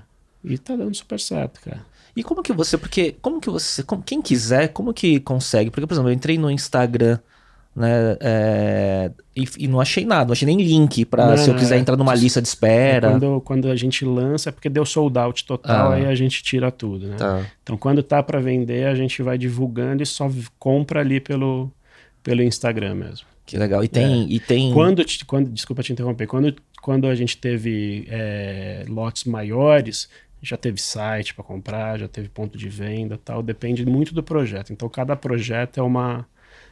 E 0.44 0.58
tá 0.58 0.76
dando 0.76 0.94
super 0.94 1.18
certo, 1.18 1.58
cara. 1.64 1.80
E 2.14 2.22
como 2.22 2.42
que 2.42 2.52
você, 2.52 2.76
porque 2.76 3.16
como 3.22 3.40
que 3.40 3.48
você, 3.48 3.82
como- 3.82 4.02
quem 4.02 4.20
quiser, 4.20 4.68
como 4.68 4.92
que 4.92 5.18
consegue? 5.20 5.70
Porque, 5.70 5.86
por 5.86 5.94
exemplo, 5.94 6.10
eu 6.10 6.14
entrei 6.14 6.36
no 6.36 6.50
Instagram, 6.50 7.18
né, 7.76 8.16
é, 8.20 9.10
e, 9.36 9.46
e 9.58 9.68
não 9.68 9.78
achei 9.78 10.06
nada, 10.06 10.24
não 10.24 10.32
achei 10.32 10.46
nem 10.46 10.56
link 10.62 11.06
Não, 11.14 11.36
se 11.36 11.50
eu 11.50 11.52
não, 11.52 11.60
quiser 11.60 11.76
é. 11.76 11.78
entrar 11.78 11.94
numa 11.94 12.14
lista 12.14 12.40
de 12.40 12.48
espera. 12.48 13.10
Quando, 13.10 13.40
quando 13.42 13.68
a 13.68 13.76
gente 13.76 14.02
lança, 14.02 14.48
é 14.48 14.52
porque 14.52 14.70
deu 14.70 14.86
sold 14.86 15.18
out 15.18 15.44
total, 15.44 15.92
Ah. 15.92 15.94
aí 15.96 16.06
a 16.06 16.14
gente 16.14 16.42
tira 16.42 16.70
tudo, 16.70 17.08
né? 17.08 17.16
Tá. 17.16 17.44
Então, 17.62 17.76
quando 17.76 18.02
tá 18.02 18.22
para 18.22 18.40
vender, 18.40 18.86
a 18.86 18.94
gente 18.94 19.22
vai 19.22 19.36
divulgando 19.36 20.02
e 20.02 20.06
só 20.06 20.30
compra 20.58 21.00
ali 21.00 21.20
pelo, 21.20 21.70
pelo 22.22 22.42
Instagram 22.42 22.94
mesmo. 22.94 23.26
Que 23.44 23.58
legal. 23.58 23.84
E 23.84 23.88
tem, 23.88 24.32
e 24.32 24.40
tem. 24.40 24.70
É. 24.70 24.74
Quando, 24.74 25.04
quando, 25.26 25.50
desculpa 25.50 25.82
te 25.82 25.92
interromper, 25.92 26.26
quando, 26.26 26.56
quando 26.80 27.06
a 27.06 27.14
gente 27.14 27.36
teve 27.36 28.06
é, 28.08 28.86
lotes 28.88 29.24
maiores, 29.24 30.08
já 30.40 30.56
teve 30.56 30.80
site 30.80 31.34
para 31.34 31.44
comprar, 31.44 31.98
já 31.98 32.08
teve 32.08 32.30
ponto 32.30 32.56
de 32.56 32.70
venda 32.70 33.18
tal, 33.22 33.42
depende 33.42 33.84
muito 33.84 34.14
do 34.14 34.22
projeto. 34.22 34.72
Então, 34.72 34.88
cada 34.88 35.14
projeto 35.14 35.78
é 35.78 35.82
uma, 35.82 36.26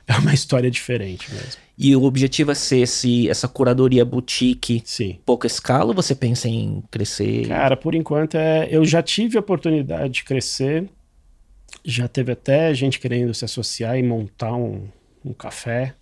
é 0.08 0.16
uma 0.18 0.34
história 0.34 0.70
diferente 0.70 1.32
mesmo. 1.32 1.62
E 1.76 1.94
o 1.96 2.04
objetivo 2.04 2.52
é 2.52 2.54
ser 2.54 2.78
esse, 2.78 3.28
essa 3.28 3.48
curadoria 3.48 4.04
boutique 4.04 4.82
Sim. 4.84 5.18
pouca 5.26 5.46
escala 5.46 5.86
ou 5.86 5.94
você 5.94 6.14
pensa 6.14 6.48
em 6.48 6.82
crescer? 6.90 7.48
Cara, 7.48 7.76
por 7.76 7.94
enquanto 7.94 8.36
é, 8.36 8.68
eu 8.70 8.84
já 8.84 9.02
tive 9.02 9.36
a 9.36 9.40
oportunidade 9.40 10.12
de 10.12 10.24
crescer, 10.24 10.88
já 11.84 12.06
teve 12.06 12.32
até 12.32 12.72
gente 12.74 13.00
querendo 13.00 13.34
se 13.34 13.44
associar 13.44 13.98
e 13.98 14.02
montar 14.02 14.54
um, 14.54 14.86
um 15.24 15.32
café. 15.32 15.94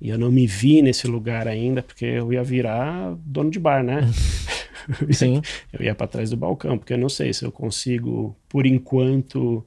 E 0.00 0.10
eu 0.10 0.18
não 0.18 0.30
me 0.30 0.46
vi 0.46 0.82
nesse 0.82 1.08
lugar 1.08 1.48
ainda, 1.48 1.82
porque 1.82 2.04
eu 2.04 2.32
ia 2.32 2.44
virar 2.44 3.16
dono 3.24 3.50
de 3.50 3.58
bar, 3.58 3.82
né? 3.82 4.02
Sim. 5.10 5.40
eu 5.72 5.84
ia 5.84 5.94
para 5.94 6.06
trás 6.06 6.30
do 6.30 6.36
balcão, 6.36 6.78
porque 6.78 6.92
eu 6.92 6.98
não 6.98 7.08
sei 7.08 7.32
se 7.32 7.44
eu 7.44 7.50
consigo, 7.50 8.36
por 8.48 8.66
enquanto, 8.66 9.64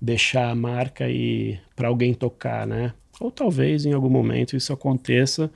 deixar 0.00 0.50
a 0.50 0.54
marca 0.54 1.08
e 1.08 1.58
para 1.74 1.88
alguém 1.88 2.14
tocar, 2.14 2.66
né? 2.66 2.92
Ou 3.20 3.30
talvez 3.30 3.86
em 3.86 3.92
algum 3.92 4.10
momento 4.10 4.56
isso 4.56 4.72
aconteça, 4.72 5.50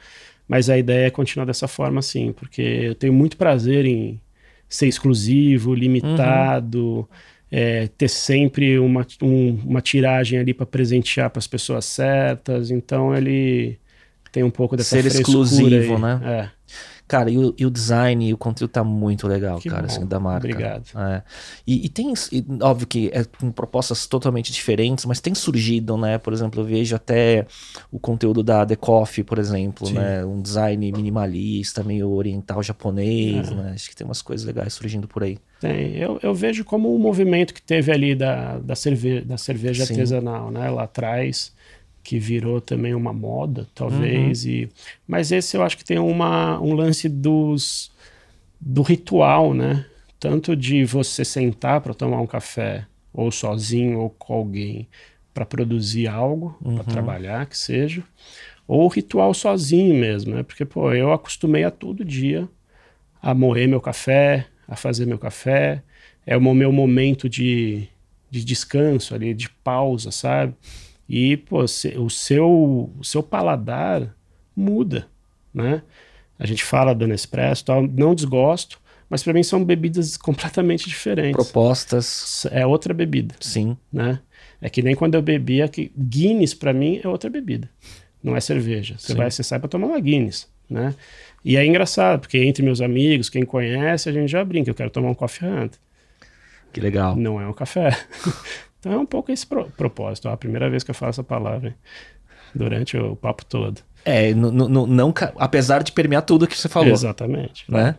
mas 0.48 0.68
a 0.70 0.78
ideia 0.78 1.06
é 1.06 1.10
continuar 1.10 1.44
dessa 1.46 1.68
forma, 1.68 2.02
sim, 2.02 2.32
porque 2.32 2.62
eu 2.62 2.94
tenho 2.94 3.12
muito 3.12 3.36
prazer 3.36 3.84
em 3.86 4.20
ser 4.68 4.86
exclusivo, 4.88 5.74
limitado, 5.74 7.08
é, 7.50 7.88
ter 7.88 8.08
sempre 8.08 8.78
uma, 8.78 9.06
um- 9.22 9.54
uma 9.64 9.80
tiragem 9.80 10.38
ali 10.38 10.54
para 10.54 10.64
presentear 10.66 11.28
para 11.30 11.38
as 11.40 11.46
pessoas 11.46 11.84
certas. 11.84 12.70
Então 12.70 13.14
ele 13.14 13.78
tem 14.32 14.42
um 14.44 14.50
pouco 14.50 14.76
dessa 14.76 15.00
Ser 15.00 15.06
exclusivo, 15.06 15.94
aí. 15.96 16.00
né? 16.00 16.20
É. 16.24 16.50
Cara, 17.10 17.28
e 17.28 17.36
o, 17.36 17.52
e 17.58 17.66
o 17.66 17.70
design 17.72 18.28
e 18.28 18.32
o 18.32 18.36
conteúdo 18.38 18.70
tá 18.70 18.84
muito 18.84 19.26
legal, 19.26 19.58
Que 19.58 19.68
cara, 19.68 19.82
bom. 19.82 19.86
assim, 19.88 20.06
da 20.06 20.20
marca. 20.20 20.46
Obrigado. 20.46 20.84
É. 20.96 21.22
E, 21.66 21.86
e 21.86 21.88
tem, 21.88 22.14
e, 22.30 22.44
óbvio 22.62 22.86
que 22.86 23.10
é 23.12 23.24
com 23.24 23.50
propostas 23.50 24.06
totalmente 24.06 24.52
diferentes, 24.52 25.04
mas 25.04 25.18
tem 25.20 25.34
surgido, 25.34 25.96
né? 25.98 26.18
Por 26.18 26.32
exemplo, 26.32 26.60
eu 26.60 26.64
vejo 26.64 26.94
até 26.94 27.48
o 27.90 27.98
conteúdo 27.98 28.44
da 28.44 28.64
The 28.64 28.76
Coffee, 28.76 29.24
por 29.24 29.40
exemplo, 29.40 29.88
Sim. 29.88 29.94
né? 29.94 30.24
Um 30.24 30.40
design 30.40 30.92
minimalista, 30.92 31.82
meio 31.82 32.08
oriental 32.10 32.62
japonês, 32.62 33.50
É. 33.50 33.54
né? 33.56 33.72
Acho 33.74 33.90
que 33.90 33.96
tem 33.96 34.04
umas 34.06 34.22
coisas 34.22 34.46
legais 34.46 34.72
surgindo 34.72 35.08
por 35.08 35.24
aí. 35.24 35.36
Tem. 35.60 35.96
Eu, 35.96 36.20
eu 36.22 36.32
vejo 36.32 36.64
como 36.64 36.94
um 36.94 36.98
movimento 37.00 37.52
que 37.52 37.60
teve 37.60 37.90
ali 37.90 38.14
da, 38.14 38.58
da, 38.58 38.76
cerve 38.76 39.20
da 39.22 39.36
cerveja 39.36 39.84
Sim. 39.84 39.94
artesanal, 39.94 40.52
né? 40.52 40.70
Lá 40.70 40.84
atrás, 40.84 41.52
que 42.10 42.18
virou 42.18 42.60
também 42.60 42.92
uma 42.92 43.12
moda, 43.12 43.68
talvez. 43.72 44.44
Uhum. 44.44 44.50
E, 44.50 44.68
mas 45.06 45.30
esse 45.30 45.56
eu 45.56 45.62
acho 45.62 45.78
que 45.78 45.84
tem 45.84 45.96
uma, 45.96 46.60
um 46.60 46.74
lance 46.74 47.08
dos, 47.08 47.92
do 48.60 48.82
ritual, 48.82 49.54
né? 49.54 49.86
Tanto 50.18 50.56
de 50.56 50.84
você 50.84 51.24
sentar 51.24 51.80
para 51.80 51.94
tomar 51.94 52.20
um 52.20 52.26
café, 52.26 52.84
ou 53.14 53.30
sozinho, 53.30 54.00
ou 54.00 54.10
com 54.10 54.34
alguém, 54.34 54.88
para 55.32 55.46
produzir 55.46 56.08
algo, 56.08 56.58
Uhum. 56.60 56.74
para 56.74 56.82
trabalhar, 56.82 57.46
que 57.46 57.56
seja. 57.56 58.02
Ou 58.66 58.86
o 58.86 58.88
ritual 58.88 59.32
sozinho 59.32 59.94
mesmo, 59.94 60.34
né? 60.34 60.42
Porque, 60.42 60.64
pô, 60.64 60.92
eu 60.92 61.12
acostumei 61.12 61.62
a 61.62 61.70
todo 61.70 62.04
dia 62.04 62.48
a 63.22 63.32
moer 63.32 63.68
meu 63.68 63.80
café, 63.80 64.48
a 64.66 64.74
fazer 64.74 65.06
meu 65.06 65.16
café. 65.16 65.80
É 66.26 66.36
o 66.36 66.40
meu 66.40 66.72
momento 66.72 67.28
de, 67.28 67.86
de 68.28 68.44
descanso 68.44 69.14
ali, 69.14 69.32
de 69.32 69.48
pausa, 69.48 70.10
sabe? 70.10 70.54
E, 71.12 71.36
pô, 71.36 71.62
o 71.64 71.66
seu, 72.08 72.48
o 72.96 73.02
seu 73.02 73.20
paladar 73.20 74.14
muda, 74.54 75.08
né? 75.52 75.82
A 76.38 76.46
gente 76.46 76.62
fala 76.62 76.94
do 76.94 77.04
Nespresso, 77.04 77.64
tal, 77.64 77.82
não 77.82 78.14
desgosto, 78.14 78.80
mas 79.08 79.20
para 79.20 79.32
mim 79.32 79.42
são 79.42 79.64
bebidas 79.64 80.16
completamente 80.16 80.88
diferentes. 80.88 81.32
Propostas, 81.32 82.46
É 82.52 82.64
outra 82.64 82.94
bebida, 82.94 83.34
sim. 83.40 83.76
né? 83.92 84.20
É 84.60 84.70
que 84.70 84.82
nem 84.82 84.94
quando 84.94 85.16
eu 85.16 85.22
bebia, 85.22 85.66
que 85.66 85.90
Guinness 85.98 86.54
para 86.54 86.72
mim 86.72 87.00
é 87.02 87.08
outra 87.08 87.28
bebida, 87.28 87.68
não 88.22 88.36
é 88.36 88.40
cerveja. 88.40 88.94
Você 88.96 89.08
Sim. 89.08 89.18
vai, 89.18 89.28
você 89.28 89.42
sai 89.42 89.58
para 89.58 89.68
tomar 89.68 89.88
uma 89.88 89.98
Guinness, 89.98 90.48
né? 90.68 90.94
E 91.44 91.56
é 91.56 91.66
engraçado, 91.66 92.20
porque 92.20 92.38
entre 92.38 92.62
meus 92.62 92.80
amigos, 92.80 93.28
quem 93.28 93.44
conhece, 93.44 94.08
a 94.08 94.12
gente 94.12 94.30
já 94.30 94.44
brinca, 94.44 94.70
eu 94.70 94.74
quero 94.76 94.90
tomar 94.90 95.10
um 95.10 95.14
Coffee 95.14 95.48
Hunt. 95.48 95.72
Que 96.72 96.78
legal. 96.80 97.16
Não 97.16 97.40
é 97.40 97.48
um 97.48 97.52
café. 97.52 97.90
então 98.80 98.92
é 98.92 98.98
um 98.98 99.06
pouco 99.06 99.30
esse 99.30 99.46
pro- 99.46 99.70
propósito. 99.76 100.28
Ó, 100.28 100.32
a 100.32 100.36
primeira 100.36 100.68
vez 100.68 100.82
que 100.82 100.90
eu 100.90 100.94
falo 100.94 101.10
essa 101.10 101.22
palavra 101.22 101.74
durante 102.54 102.96
o 102.96 103.14
papo 103.14 103.44
todo. 103.44 103.80
É, 104.04 104.32
não, 104.34 105.12
apesar 105.36 105.82
de 105.82 105.92
permear 105.92 106.22
tudo 106.22 106.46
que 106.48 106.56
você 106.58 106.68
falou. 106.68 106.90
Exatamente. 106.90 107.64
né? 107.70 107.96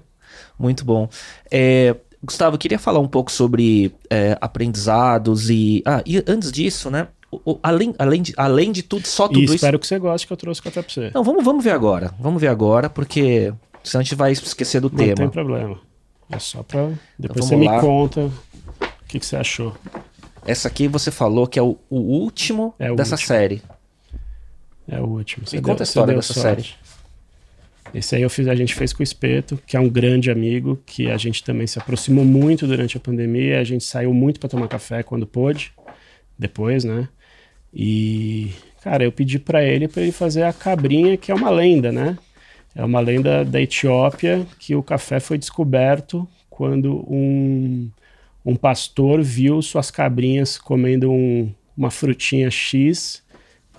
Muito 0.60 0.84
bom. 0.84 1.08
É, 1.50 1.96
Gustavo, 2.24 2.56
eu 2.56 2.60
queria 2.60 2.80
falar 2.80 3.00
um 3.00 3.08
pouco 3.08 3.32
sobre 3.32 3.94
é, 4.10 4.38
aprendizados 4.42 5.50
e. 5.50 5.82
Ah, 5.86 6.02
e 6.06 6.24
antes 6.28 6.52
disso, 6.52 6.90
né? 6.90 7.08
o- 7.32 7.54
o- 7.54 7.60
além, 7.64 7.94
além, 7.98 8.22
de, 8.22 8.34
além 8.36 8.72
de 8.74 8.84
tudo, 8.84 9.08
só 9.08 9.28
tudo 9.28 9.40
E 9.40 9.46
isso. 9.46 9.56
espero 9.56 9.80
que 9.80 9.88
você 9.88 9.98
goste 9.98 10.28
que 10.28 10.34
eu 10.34 10.38
trouxe 10.38 10.62
café 10.62 10.82
pra 10.82 10.92
você. 10.92 11.12
Não, 11.14 11.24
vamos, 11.24 11.44
vamos 11.46 11.64
ver 11.64 11.72
agora. 11.72 12.14
Vamos 12.20 12.42
ver 12.42 12.50
agora, 12.50 12.90
porque 12.90 13.54
senão 13.84 14.02
a 14.02 14.04
gente 14.04 14.16
vai 14.16 14.32
esquecer 14.34 14.82
do 14.82 14.90
Não 14.90 14.98
tem 14.98 15.14
tema. 15.16 15.32
problema. 15.32 15.80
É 16.30 16.40
só 16.40 16.62
pra. 16.64 16.90
Depois 17.18 17.46
vamos 17.46 17.48
você 17.50 17.56
me 17.56 17.68
lá. 17.68 17.80
conta 17.80 18.22
o 18.22 18.32
que, 19.08 19.20
que 19.20 19.26
você 19.26 19.36
achou. 19.38 19.74
Essa 20.46 20.68
aqui 20.68 20.88
você 20.88 21.12
falou 21.12 21.48
que 21.48 21.60
é 21.60 21.62
o, 21.62 21.78
o 21.90 21.98
último 22.00 22.74
É 22.80 22.92
o 22.92 22.96
dessa 22.96 23.16
último. 23.16 23.28
série. 23.28 23.62
É 24.88 25.00
o 25.00 25.06
último. 25.06 25.48
Você 25.48 25.58
Me 25.58 25.62
conta 25.62 25.84
a 25.84 25.86
história 25.86 26.08
deu 26.14 26.16
dessa 26.18 26.34
sorte. 26.34 26.78
Esse 27.94 28.16
aí 28.16 28.22
eu 28.22 28.30
fiz, 28.30 28.48
a 28.48 28.56
gente 28.56 28.74
fez 28.74 28.94
com 28.94 29.02
o 29.02 29.04
Espeto, 29.04 29.60
que 29.68 29.76
é 29.76 29.80
um 29.80 29.90
grande 29.90 30.32
amigo, 30.32 30.80
que 30.86 31.12
a 31.12 31.18
gente 31.18 31.44
também 31.44 31.68
se 31.68 31.78
aproximou 31.78 32.24
muito 32.24 32.66
durante 32.66 32.96
a 32.96 33.00
pandemia. 33.00 33.60
A 33.60 33.64
gente 33.64 33.84
saiu 33.84 34.14
muito 34.14 34.40
para 34.40 34.50
tomar 34.50 34.68
café 34.68 35.04
quando 35.04 35.28
pôde, 35.28 35.74
depois, 36.40 36.84
né? 36.86 37.10
E, 37.74 38.52
cara, 38.82 39.04
eu 39.04 39.12
pedi 39.12 39.38
para 39.40 39.64
ele 39.64 39.88
para 39.88 40.02
ele 40.04 40.12
fazer 40.12 40.44
a 40.44 40.54
cabrinha, 40.54 41.18
que 41.18 41.32
é 41.32 41.36
uma 41.36 41.50
lenda, 41.50 41.92
né? 41.92 42.18
É 42.74 42.84
uma 42.84 43.02
lenda 43.02 43.44
da 43.44 43.62
Etiópia 43.62 44.46
que 44.58 44.74
o 44.74 44.82
café 44.82 45.20
foi 45.20 45.38
descoberto 45.38 46.26
quando 46.50 47.06
um, 47.12 47.90
um 48.46 48.56
pastor 48.56 49.22
viu 49.22 49.62
suas 49.62 49.92
cabrinhas 49.92 50.58
comendo 50.58 51.12
um- 51.12 51.54
uma 51.78 51.92
frutinha 51.92 52.50
X 52.50 53.24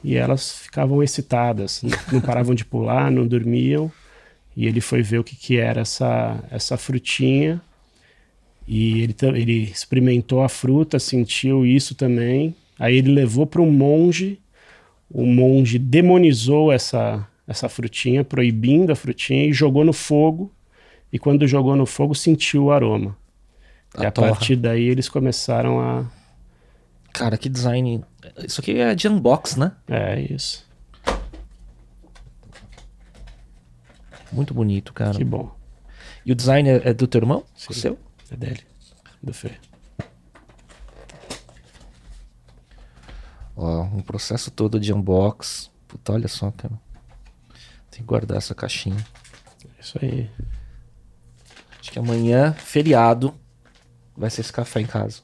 e 0.03 0.17
elas 0.17 0.59
ficavam 0.59 1.03
excitadas, 1.03 1.83
não 2.13 2.21
paravam 2.21 2.55
de 2.55 2.65
pular, 2.65 3.11
não 3.11 3.27
dormiam. 3.27 3.91
E 4.57 4.67
ele 4.67 4.81
foi 4.81 5.03
ver 5.03 5.19
o 5.19 5.25
que, 5.25 5.35
que 5.37 5.57
era 5.59 5.81
essa, 5.81 6.43
essa 6.51 6.77
frutinha. 6.77 7.61
E 8.67 9.03
ele, 9.03 9.17
ele 9.35 9.63
experimentou 9.63 10.43
a 10.43 10.49
fruta, 10.49 10.99
sentiu 10.99 11.65
isso 11.65 11.95
também. 11.95 12.55
Aí 12.79 12.97
ele 12.97 13.13
levou 13.13 13.47
para 13.47 13.63
um 13.63 13.71
monge. 13.71 14.39
O 15.11 15.25
monge 15.25 15.79
demonizou 15.79 16.73
essa, 16.73 17.27
essa 17.47 17.69
frutinha, 17.69 18.25
proibindo 18.25 18.93
a 18.93 18.97
frutinha, 18.97 19.47
e 19.47 19.53
jogou 19.53 19.85
no 19.85 19.93
fogo. 19.93 20.53
E 21.13 21.19
quando 21.19 21.47
jogou 21.47 21.77
no 21.77 21.87
fogo, 21.87 22.15
sentiu 22.15 22.65
o 22.65 22.73
aroma. 22.73 23.17
A 23.97 24.05
e 24.05 24.07
a 24.07 24.13
partir 24.13 24.57
daí 24.57 24.85
eles 24.85 25.09
começaram 25.09 25.81
a. 25.81 26.07
Cara, 27.13 27.37
que 27.37 27.49
design. 27.49 28.03
Isso 28.39 28.61
aqui 28.61 28.79
é 28.79 28.95
de 28.95 29.09
unbox, 29.09 29.57
né? 29.57 29.73
É 29.89 30.21
isso. 30.21 30.67
Muito 34.33 34.55
bonito, 34.55 34.93
cara. 34.93 35.15
Que 35.15 35.25
bom. 35.25 35.55
E 36.25 36.33
o 36.33 36.35
design 36.35 36.69
é, 36.69 36.89
é 36.89 36.95
do 36.95 37.07
teu 37.07 37.21
irmão? 37.21 37.45
Sim. 37.55 37.67
O 37.71 37.75
seu? 37.75 37.99
É 38.31 38.37
dele, 38.37 38.63
do 39.23 39.35
Fê. 39.35 39.53
Ó, 43.55 43.83
um 43.83 44.01
processo 44.01 44.51
todo 44.51 44.81
de 44.81 44.93
unbox. 44.93 45.71
Puta, 45.87 46.13
olha 46.15 46.29
só, 46.29 46.51
cara. 46.51 46.73
Tem 47.91 48.01
que 48.01 48.05
guardar 48.05 48.39
essa 48.39 48.55
caixinha. 48.55 49.05
Isso 49.79 49.99
aí. 50.01 50.31
Acho 51.79 51.93
que 51.93 51.99
amanhã, 51.99 52.55
feriado, 52.55 53.35
vai 54.17 54.31
ser 54.31 54.41
esse 54.43 54.53
café 54.53 54.81
em 54.81 54.87
casa. 54.87 55.21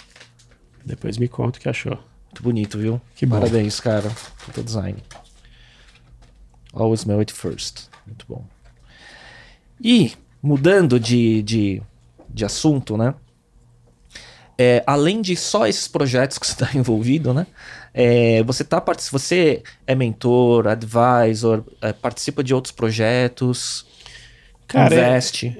Depois 0.84 1.18
me 1.18 1.28
conta 1.28 1.58
o 1.58 1.62
que 1.62 1.68
achou. 1.68 1.98
Muito 2.26 2.42
bonito, 2.42 2.78
viu? 2.78 3.00
Que 3.14 3.26
bom. 3.26 3.38
Parabéns, 3.38 3.80
cara. 3.80 4.10
Puta 4.44 4.62
design. 4.62 4.96
Always 6.72 7.00
smell 7.00 7.20
it 7.20 7.32
first. 7.32 7.88
Muito 8.06 8.24
bom. 8.28 8.44
E, 9.82 10.12
mudando 10.42 10.98
de, 10.98 11.42
de, 11.42 11.82
de 12.28 12.44
assunto, 12.44 12.96
né? 12.96 13.14
É, 14.60 14.82
além 14.86 15.22
de 15.22 15.36
só 15.36 15.66
esses 15.68 15.86
projetos 15.86 16.36
que 16.38 16.46
você 16.46 16.52
está 16.52 16.70
envolvido, 16.76 17.32
né? 17.32 17.46
É, 17.94 18.42
você, 18.42 18.64
tá, 18.64 18.84
você 19.10 19.62
é 19.86 19.94
mentor, 19.94 20.66
advisor, 20.68 21.64
é, 21.80 21.92
participa 21.92 22.42
de 22.44 22.54
outros 22.54 22.72
projetos, 22.72 23.86
Cara, 24.66 24.94
é- 24.94 24.98
investe. 24.98 25.56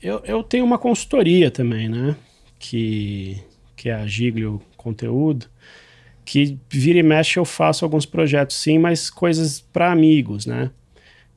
Eu, 0.00 0.22
eu 0.24 0.42
tenho 0.42 0.64
uma 0.64 0.78
consultoria 0.78 1.50
também, 1.50 1.88
né? 1.88 2.16
Que, 2.58 3.40
que 3.76 3.88
é 3.88 3.94
a 3.94 4.06
Giglio 4.06 4.60
Conteúdo. 4.76 5.46
Que 6.24 6.58
vira 6.68 6.98
e 6.98 7.02
mexe 7.02 7.38
eu 7.38 7.44
faço 7.44 7.84
alguns 7.84 8.04
projetos 8.04 8.56
sim, 8.56 8.78
mas 8.78 9.08
coisas 9.08 9.60
para 9.60 9.90
amigos, 9.90 10.46
né? 10.46 10.70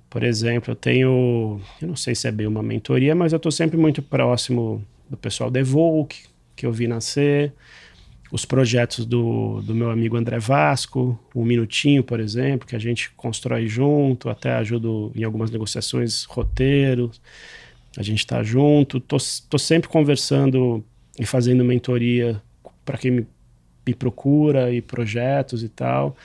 Por 0.10 0.24
exemplo, 0.24 0.72
eu 0.72 0.76
tenho. 0.76 1.62
Eu 1.82 1.88
não 1.88 1.96
sei 1.96 2.14
se 2.14 2.28
é 2.28 2.32
bem 2.32 2.46
uma 2.46 2.62
mentoria, 2.62 3.16
mas 3.16 3.32
eu 3.32 3.38
estou 3.38 3.52
sempre 3.52 3.78
muito 3.78 4.02
próximo 4.02 4.86
do 5.10 5.16
pessoal 5.16 5.50
da 5.50 5.60
Evoke, 5.60 6.24
que 6.56 6.66
eu 6.66 6.72
vi 6.72 6.88
nascer. 6.88 7.54
Os 8.30 8.46
projetos 8.46 9.06
do, 9.06 9.62
do 9.62 9.76
meu 9.76 9.90
amigo 9.90 10.16
André 10.18 10.40
Vasco, 10.40 11.20
o 11.34 11.44
Minutinho, 11.44 12.04
por 12.04 12.20
exemplo, 12.20 12.68
que 12.68 12.76
a 12.76 12.80
gente 12.80 13.12
constrói 13.12 13.68
junto, 13.68 14.30
até 14.30 14.54
ajudo 14.54 15.12
em 15.16 15.24
algumas 15.24 15.52
negociações, 15.52 16.24
roteiros 16.24 17.22
a 17.98 18.04
gente 18.04 18.20
está 18.20 18.42
junto, 18.42 19.00
tô, 19.00 19.18
tô 19.50 19.58
sempre 19.58 19.90
conversando 19.90 20.84
e 21.20 21.26
fazendo 21.26 21.64
mentoria 21.64 22.42
para 22.86 22.98
quem 22.98 23.12
me, 23.12 23.28
me 23.86 23.94
procura 23.94 24.72
e 24.72 24.82
projetos 24.82 25.64
e 25.64 25.70
tal. 25.70 26.16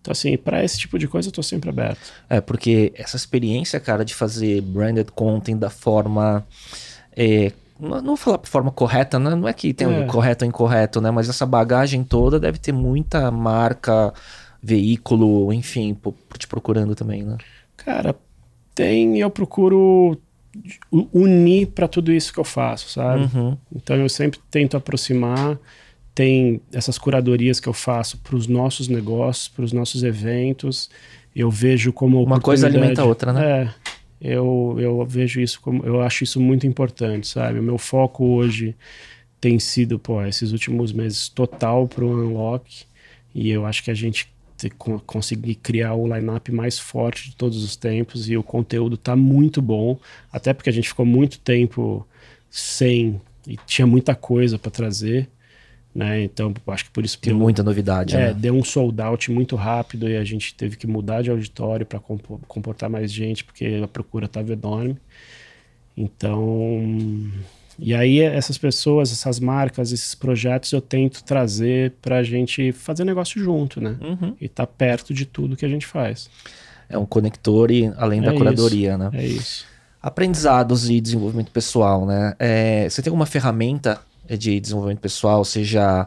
Então, 0.00 0.12
assim, 0.12 0.36
para 0.36 0.64
esse 0.64 0.78
tipo 0.78 0.98
de 0.98 1.08
coisa 1.08 1.28
eu 1.28 1.32
tô 1.32 1.42
sempre 1.42 1.68
aberto. 1.70 2.12
É, 2.30 2.40
porque 2.40 2.92
essa 2.96 3.16
experiência, 3.16 3.78
cara, 3.80 4.04
de 4.04 4.14
fazer 4.14 4.60
branded 4.62 5.10
content 5.12 5.58
da 5.58 5.70
forma. 5.70 6.46
é, 7.16 7.52
não 7.80 8.02
vou 8.02 8.16
falar 8.16 8.38
de 8.38 8.48
forma 8.48 8.70
correta, 8.72 9.18
né? 9.18 9.34
não 9.34 9.46
é 9.46 9.52
que 9.52 9.72
tem 9.72 9.86
um 9.86 10.02
É. 10.02 10.06
correto 10.06 10.44
ou 10.44 10.48
incorreto, 10.48 11.00
né? 11.00 11.10
Mas 11.10 11.28
essa 11.28 11.46
bagagem 11.46 12.02
toda 12.04 12.40
deve 12.40 12.58
ter 12.58 12.72
muita 12.72 13.30
marca, 13.30 14.12
veículo, 14.62 15.52
enfim, 15.52 15.96
te 16.38 16.46
procurando 16.48 16.94
também, 16.94 17.22
né? 17.22 17.36
Cara, 17.76 18.16
tem, 18.74 19.18
eu 19.20 19.30
procuro 19.30 20.16
unir 21.12 21.66
para 21.68 21.88
tudo 21.88 22.12
isso 22.12 22.32
que 22.32 22.38
eu 22.38 22.44
faço, 22.44 22.90
sabe? 22.90 23.28
Uhum. 23.34 23.56
Então 23.74 23.96
eu 23.96 24.08
sempre 24.08 24.38
tento 24.50 24.76
aproximar. 24.76 25.58
Tem 26.14 26.60
essas 26.72 26.98
curadorias 26.98 27.60
que 27.60 27.68
eu 27.68 27.72
faço 27.72 28.18
para 28.18 28.34
os 28.34 28.46
nossos 28.46 28.88
negócios, 28.88 29.48
para 29.48 29.64
os 29.64 29.72
nossos 29.72 30.02
eventos. 30.02 30.90
Eu 31.34 31.50
vejo 31.50 31.92
como 31.92 32.22
Uma 32.22 32.40
coisa 32.40 32.66
alimenta 32.66 33.02
a 33.02 33.04
outra, 33.04 33.32
né? 33.32 33.62
É. 33.62 33.74
Eu, 34.20 34.76
eu 34.78 35.06
vejo 35.06 35.40
isso 35.40 35.60
como. 35.60 35.84
Eu 35.84 36.00
acho 36.00 36.24
isso 36.24 36.40
muito 36.40 36.66
importante, 36.66 37.28
sabe? 37.28 37.60
O 37.60 37.62
meu 37.62 37.78
foco 37.78 38.24
hoje 38.24 38.74
tem 39.40 39.58
sido, 39.60 39.98
pô, 39.98 40.24
esses 40.24 40.50
últimos 40.50 40.92
meses 40.92 41.28
total 41.28 41.86
para 41.86 42.04
o 42.04 42.10
Unlock. 42.10 42.84
E 43.34 43.50
eu 43.50 43.64
acho 43.64 43.84
que 43.84 43.90
a 43.90 43.94
gente 43.94 44.28
te- 44.58 44.68
con- 44.70 44.98
conseguir 45.00 45.54
criar 45.54 45.94
o 45.94 46.06
line-up 46.12 46.52
mais 46.52 46.78
forte 46.78 47.30
de 47.30 47.36
todos 47.36 47.62
os 47.64 47.76
tempos 47.76 48.28
e 48.28 48.36
o 48.36 48.42
conteúdo 48.42 48.96
tá 48.98 49.16
muito 49.16 49.62
bom, 49.62 49.98
até 50.30 50.52
porque 50.52 50.68
a 50.68 50.72
gente 50.72 50.88
ficou 50.88 51.06
muito 51.06 51.38
tempo 51.38 52.06
sem 52.50 53.20
e 53.46 53.56
tinha 53.66 53.86
muita 53.86 54.14
coisa 54.14 54.58
para 54.58 54.70
trazer, 54.70 55.28
né? 55.94 56.22
Então, 56.22 56.52
acho 56.66 56.84
que 56.84 56.90
por 56.90 57.04
isso 57.04 57.18
Tem 57.18 57.32
deu- 57.32 57.40
muita 57.40 57.62
novidade, 57.62 58.14
é, 58.14 58.28
né? 58.28 58.34
deu 58.34 58.54
um 58.54 58.62
sold 58.64 59.00
out 59.00 59.30
muito 59.30 59.56
rápido 59.56 60.08
e 60.08 60.16
a 60.16 60.24
gente 60.24 60.54
teve 60.54 60.76
que 60.76 60.86
mudar 60.86 61.22
de 61.22 61.30
auditório 61.30 61.86
para 61.86 61.98
comportar 62.00 62.90
mais 62.90 63.10
gente, 63.10 63.42
porque 63.44 63.80
a 63.82 63.88
procura 63.88 64.26
estava 64.26 64.52
enorme. 64.52 64.96
Então, 65.96 67.30
e 67.78 67.94
aí 67.94 68.20
essas 68.20 68.58
pessoas, 68.58 69.12
essas 69.12 69.38
marcas, 69.38 69.92
esses 69.92 70.14
projetos 70.14 70.72
eu 70.72 70.80
tento 70.80 71.22
trazer 71.22 71.92
para 72.02 72.18
a 72.18 72.22
gente 72.22 72.72
fazer 72.72 73.04
negócio 73.04 73.42
junto, 73.42 73.80
né? 73.80 73.96
Uhum. 74.00 74.34
E 74.40 74.48
tá 74.48 74.66
perto 74.66 75.14
de 75.14 75.24
tudo 75.24 75.56
que 75.56 75.64
a 75.64 75.68
gente 75.68 75.86
faz. 75.86 76.28
É 76.88 76.98
um 76.98 77.06
conector 77.06 77.70
e 77.70 77.92
além 77.96 78.20
da 78.20 78.32
É 78.32 78.36
curadoria, 78.36 78.98
né? 78.98 79.10
É 79.12 79.26
isso. 79.26 79.66
Aprendizados 80.00 80.88
e 80.88 81.00
desenvolvimento 81.00 81.50
pessoal, 81.50 82.06
né? 82.06 82.34
É, 82.38 82.88
você 82.88 83.02
tem 83.02 83.10
alguma 83.10 83.26
ferramenta 83.26 84.00
de 84.28 84.58
desenvolvimento 84.60 85.00
pessoal, 85.00 85.44
seja 85.44 86.06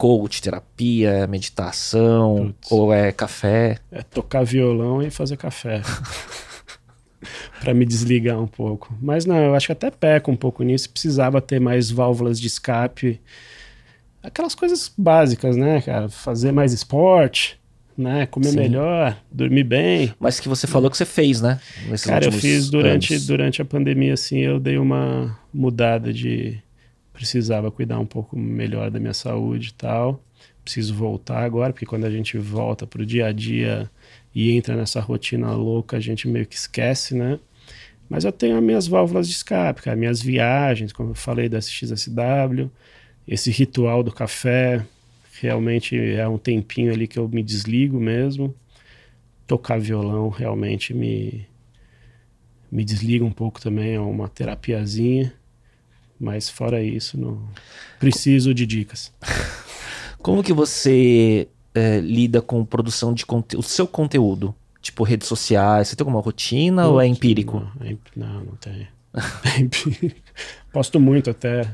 coach, 0.00 0.40
terapia, 0.40 1.26
meditação, 1.26 2.54
Putz. 2.58 2.72
ou 2.72 2.90
é 2.90 3.12
café? 3.12 3.76
É 3.92 4.02
tocar 4.02 4.42
violão 4.42 5.02
e 5.02 5.10
fazer 5.10 5.36
café. 5.36 5.82
para 7.60 7.74
me 7.74 7.84
desligar 7.84 8.40
um 8.40 8.46
pouco. 8.46 8.92
Mas 9.00 9.26
não, 9.26 9.36
eu 9.36 9.54
acho 9.54 9.66
que 9.66 9.72
até 9.72 9.90
peco 9.90 10.30
um 10.30 10.36
pouco 10.36 10.62
nisso. 10.64 10.88
Precisava 10.88 11.40
ter 11.40 11.60
mais 11.60 11.90
válvulas 11.90 12.40
de 12.40 12.46
escape. 12.46 13.20
Aquelas 14.22 14.54
coisas 14.54 14.90
básicas, 14.96 15.56
né, 15.56 15.80
cara? 15.82 16.08
Fazer 16.08 16.52
mais 16.52 16.72
esporte, 16.72 17.60
né? 17.96 18.26
Comer 18.26 18.50
Sim. 18.50 18.56
melhor, 18.56 19.16
dormir 19.30 19.64
bem. 19.64 20.14
Mas 20.18 20.40
que 20.40 20.48
você 20.48 20.66
falou 20.66 20.90
que 20.90 20.96
você 20.96 21.04
fez, 21.04 21.40
né? 21.42 21.60
Nesses 21.86 22.06
Cara, 22.06 22.24
eu 22.24 22.32
fiz 22.32 22.70
durante, 22.70 23.12
anos. 23.12 23.26
durante 23.26 23.62
a 23.62 23.64
pandemia, 23.64 24.14
assim, 24.14 24.38
eu 24.38 24.58
dei 24.58 24.78
uma 24.78 25.38
mudada 25.52 26.12
de. 26.12 26.58
Precisava 27.12 27.70
cuidar 27.70 27.98
um 27.98 28.06
pouco 28.06 28.38
melhor 28.38 28.90
da 28.90 28.98
minha 28.98 29.12
saúde 29.12 29.68
e 29.68 29.74
tal. 29.74 30.22
Preciso 30.64 30.94
voltar 30.94 31.42
agora, 31.42 31.72
porque 31.72 31.84
quando 31.84 32.06
a 32.06 32.10
gente 32.10 32.38
volta 32.38 32.86
pro 32.86 33.04
dia 33.04 33.26
a 33.26 33.32
dia 33.32 33.90
e 34.34 34.52
entra 34.52 34.74
nessa 34.74 35.00
rotina 35.00 35.52
louca, 35.52 35.98
a 35.98 36.00
gente 36.00 36.26
meio 36.26 36.46
que 36.46 36.54
esquece, 36.54 37.14
né? 37.14 37.38
Mas 38.10 38.24
eu 38.24 38.32
tenho 38.32 38.56
as 38.56 38.62
minhas 38.62 38.88
válvulas 38.88 39.28
de 39.28 39.34
escape, 39.34 39.82
cara, 39.82 39.96
minhas 39.96 40.20
viagens, 40.20 40.92
como 40.92 41.10
eu 41.10 41.14
falei 41.14 41.48
da 41.48 41.58
SXSW, 41.58 42.68
esse 43.26 43.52
ritual 43.52 44.02
do 44.02 44.10
café, 44.10 44.84
realmente 45.40 45.96
é 45.96 46.26
um 46.26 46.36
tempinho 46.36 46.92
ali 46.92 47.06
que 47.06 47.20
eu 47.20 47.28
me 47.28 47.40
desligo 47.40 48.00
mesmo. 48.00 48.52
Tocar 49.46 49.78
violão 49.78 50.28
realmente 50.28 50.92
me, 50.92 51.46
me 52.70 52.84
desliga 52.84 53.24
um 53.24 53.30
pouco 53.30 53.60
também, 53.60 53.94
é 53.94 54.00
uma 54.00 54.28
terapiazinha. 54.28 55.32
Mas 56.18 56.50
fora 56.50 56.82
isso, 56.82 57.18
não 57.18 57.48
preciso 58.00 58.52
de 58.52 58.66
dicas. 58.66 59.12
Como 60.18 60.42
que 60.42 60.52
você 60.52 61.48
é, 61.72 62.00
lida 62.00 62.42
com 62.42 62.64
produção 62.64 63.14
de 63.14 63.24
conteúdo, 63.24 63.64
o 63.64 63.68
seu 63.68 63.86
conteúdo? 63.86 64.52
Tipo, 64.82 65.04
redes 65.04 65.28
sociais, 65.28 65.88
você 65.88 65.96
tem 65.96 66.02
alguma 66.04 66.22
rotina 66.22 66.86
ou 66.88 67.00
é 67.00 67.06
empírico? 67.06 67.60
Não, 67.78 67.86
é 67.86 67.96
não, 68.16 68.44
não 68.44 68.54
tenho. 68.56 68.86
É 69.56 69.60
empírico. 69.60 70.20
Posto 70.72 70.98
muito 71.00 71.30
até. 71.30 71.68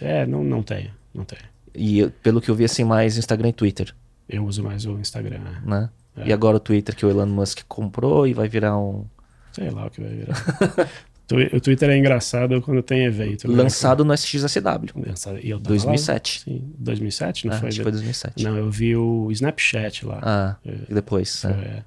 É, 0.00 0.26
não, 0.26 0.42
não 0.42 0.62
tenho, 0.62 0.90
não 1.14 1.24
tenho. 1.24 1.42
E 1.74 2.08
pelo 2.22 2.40
que 2.40 2.50
eu 2.50 2.54
vi, 2.54 2.64
assim, 2.64 2.84
mais 2.84 3.16
Instagram 3.18 3.48
e 3.50 3.52
Twitter, 3.52 3.94
Eu 4.28 4.44
uso 4.46 4.62
mais 4.62 4.84
o 4.86 4.98
Instagram. 4.98 5.38
né? 5.38 5.62
né? 5.64 5.90
É. 6.16 6.28
E 6.28 6.32
agora 6.32 6.56
o 6.56 6.60
Twitter 6.60 6.94
que 6.96 7.04
o 7.04 7.10
Elon 7.10 7.26
Musk 7.26 7.60
comprou 7.68 8.26
e 8.26 8.32
vai 8.32 8.48
virar 8.48 8.78
um... 8.78 9.04
Sei 9.52 9.68
lá 9.70 9.86
o 9.86 9.90
que 9.90 10.00
vai 10.00 10.10
virar. 10.10 10.34
O 11.54 11.58
Twitter 11.60 11.88
é 11.88 11.96
engraçado 11.96 12.60
quando 12.60 12.82
tem 12.82 13.06
evento. 13.06 13.48
né? 13.50 13.56
Lançado 13.62 14.04
no 14.04 14.12
SXSW, 14.12 14.90
Lançado- 15.06 15.38
e 15.42 15.48
eu 15.48 15.56
tava 15.58 15.68
2007. 15.70 16.42
Lá, 16.46 16.54
sim, 16.58 16.72
2007, 16.78 17.46
não 17.46 17.54
Ah, 17.54 17.60
foi? 17.60 17.68
acho 17.70 17.78
que 17.78 17.82
foi 17.82 17.92
2007. 17.92 18.44
Não, 18.44 18.56
eu 18.58 18.70
vi 18.70 18.94
o 18.94 19.30
Snapchat 19.32 20.04
lá. 20.04 20.18
Ah, 20.22 20.56
É. 20.66 20.74
e 20.90 20.94
depois, 20.94 21.40
Foi, 21.40 21.50
né? 21.50 21.62
é. 21.78 21.84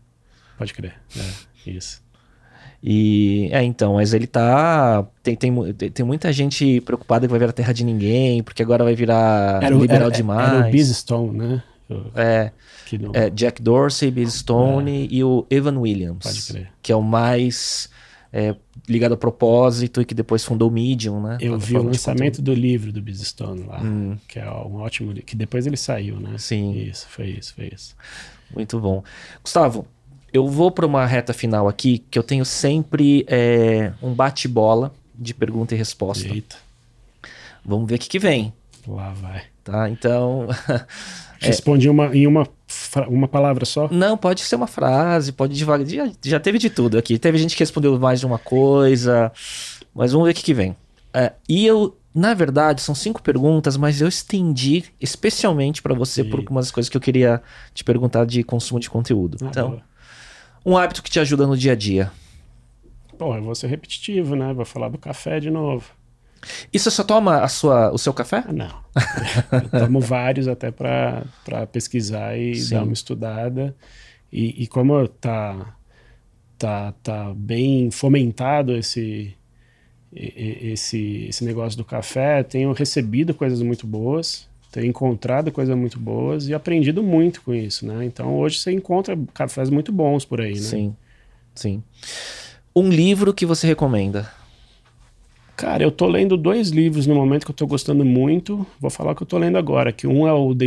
Pode 0.58 0.74
crer. 0.74 0.96
É, 1.16 1.70
isso. 1.70 2.02
E 2.84 3.50
é, 3.52 3.64
então, 3.64 3.96
mas 3.96 4.14
ele 4.14 4.28
tá. 4.28 5.06
Tem, 5.24 5.36
tem, 5.36 5.54
tem 5.92 6.06
muita 6.06 6.32
gente 6.32 6.80
preocupada 6.82 7.26
que 7.26 7.32
vai 7.32 7.40
virar 7.40 7.52
terra 7.52 7.74
de 7.74 7.84
ninguém, 7.84 8.44
porque 8.44 8.62
agora 8.62 8.84
vai 8.84 8.96
virar 8.96 9.60
Era 9.64 9.76
o- 9.76 9.82
liberal 9.82 10.08
era- 10.08 10.16
demais. 10.16 10.54
Era 10.54 10.68
o 10.68 10.72
Biz 10.72 10.96
Stone, 10.98 11.38
né? 11.38 11.64
É, 12.16 12.52
não- 13.00 13.12
é, 13.14 13.30
Jack 13.30 13.62
Dorsey, 13.62 14.12
Biz 14.12 14.34
Stone 14.36 15.08
e 15.10 15.24
o 15.24 15.46
Evan 15.50 15.78
Williams. 15.80 16.20
Pode 16.24 16.42
crer. 16.44 16.70
Que 16.82 16.92
é 16.92 16.96
o 16.96 17.02
mais 17.02 17.90
é, 18.32 18.54
ligado 18.88 19.14
a 19.14 19.18
propósito 19.18 20.02
e 20.02 20.06
que 20.06 20.14
depois 20.14 20.44
fundou 20.44 20.70
o 20.70 20.72
Medium, 20.72 21.22
né? 21.22 21.38
Eu 21.42 21.58
vi 21.58 21.78
o 21.78 21.82
lançamento 21.82 22.42
do 22.42 22.54
livro 22.54 22.92
do 22.92 23.02
Biz 23.02 23.22
Stone 23.22 23.64
lá, 23.64 23.82
Hum. 23.82 24.18
que 24.28 24.38
é 24.38 24.46
um 24.52 24.76
ótimo 24.82 25.10
livro, 25.12 25.26
que 25.26 25.36
depois 25.36 25.66
ele 25.66 25.78
saiu, 25.78 26.20
né? 26.20 26.36
Sim. 26.38 26.74
Isso, 26.74 27.08
foi 27.10 27.28
isso, 27.30 27.56
foi 27.56 27.72
isso. 27.74 27.96
Muito 28.54 28.80
bom. 28.80 29.02
Gustavo, 29.42 29.88
eu 30.34 30.48
vou 30.48 30.70
para 30.72 30.86
uma 30.86 31.06
reta 31.06 31.34
final 31.34 31.68
aqui 31.68 32.00
que 32.12 32.18
eu 32.18 32.24
tenho 32.24 32.46
sempre 32.46 33.26
é, 33.28 33.92
um 34.02 34.14
bate-bola 34.14 34.94
de 35.16 35.34
pergunta 35.34 35.74
e 35.74 35.78
resposta. 35.78 36.28
Eita, 36.28 36.56
Vamos 37.66 37.88
ver 37.90 37.96
o 37.96 38.00
que, 38.00 38.08
que 38.10 38.20
vem, 38.20 38.54
lá 38.88 39.12
vai. 39.14 39.44
tá? 39.64 39.90
Então, 39.90 40.48
Respondi 41.40 41.90
uma, 41.90 42.16
em 42.16 42.26
uma, 42.26 42.48
uma 43.08 43.28
palavra 43.28 43.66
só? 43.66 43.88
não, 43.92 44.18
pode 44.18 44.42
ser 44.42 44.56
uma 44.56 44.68
frase, 44.68 45.32
pode 45.32 45.56
devagar. 45.56 45.86
Já, 45.88 46.10
já 46.24 46.40
teve 46.40 46.58
de 46.58 46.70
tudo 46.70 46.98
aqui. 46.98 47.20
Teve 47.20 47.38
gente 47.38 47.56
que 47.56 47.62
respondeu 47.62 47.98
mais 48.00 48.20
de 48.20 48.26
uma 48.26 48.40
coisa, 48.40 49.32
mas 49.94 50.12
vamos 50.12 50.26
ver 50.28 50.32
o 50.32 50.36
que, 50.36 50.44
que 50.44 50.54
vem. 50.54 50.76
É, 51.14 51.34
e 51.48 51.66
eu, 51.66 51.96
na 52.14 52.34
verdade, 52.34 52.82
são 52.82 52.96
cinco 52.96 53.22
perguntas, 53.22 53.78
mas 53.78 54.02
eu 54.02 54.08
estendi 54.08 54.86
especialmente 55.00 55.82
para 55.82 55.94
você 55.94 56.24
por 56.24 56.40
Eita. 56.40 56.52
umas 56.52 56.72
coisas 56.72 56.90
que 56.90 56.98
eu 56.98 57.02
queria 57.02 57.42
te 57.74 57.84
perguntar 57.84 58.26
de 58.26 58.44
consumo 58.44 58.80
de 58.80 58.90
conteúdo. 58.90 59.38
Ah, 59.42 59.48
então, 59.50 59.70
boa. 59.72 59.82
Um 60.68 60.78
hábito 60.78 61.02
que 61.02 61.10
te 61.10 61.18
ajuda 61.18 61.48
no 61.48 61.56
dia 61.56 61.72
a 61.72 61.76
dia. 61.76 62.12
Bom, 63.18 63.34
eu 63.34 63.42
vou 63.42 63.56
ser 63.56 63.68
repetitivo, 63.68 64.36
né? 64.36 64.54
Vou 64.54 64.66
falar 64.66 64.90
do 64.90 64.98
café 64.98 65.40
de 65.40 65.50
novo. 65.50 65.86
E 66.74 66.78
você 66.78 66.92
só 66.92 67.06
toma 67.06 67.40
a 67.40 67.48
sua, 67.48 67.90
o 67.90 67.98
seu 67.98 68.14
café? 68.14 68.44
Ah, 68.46 68.52
não. 68.52 68.84
eu 69.64 69.80
tomo 69.80 70.02
vários 70.02 70.46
até 70.46 70.70
para 70.70 71.24
pesquisar 71.72 72.38
e 72.38 72.54
Sim. 72.56 72.76
dar 72.76 72.84
uma 72.84 72.92
estudada. 72.92 73.74
E, 74.30 74.64
e 74.64 74.68
como 74.68 75.08
tá, 75.08 75.74
tá, 76.58 76.94
tá 77.02 77.34
bem 77.34 77.90
fomentado 77.90 78.76
esse, 78.76 79.34
esse, 80.14 81.28
esse 81.30 81.46
negócio 81.46 81.78
do 81.78 81.86
café, 81.86 82.44
tenho 82.44 82.74
recebido 82.74 83.34
coisas 83.34 83.62
muito 83.62 83.88
boas, 83.88 84.50
tenho 84.78 84.90
encontrado 84.90 85.52
coisas 85.52 85.76
muito 85.76 86.00
boas 86.00 86.48
e 86.48 86.54
aprendido 86.54 87.02
muito 87.02 87.42
com 87.42 87.52
isso, 87.52 87.84
né? 87.84 88.06
Então 88.06 88.38
hoje 88.38 88.60
você 88.60 88.72
encontra 88.72 89.18
cafés 89.34 89.72
muito 89.72 89.92
bons 89.92 90.24
por 90.24 90.40
aí, 90.40 90.54
né? 90.54 90.60
Sim, 90.60 90.96
sim. 91.56 91.84
Um 92.76 92.88
livro 92.88 93.34
que 93.34 93.44
você 93.44 93.66
recomenda? 93.66 94.32
Cara, 95.56 95.82
eu 95.82 95.90
tô 95.90 96.06
lendo 96.06 96.38
dois 96.38 96.70
livros 96.70 97.08
no 97.08 97.16
momento 97.16 97.44
que 97.44 97.50
eu 97.50 97.56
tô 97.56 97.66
gostando 97.66 98.06
muito. 98.06 98.68
Vou 98.80 98.92
falar 98.92 99.14
o 99.14 99.16
que 99.16 99.24
eu 99.24 99.28
tô 99.28 99.40
lendo 99.40 99.58
agora, 99.58 99.92
que 99.92 100.06
um 100.06 100.28
é 100.28 100.34
o 100.34 100.54
The 100.54 100.66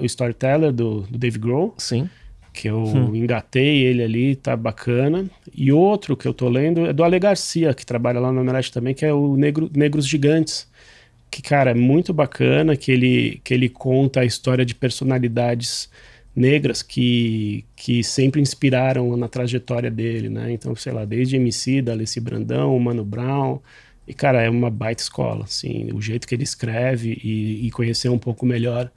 Storyteller, 0.00 0.72
do, 0.72 1.02
do 1.02 1.18
Dave 1.18 1.38
Grohl, 1.38 1.74
Sim. 1.76 2.08
que 2.54 2.70
eu 2.70 2.86
engatei 3.14 3.82
ele 3.82 4.02
ali, 4.02 4.34
tá 4.34 4.56
bacana. 4.56 5.26
E 5.54 5.70
outro 5.70 6.16
que 6.16 6.26
eu 6.26 6.32
tô 6.32 6.48
lendo 6.48 6.86
é 6.86 6.92
do 6.94 7.04
Ale 7.04 7.18
Garcia, 7.18 7.74
que 7.74 7.84
trabalha 7.84 8.18
lá 8.18 8.32
na 8.32 8.40
Omelete 8.40 8.72
também, 8.72 8.94
que 8.94 9.04
é 9.04 9.12
o 9.12 9.36
Negro, 9.36 9.70
Negros 9.74 10.08
Gigantes. 10.08 10.71
Que, 11.32 11.42
cara, 11.42 11.72
é 11.72 11.74
muito 11.74 12.12
bacana, 12.12 12.76
que 12.76 12.92
ele, 12.92 13.40
que 13.42 13.52
ele 13.52 13.68
conta 13.68 14.20
a 14.20 14.24
história 14.24 14.64
de 14.64 14.74
personalidades 14.74 15.90
negras 16.36 16.82
que, 16.82 17.64
que 17.74 18.04
sempre 18.04 18.40
inspiraram 18.40 19.16
na 19.16 19.26
trajetória 19.26 19.90
dele, 19.90 20.28
né? 20.28 20.52
Então, 20.52 20.76
sei 20.76 20.92
lá, 20.92 21.04
desde 21.04 21.36
MC, 21.36 21.82
da 21.82 21.92
Alessi 21.92 22.20
Brandão, 22.20 22.78
Mano 22.78 23.04
Brown... 23.04 23.58
E, 24.06 24.12
cara, 24.12 24.42
é 24.42 24.50
uma 24.50 24.68
baita 24.68 25.00
escola, 25.00 25.44
assim, 25.44 25.90
o 25.92 26.02
jeito 26.02 26.26
que 26.26 26.34
ele 26.34 26.42
escreve 26.42 27.20
e, 27.22 27.66
e 27.66 27.70
conhecer 27.70 28.08
um 28.08 28.18
pouco 28.18 28.44
melhor 28.44 28.90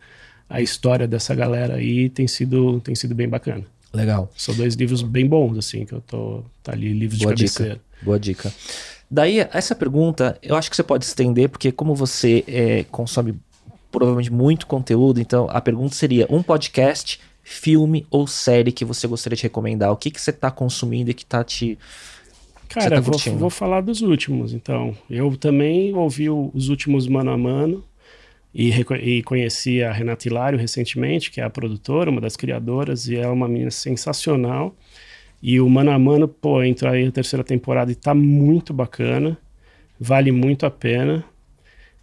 a 0.49 0.61
história 0.61 1.07
dessa 1.07 1.33
galera 1.33 1.75
aí 1.75 2.09
tem 2.09 2.27
sido, 2.27 2.79
tem 2.81 2.95
sido 2.95 3.15
bem 3.15 3.27
bacana. 3.27 3.63
Legal. 3.93 4.31
São 4.35 4.53
dois 4.55 4.75
livros 4.75 5.01
bem 5.01 5.27
bons, 5.27 5.57
assim, 5.57 5.85
que 5.85 5.93
eu 5.93 6.01
tô 6.01 6.43
tá 6.61 6.73
ali, 6.73 6.91
livros 6.91 7.19
Boa 7.19 7.33
de 7.33 7.45
dica. 7.45 7.53
cabeceira. 7.53 7.81
Boa 8.01 8.19
dica. 8.19 8.53
Daí, 9.15 9.39
essa 9.53 9.73
pergunta, 9.73 10.37
eu 10.43 10.57
acho 10.57 10.69
que 10.69 10.75
você 10.75 10.83
pode 10.83 11.05
estender, 11.05 11.47
porque 11.47 11.71
como 11.71 11.95
você 11.95 12.43
é, 12.49 12.83
consome 12.91 13.33
provavelmente 13.89 14.29
muito 14.29 14.67
conteúdo, 14.67 15.21
então 15.21 15.47
a 15.49 15.61
pergunta 15.61 15.95
seria 15.95 16.27
um 16.29 16.43
podcast, 16.43 17.21
filme 17.41 18.05
ou 18.11 18.27
série 18.27 18.73
que 18.73 18.83
você 18.83 19.07
gostaria 19.07 19.37
de 19.37 19.43
recomendar? 19.43 19.89
O 19.89 19.95
que, 19.95 20.11
que 20.11 20.19
você 20.19 20.31
está 20.31 20.51
consumindo 20.51 21.11
e 21.11 21.13
que 21.13 21.25
tá 21.25 21.45
te... 21.45 21.79
Cara, 22.67 22.95
tá 22.95 22.99
vou, 22.99 23.17
vou 23.37 23.49
falar 23.49 23.79
dos 23.79 24.01
últimos, 24.01 24.51
então. 24.51 24.93
Eu 25.09 25.37
também 25.37 25.93
ouvi 25.95 26.29
o- 26.29 26.51
os 26.53 26.67
últimos 26.67 27.07
Mano 27.07 27.31
a 27.31 27.37
Mano 27.37 27.85
e, 28.53 28.69
e 29.01 29.23
conheci 29.23 29.81
a 29.81 29.93
Renata 29.93 30.27
Hilário 30.27 30.59
recentemente, 30.59 31.31
que 31.31 31.39
é 31.39 31.45
a 31.45 31.49
produtora, 31.49 32.11
uma 32.11 32.19
das 32.19 32.35
criadoras, 32.35 33.07
e 33.07 33.15
ela 33.15 33.27
é 33.27 33.29
uma 33.29 33.47
menina 33.47 33.71
sensacional. 33.71 34.75
E 35.47 35.61
o 35.61 35.69
Mano 35.69 35.91
a 35.91 35.99
Mano, 35.99 36.27
pô, 36.27 36.63
entrou 36.63 36.91
aí 36.91 37.05
a 37.05 37.11
terceira 37.11 37.43
temporada 37.43 37.91
e 37.91 37.95
tá 37.95 38.15
muito 38.15 38.73
bacana, 38.73 39.37
vale 39.99 40.31
muito 40.31 40.65
a 40.65 40.71
pena. 40.71 41.23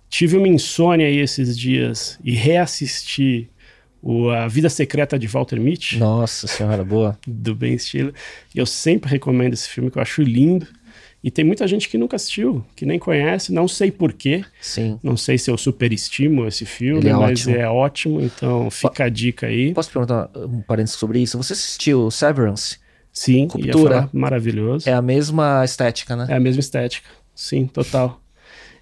Tive 0.08 0.36
uma 0.36 0.46
insônia 0.46 1.08
aí 1.08 1.18
esses 1.18 1.58
dias 1.58 2.20
e 2.22 2.30
reassisti 2.36 3.50
o 4.00 4.30
A 4.30 4.46
Vida 4.46 4.68
Secreta 4.68 5.18
de 5.18 5.26
Walter 5.26 5.58
Mitty 5.60 5.98
Nossa 5.98 6.46
senhora, 6.46 6.84
boa. 6.84 7.18
do 7.26 7.52
Ben 7.52 7.76
Stiller. 7.76 8.14
E 8.54 8.60
eu 8.60 8.66
sempre 8.66 9.10
recomendo 9.10 9.54
esse 9.54 9.68
filme, 9.68 9.90
que 9.90 9.98
eu 9.98 10.02
acho 10.02 10.22
lindo. 10.22 10.68
E 11.24 11.28
tem 11.28 11.44
muita 11.44 11.66
gente 11.66 11.88
que 11.88 11.98
nunca 11.98 12.14
assistiu, 12.14 12.64
que 12.76 12.86
nem 12.86 12.96
conhece, 12.96 13.52
não 13.52 13.66
sei 13.66 13.90
porquê. 13.90 14.44
Sim. 14.60 15.00
Não 15.02 15.16
sei 15.16 15.36
se 15.36 15.50
eu 15.50 15.58
superestimo 15.58 16.46
esse 16.46 16.64
filme, 16.64 17.08
é 17.08 17.12
mas 17.12 17.40
ótimo. 17.40 17.56
é 17.56 17.68
ótimo, 17.68 18.20
então 18.20 18.70
fica 18.70 19.06
a 19.06 19.08
dica 19.08 19.48
aí. 19.48 19.74
Posso 19.74 19.90
perguntar 19.90 20.30
um 20.36 20.60
parênteses 20.62 20.96
sobre 20.96 21.20
isso? 21.20 21.36
Você 21.36 21.54
assistiu 21.54 22.08
Severance? 22.08 22.81
Sim, 23.12 23.46
Cultura. 23.46 24.08
maravilhoso. 24.12 24.88
É 24.88 24.92
a 24.94 25.02
mesma 25.02 25.62
estética, 25.64 26.16
né? 26.16 26.26
É 26.30 26.34
a 26.34 26.40
mesma 26.40 26.60
estética, 26.60 27.08
sim, 27.34 27.66
total. 27.66 28.20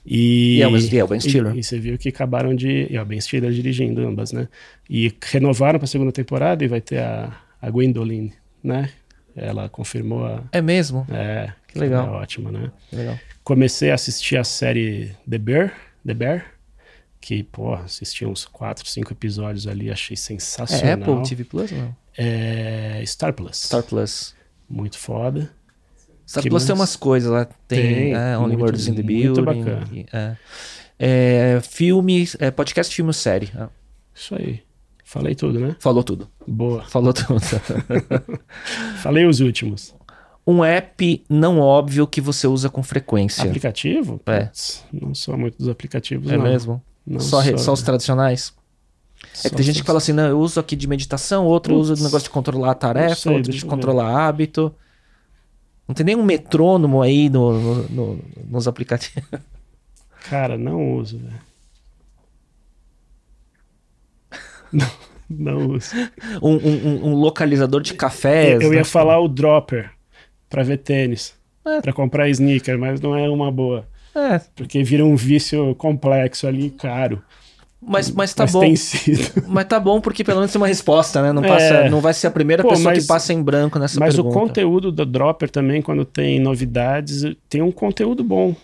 E, 0.07 0.57
E 0.59 0.63
é 0.63 0.69
o 0.69 0.77
e 0.79 0.99
é 0.99 1.05
o 1.05 1.09
Ben 1.09 1.19
e- 1.19 1.21
Stiller. 1.21 1.57
E, 1.57 1.63
você 1.63 1.79
viu 1.79 1.99
que 1.99 2.09
acabaram 2.09 2.55
de. 2.55 2.87
E 2.91 2.97
é 2.97 3.03
o 3.03 3.05
Ben 3.05 3.21
Stiller 3.21 3.51
dirigindo 3.53 4.07
ambas, 4.07 4.33
né? 4.33 4.49
E 4.89 5.13
renovaram 5.23 5.79
para 5.79 5.85
a 5.85 5.89
segunda 5.89 6.13
temporada 6.13 6.65
e 6.65 6.69
vai 6.69 6.81
ter 6.81 6.99
a, 7.01 7.37
a 7.61 7.71
Gwendoline, 7.71 8.33
né? 8.63 8.91
Ela 9.37 9.69
confirmou 9.69 10.25
a. 10.27 10.43
É 10.53 10.61
mesmo? 10.63 11.07
É, 11.11 11.53
Que 11.69 11.79
legal. 11.79 12.07
É 12.07 12.11
ótima, 12.19 12.51
né? 12.51 12.71
Que 12.89 12.97
Legal. 12.97 13.19
Comecei 13.45 13.91
a 13.91 13.95
assistir 13.95 14.37
a 14.37 14.45
série 14.45 15.11
The 15.29 15.39
Bear, 15.39 15.73
The 16.07 16.15
Bear, 16.15 16.47
que, 17.21 17.43
pô, 17.43 17.75
assisti 17.75 18.25
uns 18.25 18.45
4, 18.47 18.87
5 18.89 19.13
episódios 19.13 19.67
ali, 19.67 19.91
achei 19.91 20.15
É 20.15 20.17
sensacional. 20.17 21.13
Apple 21.15 21.29
TV 21.29 21.45
Plus 21.45 21.71
não? 21.73 21.95
É 22.23 23.03
Star 23.07 23.33
Plus. 23.33 23.57
Star 23.57 23.83
Plus. 23.83 24.35
Muito 24.69 24.99
foda. 24.99 25.51
Star 26.29 26.43
Que 26.43 26.51
Plus 26.51 26.65
tem 26.65 26.71
mais? 26.77 26.81
umas 26.81 26.97
coisas 26.97 27.31
lá. 27.31 27.45
Tem, 27.67 27.95
Tem, 27.95 28.15
é, 28.15 28.37
Only 28.37 28.49
muito- 28.57 28.59
Murders 28.61 28.87
in 28.89 28.95
the 28.95 29.03
muito 29.03 29.43
Building. 29.43 29.45
bacana. 29.65 29.89
e- 29.93 30.07
é. 30.13 30.37
É, 31.03 31.61
filme, 31.63 32.29
é, 32.39 32.51
podcast, 32.51 32.95
filme 32.95 33.09
ou 33.09 33.13
série. 33.15 33.51
Ah, 33.57 33.69
Isso 34.15 34.35
aí. 34.35 34.61
Falei 35.03 35.35
tudo, 35.35 35.59
né? 35.59 35.75
falou 35.81 36.05
tudo. 36.05 36.29
Boa. 36.47 36.85
Falou 36.85 37.13
tudo. 37.13 37.41
Falei 39.03 39.27
os 39.27 39.41
últimos. 39.41 39.95
um 40.47 40.63
app 40.65 41.25
não 41.29 41.59
óbvio 41.59 42.07
que 42.07 42.21
você 42.21 42.47
usa 42.47 42.69
com 42.69 42.83
frequência. 42.83 43.45
Aplicativo? 43.45 44.21
É. 44.27 44.51
Não 44.93 45.15
sou 45.15 45.37
muito 45.37 45.59
dos 45.59 45.69
aplicativos, 45.69 46.31
É 46.31 46.37
não. 46.37 46.45
mesmo? 46.45 46.83
Não 47.07 47.19
Só, 47.19 47.43
sou, 47.43 47.59
só 47.59 47.73
os 47.73 47.83
tradicionais? 47.83 48.53
É 49.45 49.49
que 49.49 49.57
tem 49.57 49.65
gente 49.65 49.81
que 49.81 49.87
fala 49.87 49.99
assim, 49.99 50.13
não, 50.13 50.27
eu 50.29 50.39
uso 50.39 50.59
aqui 50.61 50.75
de 50.77 50.87
meditação, 50.89 51.47
outro 51.47 51.75
usa 51.75 51.95
do 51.95 52.03
negócio 52.03 52.25
de 52.25 52.31
controlar 52.31 52.73
a 52.73 52.75
tarefa, 52.75 53.15
sei, 53.15 53.33
outro 53.33 53.53
de 53.53 53.65
controlar 53.65 54.27
hábito. 54.29 54.75
Não 55.87 55.95
tem 55.95 56.07
nenhum 56.07 56.23
metrônomo 56.25 57.03
aí 57.03 57.29
no, 57.29 57.53
no- 57.59 57.89
no- 57.89 58.25
nos 58.49 58.69
aplicativos. 58.69 59.29
Cara, 60.29 60.57
não 60.57 60.95
uso, 60.97 61.19
velho. 61.19 61.51
Não, 64.73 64.87
não 65.29 65.67
uso. 65.75 65.91
Um, 66.41 66.55
um- 66.55 67.07
um- 67.09 67.15
localizador 67.15 67.81
de 67.83 67.95
cafés. 67.95 68.61
Eu 68.61 68.71
né? 68.71 68.77
ia 68.77 68.85
falar 68.85 69.19
o 69.19 69.27
dropper 69.27 69.91
pra 70.49 70.63
ver 70.63 70.77
tênis. 70.79 71.35
É. 71.65 71.81
Pra 71.81 71.93
comprar 71.93 72.29
sneaker, 72.29 72.79
mas 72.79 73.01
não 73.01 73.17
é 73.17 73.29
uma 73.29 73.51
boa. 73.51 73.87
É, 74.15 74.39
Porque 74.57 74.83
vira 74.83 75.05
um 75.05 75.15
vício 75.17 75.75
complexo 75.75 76.47
ali, 76.47 76.71
caro. 76.71 77.23
Mas, 77.81 78.11
mas 78.11 78.35
tá 78.35 78.45
mas 78.45 78.53
bom. 78.53 78.61
tem 78.61 78.77
sido. 78.77 79.43
Mas 79.49 79.65
tá 79.67 79.81
bom 79.81 80.01
porque 80.01 80.23
pelo 80.23 80.39
menos 80.39 80.53
tem 80.53 80.61
uma 80.61 80.67
resposta, 80.69 81.23
né? 81.23 81.33
Não, 81.33 81.45
É. 81.45 81.49
passa, 81.49 81.89
não 81.91 82.01
vai 82.01 82.13
ser 82.15 82.27
a 82.27 82.31
primeira 82.31 82.63
Pô, 82.63 82.69
pessoa 82.71 82.93
mas- 82.93 83.03
que 83.03 83.09
passa 83.09 83.33
em 83.33 83.43
branco 83.43 83.79
nessa 83.79 83.99
Mas 83.99 84.15
pergunta. 84.15 84.37
o 84.37 84.41
conteúdo 84.41 84.93
do 84.93 85.07
Dropper 85.07 85.51
também, 85.51 85.81
quando 85.81 86.05
tem 86.05 86.39
novidades, 86.39 87.23
tem 87.49 87.63
um 87.63 87.73
conteúdo 87.73 88.23
bom. 88.23 88.55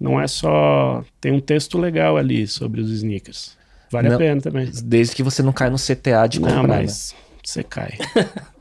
Não 0.00 0.20
é 0.20 0.26
só. 0.26 1.04
Tem 1.20 1.30
um 1.32 1.40
texto 1.40 1.78
legal 1.78 2.16
ali 2.16 2.46
sobre 2.46 2.80
os 2.80 2.90
sneakers. 2.90 3.56
Vale 3.90 4.08
Não. 4.08 4.16
a 4.16 4.18
pena 4.18 4.40
também. 4.40 4.68
Desde 4.84 5.14
que 5.14 5.22
você 5.22 5.42
não 5.42 5.52
cai 5.52 5.70
no 5.70 5.76
CTA 5.78 6.26
de 6.26 6.40
comprar. 6.40 6.56
Não, 6.56 6.62
né? 6.64 6.76
mas 6.82 7.14
você 7.44 7.62
cai. 7.62 7.92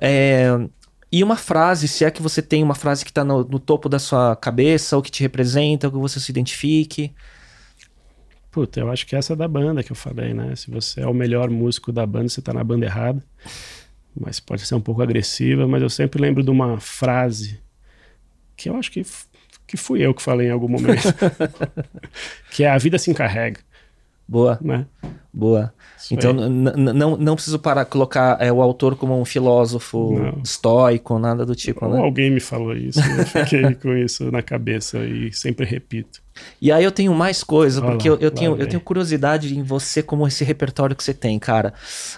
É, 0.00 0.48
e 1.12 1.22
uma 1.22 1.36
frase, 1.36 1.86
se 1.88 2.04
é 2.04 2.10
que 2.10 2.22
você 2.22 2.40
tem 2.40 2.62
uma 2.62 2.74
frase 2.74 3.04
que 3.04 3.12
tá 3.12 3.24
no, 3.24 3.44
no 3.44 3.58
topo 3.58 3.88
da 3.88 3.98
sua 3.98 4.34
cabeça, 4.36 4.96
ou 4.96 5.02
que 5.02 5.10
te 5.10 5.22
representa, 5.22 5.86
ou 5.86 5.92
que 5.92 5.98
você 5.98 6.18
se 6.20 6.30
identifique. 6.30 7.12
Puta, 8.50 8.80
eu 8.80 8.90
acho 8.90 9.06
que 9.06 9.14
essa 9.14 9.32
é 9.34 9.36
da 9.36 9.46
banda 9.46 9.82
que 9.82 9.92
eu 9.92 9.96
falei, 9.96 10.34
né? 10.34 10.56
Se 10.56 10.70
você 10.70 11.02
é 11.02 11.06
o 11.06 11.14
melhor 11.14 11.48
músico 11.50 11.92
da 11.92 12.04
banda, 12.04 12.28
você 12.28 12.42
tá 12.42 12.52
na 12.52 12.64
banda 12.64 12.84
errada. 12.84 13.22
Mas 14.18 14.40
pode 14.40 14.66
ser 14.66 14.74
um 14.74 14.80
pouco 14.80 15.02
agressiva, 15.02 15.68
mas 15.68 15.82
eu 15.82 15.88
sempre 15.88 16.20
lembro 16.20 16.42
de 16.42 16.50
uma 16.50 16.80
frase 16.80 17.60
que 18.56 18.68
eu 18.68 18.76
acho 18.76 18.90
que, 18.90 19.06
que 19.66 19.76
fui 19.76 20.02
eu 20.02 20.12
que 20.12 20.20
falei 20.20 20.48
em 20.48 20.50
algum 20.50 20.68
momento. 20.68 21.02
que 22.50 22.64
é 22.64 22.70
a 22.70 22.76
vida 22.76 22.98
se 22.98 23.10
encarrega. 23.10 23.60
Boa, 24.30 24.58
né? 24.62 24.86
boa. 25.34 25.74
Isso 25.98 26.14
Então, 26.14 26.32
não, 26.32 27.16
não 27.16 27.34
preciso 27.34 27.58
parar 27.58 27.84
colocar 27.84 28.36
é, 28.40 28.52
o 28.52 28.62
autor 28.62 28.94
como 28.94 29.20
um 29.20 29.24
filósofo 29.24 30.18
Não. 30.18 30.40
estoico, 30.44 31.18
nada 31.18 31.44
do 31.44 31.54
tipo, 31.56 31.84
Ou 31.84 31.92
né? 31.92 31.98
alguém 32.00 32.30
me 32.30 32.38
falou 32.38 32.72
isso, 32.76 33.00
eu 33.00 33.26
fiquei 33.26 33.74
com 33.74 33.92
isso 33.96 34.30
na 34.30 34.40
cabeça 34.40 34.98
e 35.04 35.32
sempre 35.32 35.66
repito. 35.66 36.22
E 36.62 36.70
aí 36.70 36.84
eu 36.84 36.92
tenho 36.92 37.12
mais 37.12 37.42
coisa, 37.42 37.82
porque 37.82 38.08
eu, 38.08 38.16
eu 38.18 38.30
tenho, 38.30 38.56
eu 38.56 38.68
tenho 38.68 38.80
curiosidade 38.80 39.58
em 39.58 39.64
você, 39.64 40.00
como 40.00 40.26
esse 40.28 40.44
repertório 40.44 40.94
que 40.94 41.02
você 41.02 41.12
tem, 41.12 41.36
cara. 41.40 41.74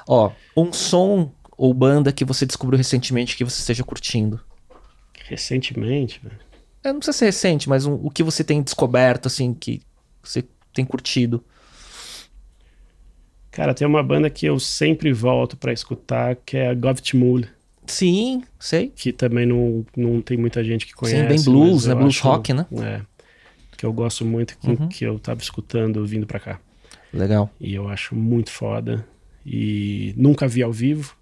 Ó, 0.06 0.30
um 0.54 0.70
som 0.70 1.32
ou 1.56 1.72
banda 1.72 2.12
que 2.12 2.24
você 2.26 2.44
descobriu 2.44 2.76
recentemente 2.76 3.36
que 3.38 3.44
você 3.44 3.58
esteja 3.60 3.82
curtindo. 3.82 4.38
Recentemente, 5.28 6.20
velho. 6.22 6.38
É, 6.84 6.92
não 6.92 6.98
precisa 6.98 7.16
ser 7.16 7.24
recente, 7.26 7.68
mas 7.68 7.86
um- 7.86 7.94
o 8.02 8.10
que 8.10 8.22
você 8.22 8.42
tem 8.44 8.62
descoberto, 8.62 9.26
assim, 9.26 9.54
que 9.54 9.80
você 10.22 10.44
tem 10.74 10.84
curtido. 10.84 11.42
Cara, 13.52 13.72
tem 13.74 13.86
uma 13.86 14.02
banda 14.02 14.28
que 14.28 14.46
eu 14.46 14.58
sempre 14.58 15.12
volto 15.12 15.56
pra 15.56 15.72
escutar, 15.72 16.34
que 16.36 16.56
é 16.56 16.68
a 16.70 16.74
Govtmul, 16.74 17.42
Sim, 17.86 18.42
sei. 18.58 18.88
que 18.96 19.12
também 19.12 19.44
não, 19.46 19.84
não 19.96 20.20
tem 20.22 20.36
muita 20.38 20.64
gente 20.64 20.86
que 20.86 20.94
conhece. 20.94 21.20
Sim, 21.22 21.28
bem 21.28 21.42
blues, 21.44 21.86
né? 21.86 21.94
Blues 21.94 22.16
acho- 22.16 22.24
rock, 22.28 22.52
né? 22.54 22.66
É. 22.80 23.00
Que 23.76 23.84
eu 23.86 23.92
gosto 23.92 24.24
muito, 24.24 24.56
que, 24.58 24.70
Uhum. 24.70 24.88
que 24.88 25.04
eu 25.04 25.18
tava 25.18 25.40
escutando 25.42 26.04
vindo 26.06 26.26
pra 26.26 26.40
cá. 26.40 26.58
Legal. 27.12 27.50
E 27.60 27.74
eu 27.74 27.88
acho 27.88 28.14
muito 28.16 28.50
foda. 28.50 29.06
E 29.44 30.14
nunca 30.16 30.48
vi 30.48 30.62
ao 30.62 30.72
vivo. 30.72 31.14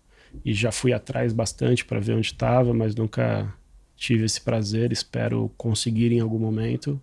E 0.45 0.53
já 0.55 0.71
fui 0.71 0.93
atrás 0.93 1.33
bastante 1.33 1.85
pra 1.85 1.99
ver 1.99 2.13
onde 2.15 2.33
tava, 2.35 2.73
mas 2.73 2.95
nunca 2.95 3.53
tive 3.97 4.25
esse 4.25 4.41
prazer. 4.41 4.93
Espero 4.93 5.51
conseguir 5.57 6.13
em 6.13 6.21
algum 6.21 6.39
momento. 6.39 7.01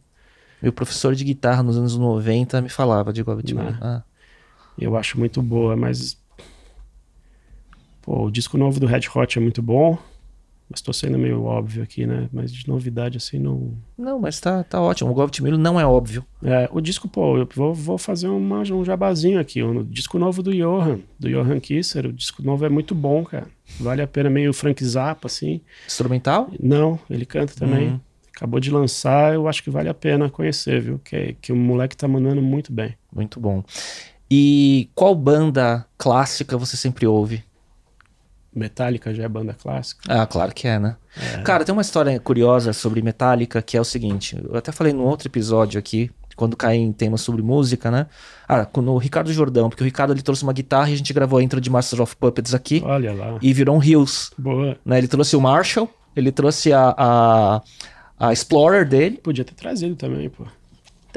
Meu 0.62 0.72
professor 0.72 1.14
de 1.14 1.24
guitarra 1.26 1.62
nos 1.62 1.76
anos 1.78 1.98
90 1.98 2.62
me 2.62 2.70
falava 2.70 3.12
de 3.12 3.22
Gobet 3.24 3.54
Né? 3.54 3.78
ah, 3.82 4.04
Eu 4.80 4.96
acho 4.96 5.20
muito 5.20 5.42
boa, 5.42 5.76
mas. 5.76 6.18
Pô, 8.02 8.26
o 8.26 8.32
disco 8.32 8.58
novo 8.58 8.80
do 8.80 8.86
Red 8.86 9.02
Hot 9.14 9.38
é 9.38 9.42
muito 9.42 9.62
bom. 9.62 9.98
Mas 10.70 10.82
tô 10.82 10.92
sendo 10.92 11.18
meio 11.18 11.44
óbvio 11.44 11.82
aqui, 11.82 12.06
né? 12.06 12.28
Mas 12.32 12.52
de 12.52 12.68
novidade 12.68 13.18
assim 13.18 13.40
não. 13.40 13.74
Não, 13.98 14.20
mas 14.20 14.40
tá, 14.40 14.64
tá 14.66 14.82
ótimo. 14.82 15.10
O 15.10 15.14
Gobet 15.14 15.42
não 15.42 15.80
é 15.80 15.86
óbvio. 15.86 16.26
É, 16.44 16.68
o 16.74 16.82
disco, 16.82 17.08
pô, 17.08 17.38
eu 17.38 17.48
vou, 17.56 17.74
vou 17.74 17.98
fazer 17.98 18.28
uma, 18.28 18.60
um 18.60 18.84
jabazinho 18.84 19.40
aqui. 19.40 19.64
O 19.64 19.84
disco 19.86 20.20
novo 20.20 20.44
do 20.44 20.54
Johan, 20.54 21.00
do 21.18 21.30
Johan 21.30 21.60
Kisser. 21.62 22.08
O 22.08 22.12
disco 22.12 22.44
novo 22.44 22.66
é 22.66 22.70
muito 22.70 22.94
bom, 22.94 23.24
cara. 23.24 23.48
Vale 23.80 24.02
a 24.02 24.08
pena, 24.08 24.30
meio 24.30 24.54
Frank 24.54 24.84
Zappa, 24.84 25.28
assim. 25.28 25.62
Instrumental? 25.86 26.52
Não, 26.60 27.00
ele 27.10 27.26
canta 27.26 27.54
também. 27.56 27.90
Uhum. 27.90 28.00
Acabou 28.36 28.60
de 28.60 28.70
lançar, 28.70 29.34
eu 29.34 29.48
acho 29.48 29.64
que 29.64 29.70
vale 29.70 29.90
a 29.90 29.94
pena 29.94 30.30
conhecer, 30.30 30.82
viu? 30.82 31.00
Que, 31.00 31.36
que 31.42 31.52
o 31.52 31.56
moleque 31.56 31.96
tá 31.96 32.08
mandando 32.08 32.42
muito 32.42 32.74
bem. 32.74 32.94
Muito 33.12 33.40
bom. 33.40 33.64
E 34.30 34.90
qual 34.94 35.16
banda 35.16 35.86
clássica 35.98 36.58
você 36.58 36.76
sempre 36.76 37.08
ouve? 37.08 37.44
Metallica 38.54 39.14
já 39.14 39.24
é 39.24 39.28
banda 39.30 39.54
clássica. 39.54 40.02
Ah, 40.08 40.26
claro 40.26 40.54
que 40.54 40.68
é, 40.68 40.80
né? 40.80 40.96
Cara, 41.46 41.64
tem 41.64 41.74
uma 41.74 41.82
história 41.82 42.20
curiosa 42.20 42.74
sobre 42.74 43.02
Metallica 43.02 43.62
que 43.62 43.78
é 43.78 43.82
o 43.82 43.86
seguinte: 43.86 44.38
eu 44.44 44.58
até 44.58 44.72
falei 44.72 44.94
num 44.94 45.04
outro 45.04 45.28
episódio 45.28 45.78
aqui, 45.78 46.10
quando 46.36 46.58
caí 46.58 46.80
em 46.80 46.92
temas 46.92 47.22
sobre 47.22 47.42
música, 47.42 47.92
né? 47.92 48.08
Ah, 48.48 48.66
com 48.66 48.82
o 48.82 48.98
Ricardo 48.98 49.32
Jordão, 49.32 49.70
porque 49.70 49.84
o 49.84 49.86
Ricardo 49.86 50.12
ele 50.12 50.22
trouxe 50.24 50.44
uma 50.44 50.54
guitarra 50.54 50.90
e 50.90 50.94
a 50.94 50.98
gente 50.98 51.14
gravou 51.14 51.40
a 51.40 51.44
intro 51.44 51.62
de 51.62 51.70
Master 51.70 52.02
of 52.02 52.16
Puppets 52.16 52.54
aqui 52.54 52.82
Olha 52.84 53.14
lá. 53.14 53.38
e 53.42 53.54
virou 53.54 53.76
um 53.78 53.84
Hills, 53.84 54.32
Boa. 54.38 54.78
né? 54.84 54.98
Ele 54.98 55.08
trouxe 55.08 55.36
o 55.36 55.42
Marshall, 55.42 55.90
ele 56.16 56.32
trouxe 56.32 56.74
a, 56.74 56.96
a, 56.98 57.62
a 58.20 58.34
Explorer 58.34 58.88
dele. 58.88 59.18
Podia 59.18 59.46
ter 59.46 59.54
trazido 59.54 59.96
também, 59.96 60.30
pô. 60.30 60.46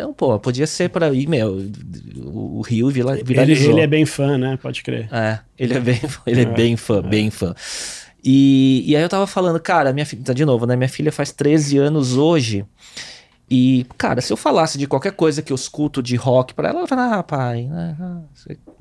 Então, 0.00 0.14
pô, 0.14 0.38
podia 0.38 0.66
ser 0.66 0.88
pra 0.88 1.12
ir, 1.12 1.28
meu, 1.28 1.70
o, 2.24 2.62
Rio 2.62 2.88
vira- 2.88 3.12
Ele, 3.12 3.22
viralizou. 3.22 3.72
ele 3.72 3.80
é 3.82 3.86
bem 3.86 4.06
fã, 4.06 4.38
né? 4.38 4.58
Pode 4.60 4.82
crer. 4.82 5.08
É, 5.12 5.40
ele 5.58 5.74
é 5.74 5.80
bem, 5.80 6.00
ele 6.26 6.40
é, 6.40 6.44
É, 6.44 6.46
bem 6.46 6.76
fã, 6.76 7.02
bem 7.02 7.30
fã. 7.30 7.54
E, 8.24 8.82
e 8.86 8.96
aí 8.96 9.02
eu 9.02 9.08
tava 9.08 9.26
falando, 9.26 9.60
cara, 9.60 9.92
minha 9.92 10.06
filha, 10.06 10.22
de 10.34 10.44
novo, 10.44 10.64
né? 10.66 10.74
Minha 10.76 10.88
filha 10.88 11.12
faz 11.12 11.32
13 11.32 11.76
anos 11.76 12.16
hoje. 12.16 12.64
E, 13.50 13.84
cara, 13.98 14.20
se 14.20 14.32
eu 14.32 14.36
falasse 14.36 14.78
de 14.78 14.86
qualquer 14.86 15.12
coisa 15.12 15.42
que 15.42 15.52
eu 15.52 15.56
escuto 15.56 16.02
de 16.02 16.16
rock 16.16 16.54
pra 16.54 16.68
ela, 16.68 16.78
ela 16.78 16.88
fala, 16.88 17.16
ah, 17.16 17.22
pai, 17.22 17.64
né? 17.66 17.96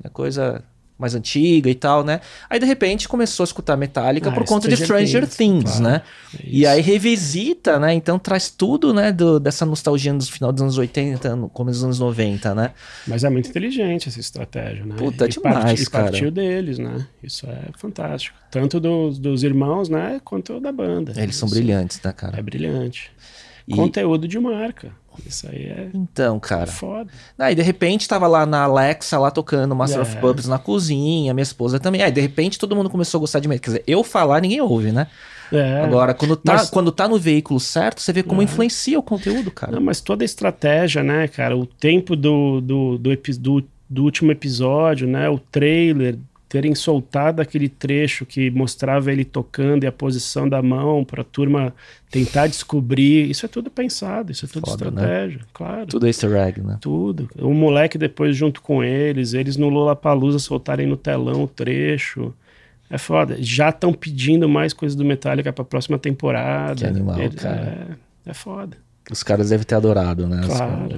é 0.04 0.08
coisa 0.08 0.62
mais 1.00 1.14
antiga 1.14 1.68
e 1.70 1.74
tal, 1.74 2.04
né? 2.04 2.20
Aí 2.48 2.58
de 2.60 2.66
repente 2.66 3.08
começou 3.08 3.42
a 3.42 3.46
escutar 3.46 3.76
Metallica 3.76 4.28
Ah, 4.30 4.32
por 4.32 4.44
conta 4.44 4.68
de 4.68 4.76
Stranger 4.76 5.06
Stranger 5.08 5.28
Things, 5.28 5.64
Things, 5.64 5.76
claro. 5.78 5.82
né? 5.94 6.02
É 6.38 6.42
E 6.46 6.60
isso. 6.62 6.68
aí 6.68 6.80
revisita, 6.80 7.78
né? 7.78 7.94
Então 7.94 8.18
traz 8.18 8.50
tudo, 8.50 8.92
né, 8.92 9.10
do- 9.12 9.40
dessa 9.40 9.64
nostalgia 9.66 10.12
do 10.14 10.24
final 10.24 10.52
dos 10.52 10.62
anos 10.62 10.78
80, 10.78 11.34
no 11.36 11.48
começo 11.48 11.78
dos 11.78 11.84
anos 11.84 11.98
90, 11.98 12.54
né? 12.54 12.72
Mas 13.06 13.24
é 13.24 13.30
muito 13.30 13.48
inteligente 13.48 14.08
essa 14.08 14.20
estratégia, 14.20 14.84
né? 14.84 14.94
Puta, 14.96 15.26
e 15.26 15.28
demais, 15.28 15.54
parti- 15.64 15.82
e 15.82 15.86
cara. 15.86 16.04
partiu 16.04 16.30
deles, 16.30 16.78
né? 16.78 17.06
Isso 17.22 17.46
é 17.46 17.68
fantástico. 17.78 18.36
Tanto 18.50 18.78
dos, 18.80 19.18
dos 19.18 19.42
irmãos, 19.42 19.88
né? 19.88 20.20
Quanto 20.24 20.60
da 20.60 20.72
banda. 20.72 21.12
Eles 21.16 21.36
são 21.36 21.46
Isso 21.46 21.54
brilhantes, 21.54 22.00
né, 22.02 22.12
cara? 22.12 22.38
É 22.38 22.42
brilhante. 22.42 23.10
E- 23.68 23.74
Conteúdo 23.74 24.26
de 24.26 24.38
marca. 24.40 24.92
Isso 25.26 25.46
aí 25.50 25.64
é 25.66 25.88
Então, 25.94 26.38
cara. 26.40 26.66
foda. 26.66 27.10
Aí, 27.38 27.54
de 27.54 27.62
repente, 27.62 28.08
tava 28.08 28.26
lá 28.26 28.44
na 28.46 28.62
Alexa, 28.64 29.18
lá 29.18 29.30
tocando 29.30 29.74
Master 29.74 30.00
of 30.00 30.16
É. 30.16 30.20
Puppets 30.20 30.46
na 30.48 30.58
cozinha, 30.58 31.32
minha 31.34 31.42
esposa 31.42 31.78
também. 31.78 32.02
Aí, 32.02 32.10
de 32.10 32.20
repente, 32.20 32.58
todo 32.58 32.74
mundo 32.76 32.90
começou 32.90 33.18
a 33.18 33.20
gostar 33.20 33.40
de 33.40 33.48
mim. 33.48 33.58
Quer 33.58 33.70
dizer, 33.70 33.84
eu 33.86 34.02
falar, 34.04 34.40
ninguém 34.40 34.60
ouve, 34.60 34.92
né? 34.92 35.06
É. 35.52 35.80
Agora, 35.82 36.14
quando 36.14 36.36
tá, 36.36 36.52
Mas- 36.54 36.70
quando 36.70 36.92
tá 36.92 37.08
no 37.08 37.18
veículo 37.18 37.58
certo, 37.58 38.00
você 38.00 38.12
vê 38.12 38.22
como 38.22 38.40
É. 38.40 38.44
influencia 38.44 38.98
o 38.98 39.02
conteúdo, 39.02 39.50
cara. 39.50 39.72
Não, 39.72 39.80
mas 39.80 40.00
toda 40.00 40.22
a 40.22 40.26
estratégia, 40.26 41.02
né, 41.02 41.26
cara? 41.26 41.56
O 41.56 41.66
tempo 41.66 42.14
do, 42.14 42.60
do, 42.60 42.98
do, 42.98 43.16
do, 43.16 43.64
do 43.88 44.04
último 44.04 44.30
episódio, 44.30 45.08
né? 45.08 45.28
O 45.28 45.38
trailer, 45.38 46.16
terem 46.50 46.74
soltado 46.74 47.40
aquele 47.40 47.68
trecho 47.68 48.26
que 48.26 48.50
mostrava 48.50 49.12
ele 49.12 49.24
tocando 49.24 49.84
e 49.84 49.86
a 49.86 49.92
posição 49.92 50.48
da 50.48 50.60
mão 50.60 51.04
pra 51.04 51.22
turma 51.22 51.72
tentar 52.10 52.48
descobrir. 52.48 53.30
Isso 53.30 53.46
é 53.46 53.48
tudo 53.48 53.70
pensado, 53.70 54.32
isso 54.32 54.44
é 54.44 54.48
tudo 54.48 54.68
Foda, 54.68 54.90
né? 54.90 55.00
estratégia, 55.00 55.40
claro. 55.54 55.86
Tudo 55.86 56.06
é 56.06 56.08
easter 56.08 56.32
egg, 56.32 56.60
né? 56.60 56.76
Tudo. 56.80 57.30
O 57.38 57.54
moleque 57.54 57.96
depois 57.96 58.36
junto 58.36 58.60
com 58.60 58.82
eles, 58.82 59.32
eles 59.32 59.56
no 59.56 59.68
Lollapalooza 59.68 60.40
soltarem 60.40 60.88
no 60.88 60.96
telão 60.96 61.44
o 61.44 61.48
trecho. 61.48 62.34
É 62.90 62.98
foda. 62.98 63.36
Já 63.38 63.68
estão 63.68 63.92
pedindo 63.92 64.48
mais 64.48 64.72
coisas 64.72 64.96
do 64.96 65.04
Metallica 65.04 65.52
pra 65.52 65.64
próxima 65.64 66.00
temporada. 66.00 66.74
Que 66.80 66.84
animal, 66.86 67.20
Ele- 67.20 67.36
cara. 67.36 67.96
É, 68.26 68.30
é 68.30 68.34
foda. 68.34 68.76
Os 69.08 69.22
caras 69.22 69.50
devem 69.50 69.64
ter 69.64 69.74
adorado, 69.76 70.26
né? 70.28 70.40
As 70.40 70.46
Claro. 70.46 70.88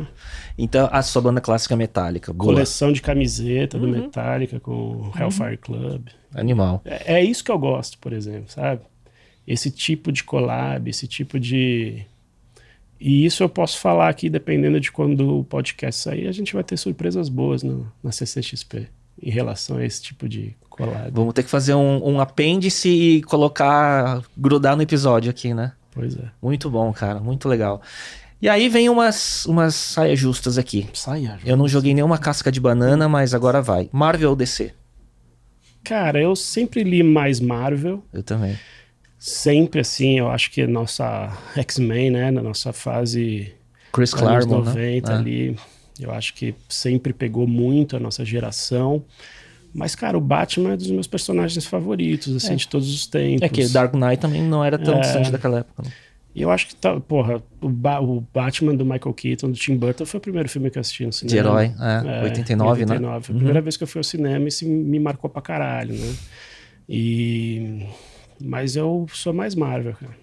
então, 0.62 0.88
a 0.92 1.02
sua 1.02 1.22
banda 1.22 1.40
clássica 1.40 1.76
metálica. 1.76 2.32
Coleção 2.34 2.92
de 2.92 3.00
camiseta 3.00 3.78
do 3.78 3.86
Uhum. 3.86 3.92
Metallica 3.92 4.60
com 4.60 4.72
o 4.72 5.12
Hellfire 5.18 5.56
Club. 5.56 6.08
Animal. 6.34 6.82
É, 6.84 7.14
é 7.14 7.24
isso 7.24 7.42
que 7.42 7.50
eu 7.50 7.58
gosto, 7.58 7.98
por 7.98 8.12
exemplo, 8.12 8.44
sabe? 8.48 8.82
Esse 9.46 9.70
tipo 9.70 10.12
de 10.12 10.22
collab, 10.22 10.88
esse 10.88 11.06
tipo 11.08 11.40
de. 11.40 12.04
E 13.00 13.24
isso 13.24 13.42
eu 13.42 13.48
posso 13.48 13.78
falar 13.78 14.08
aqui, 14.08 14.28
dependendo 14.28 14.78
de 14.78 14.92
quando 14.92 15.38
o 15.38 15.44
podcast 15.44 16.00
sair, 16.02 16.28
a 16.28 16.32
gente 16.32 16.52
vai 16.52 16.62
ter 16.62 16.76
surpresas 16.76 17.28
boas 17.28 17.62
no, 17.62 17.90
na 18.02 18.12
CCXP 18.12 18.88
em 19.22 19.30
relação 19.30 19.78
a 19.78 19.84
esse 19.84 20.02
tipo 20.02 20.28
de 20.28 20.54
collab. 20.68 21.10
Vamos 21.12 21.32
ter 21.34 21.42
que 21.42 21.50
fazer 21.50 21.74
um, 21.74 22.06
um 22.06 22.20
apêndice 22.20 22.88
e 22.88 23.22
colocar, 23.22 24.22
grudar 24.36 24.76
no 24.76 24.82
episódio 24.82 25.30
aqui, 25.30 25.54
né? 25.54 25.72
Pois 25.92 26.14
é. 26.16 26.30
Muito 26.40 26.70
bom, 26.70 26.92
cara. 26.92 27.18
Muito 27.20 27.48
legal. 27.48 27.82
E 28.42 28.48
aí 28.48 28.68
vem 28.68 28.88
umas, 28.88 29.44
umas 29.46 29.74
saias 29.74 30.18
justas 30.18 30.56
aqui. 30.56 30.88
Saia. 30.94 31.38
Eu 31.44 31.56
não 31.56 31.68
joguei 31.68 31.92
nenhuma 31.92 32.16
casca 32.18 32.50
de 32.50 32.58
banana, 32.60 33.08
mas 33.08 33.34
agora 33.34 33.60
vai. 33.60 33.88
Marvel 33.92 34.30
ou 34.30 34.36
DC? 34.36 34.72
Cara, 35.84 36.20
eu 36.20 36.34
sempre 36.34 36.82
li 36.82 37.02
mais 37.02 37.38
Marvel. 37.40 38.02
Eu 38.12 38.22
também. 38.22 38.58
Sempre 39.18 39.80
assim, 39.80 40.18
eu 40.18 40.30
acho 40.30 40.50
que 40.50 40.66
nossa 40.66 41.30
X-Men, 41.56 42.10
né? 42.10 42.30
Na 42.30 42.42
nossa 42.42 42.72
fase 42.72 43.52
Chris 43.92 44.14
Claremont, 44.14 44.66
90 44.68 45.10
né? 45.12 45.18
ali. 45.18 45.56
Eu 45.98 46.10
acho 46.12 46.32
que 46.32 46.54
sempre 46.68 47.12
pegou 47.12 47.46
muito 47.46 47.94
a 47.96 48.00
nossa 48.00 48.24
geração. 48.24 49.04
Mas, 49.74 49.94
cara, 49.94 50.16
o 50.16 50.20
Batman 50.20 50.72
é 50.72 50.76
dos 50.76 50.90
meus 50.90 51.06
personagens 51.06 51.64
favoritos, 51.66 52.34
assim, 52.34 52.54
É. 52.54 52.56
de 52.56 52.66
todos 52.66 52.92
os 52.92 53.06
tempos. 53.06 53.42
É 53.42 53.48
que 53.48 53.68
Dark 53.68 53.92
Knight 53.94 54.16
também 54.20 54.42
não 54.42 54.64
era 54.64 54.78
tão 54.78 54.94
É. 54.94 55.00
distante 55.00 55.30
daquela 55.30 55.58
época. 55.58 55.82
né? 55.82 55.92
E 56.34 56.42
eu 56.42 56.50
acho 56.50 56.68
que, 56.68 56.76
tá, 56.76 57.00
porra, 57.00 57.42
o, 57.60 57.68
Ba- 57.68 58.00
o 58.00 58.20
Batman 58.32 58.74
do 58.76 58.84
Michael 58.84 59.12
Keaton, 59.14 59.50
do 59.50 59.56
Tim 59.58 59.76
Burton, 59.76 60.06
foi 60.06 60.18
o 60.18 60.20
primeiro 60.20 60.48
filme 60.48 60.70
que 60.70 60.78
eu 60.78 60.80
assisti 60.80 61.04
no 61.04 61.10
De 61.10 61.16
cinema. 61.16 61.38
herói, 61.38 61.72
é, 61.80 62.22
89, 62.22 62.84
né? 62.86 62.92
89. 62.92 63.26
Foi 63.26 63.34
a 63.34 63.36
primeira 63.36 63.60
vez 63.60 63.76
que 63.76 63.82
eu 63.82 63.88
fui 63.88 63.98
ao 63.98 64.04
cinema 64.04 64.44
e 64.44 64.48
isso 64.48 64.64
me 64.66 65.00
marcou 65.00 65.28
pra 65.28 65.42
caralho, 65.42 65.92
né? 65.94 66.14
E... 66.88 67.84
Mas 68.40 68.76
eu 68.76 69.06
sou 69.12 69.32
mais 69.32 69.54
Marvel, 69.54 69.94
cara. 69.94 70.14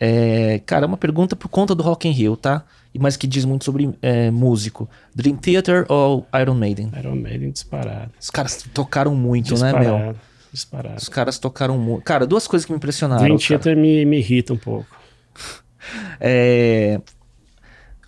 É, 0.00 0.60
cara, 0.66 0.86
uma 0.86 0.96
pergunta 0.96 1.36
por 1.36 1.48
conta 1.48 1.74
do 1.74 1.82
Rock 1.82 2.08
in 2.08 2.10
Rio, 2.10 2.36
tá? 2.36 2.64
Mas 2.98 3.16
que 3.16 3.26
diz 3.26 3.44
muito 3.44 3.64
sobre 3.64 3.92
é, 4.02 4.30
músico. 4.30 4.88
Dream 5.14 5.36
Theater 5.36 5.84
ou 5.88 6.26
Iron 6.40 6.54
Maiden? 6.54 6.90
Iron 6.98 7.16
Maiden 7.16 7.50
disparado. 7.50 8.10
Os 8.20 8.30
caras 8.30 8.62
tocaram 8.72 9.14
muito, 9.14 9.50
né, 9.58 9.72
Disparado. 9.72 10.16
Os 10.96 11.08
caras 11.08 11.38
tocaram 11.38 11.76
muito. 11.76 12.04
Cara, 12.04 12.26
duas 12.26 12.46
coisas 12.46 12.64
que 12.64 12.72
me 12.72 12.76
impressionaram. 12.76 13.22
Dream. 13.24 13.38
Theater 13.38 13.76
me, 13.76 14.04
me 14.04 14.18
irrita 14.18 14.52
um 14.52 14.56
pouco. 14.58 14.86
É, 16.18 16.98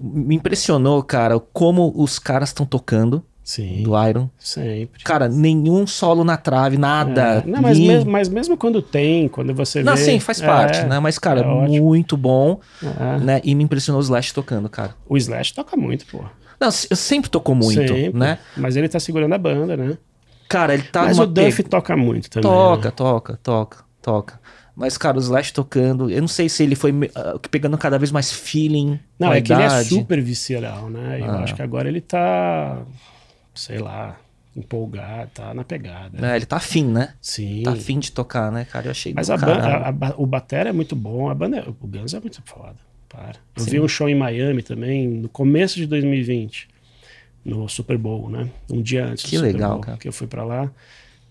Me 0.00 0.34
impressionou, 0.34 1.02
cara, 1.02 1.38
como 1.38 1.92
os 1.94 2.18
caras 2.18 2.48
estão 2.48 2.64
tocando 2.64 3.22
Sim, 3.44 3.82
do 3.82 3.92
Iron. 4.08 4.28
sempre. 4.38 5.04
Cara, 5.04 5.28
nenhum 5.28 5.86
solo 5.86 6.24
na 6.24 6.36
trave, 6.38 6.78
nada. 6.78 7.44
É, 7.46 7.46
Não, 7.46 7.60
mas 7.60 7.78
mas 8.04 8.28
mesmo 8.28 8.56
quando 8.56 8.80
tem, 8.80 9.28
quando 9.28 9.54
você 9.54 9.82
Não, 9.82 9.94
vê... 9.94 10.02
sim, 10.02 10.18
faz 10.20 10.40
é, 10.40 10.46
parte, 10.46 10.82
né? 10.84 10.98
Mas, 11.00 11.18
cara, 11.18 11.40
é 11.42 11.80
muito 11.80 12.16
bom, 12.16 12.60
é. 12.82 13.18
né? 13.20 13.40
E 13.44 13.54
me 13.54 13.62
impressionou 13.64 14.00
o 14.00 14.04
Slash 14.04 14.32
tocando, 14.32 14.68
cara. 14.70 14.94
O 15.08 15.16
Slash 15.16 15.52
toca 15.54 15.76
muito, 15.76 16.06
pô. 16.06 16.24
Não, 16.58 16.70
se- 16.70 16.88
sempre 16.96 17.28
tocou 17.30 17.54
muito, 17.54 17.74
Sempre. 17.92 18.18
né? 18.18 18.38
Mas 18.56 18.74
ele 18.76 18.88
tá 18.88 18.98
segurando 18.98 19.34
a 19.34 19.38
banda, 19.38 19.76
né? 19.76 19.98
Cara, 20.48 20.74
ele 20.74 20.84
tá 20.84 21.02
mas 21.04 21.18
o 21.18 21.26
Duff 21.26 21.62
toca 21.64 21.96
muito 21.96 22.30
também. 22.30 22.48
Toca, 22.50 22.88
né? 22.88 22.94
toca, 22.96 23.36
toca, 23.42 23.84
toca. 24.00 24.40
Mas, 24.74 24.98
cara, 24.98 25.16
o 25.16 25.20
Slash 25.20 25.52
tocando, 25.54 26.10
eu 26.10 26.20
não 26.20 26.28
sei 26.28 26.48
se 26.50 26.62
ele 26.62 26.74
foi 26.74 26.92
ah, 27.14 27.38
pegando 27.50 27.78
cada 27.78 27.98
vez 27.98 28.12
mais 28.12 28.30
feeling. 28.30 29.00
Não, 29.18 29.32
é 29.32 29.40
que 29.40 29.52
ele 29.52 29.62
é 29.62 29.66
idade. 29.66 29.88
super 29.88 30.20
visceral, 30.22 30.90
né? 30.90 31.18
Eu 31.20 31.30
Ah. 31.30 31.42
acho 31.42 31.54
que 31.54 31.62
agora 31.62 31.88
ele 31.88 32.00
tá, 32.02 32.82
sei 33.54 33.78
lá, 33.78 34.18
empolgado, 34.54 35.30
tá 35.34 35.54
na 35.54 35.64
pegada. 35.64 36.26
É, 36.26 36.36
ele 36.36 36.44
tá 36.46 36.56
afim, 36.56 36.84
né? 36.84 37.14
Sim. 37.22 37.62
Tá 37.62 37.72
afim 37.72 37.98
de 37.98 38.12
tocar, 38.12 38.52
né, 38.52 38.64
cara? 38.66 38.86
Eu 38.86 38.90
achei 38.90 39.14
Mas 39.14 39.30
a 39.30 39.36
banda, 39.38 39.66
a- 39.66 39.88
a 39.88 40.14
o 40.18 40.26
batera 40.26 40.68
é 40.68 40.72
muito 40.72 40.94
bom, 40.94 41.30
a 41.30 41.34
banda, 41.34 41.56
é- 41.58 41.64
o 41.68 41.86
Guns 41.86 42.12
é 42.14 42.20
muito 42.20 42.42
foda. 42.44 42.76
Para. 43.08 43.36
Eu 43.56 43.62
Sim. 43.64 43.70
vi 43.70 43.80
um 43.80 43.88
show 43.88 44.08
em 44.08 44.14
Miami 44.14 44.62
também, 44.62 45.06
no 45.08 45.28
começo 45.28 45.76
de 45.76 45.86
2020, 45.86 46.68
no 47.46 47.68
Super 47.68 47.96
Bowl, 47.98 48.28
né? 48.30 48.50
Um 48.70 48.82
dia 48.82 49.06
antes 49.06 49.24
Que 49.24 49.36
do 49.36 49.40
Super 49.40 49.52
legal, 49.52 49.72
Bowl, 49.74 49.80
cara. 49.82 49.96
que 49.98 50.08
eu 50.08 50.12
fui 50.12 50.26
pra 50.26 50.44
lá. 50.44 50.70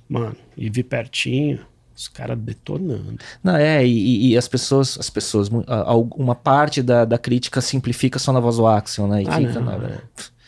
Mano, 0.08 0.36
e 0.56 0.70
vi 0.70 0.84
pertinho, 0.84 1.60
os 1.96 2.08
caras 2.08 2.38
detonando. 2.38 3.18
Não, 3.44 3.56
é, 3.56 3.86
e, 3.86 4.30
e 4.32 4.38
as 4.38 4.48
pessoas, 4.48 4.98
as 5.00 5.10
pessoas, 5.10 5.50
a- 5.68 5.96
uma 5.96 6.36
parte 6.36 6.82
da, 6.82 7.06
da 7.06 7.18
crítica 7.18 7.62
simplifica 7.62 8.20
só 8.20 8.32
na 8.32 8.40
voz 8.40 8.58
do 8.58 8.68
Axel, 8.68 9.08
né? 9.08 9.24
E 9.24 9.28
Ah, 9.28 9.32
fica, 9.38 9.60
não, 9.60 9.74
é. 9.74 9.98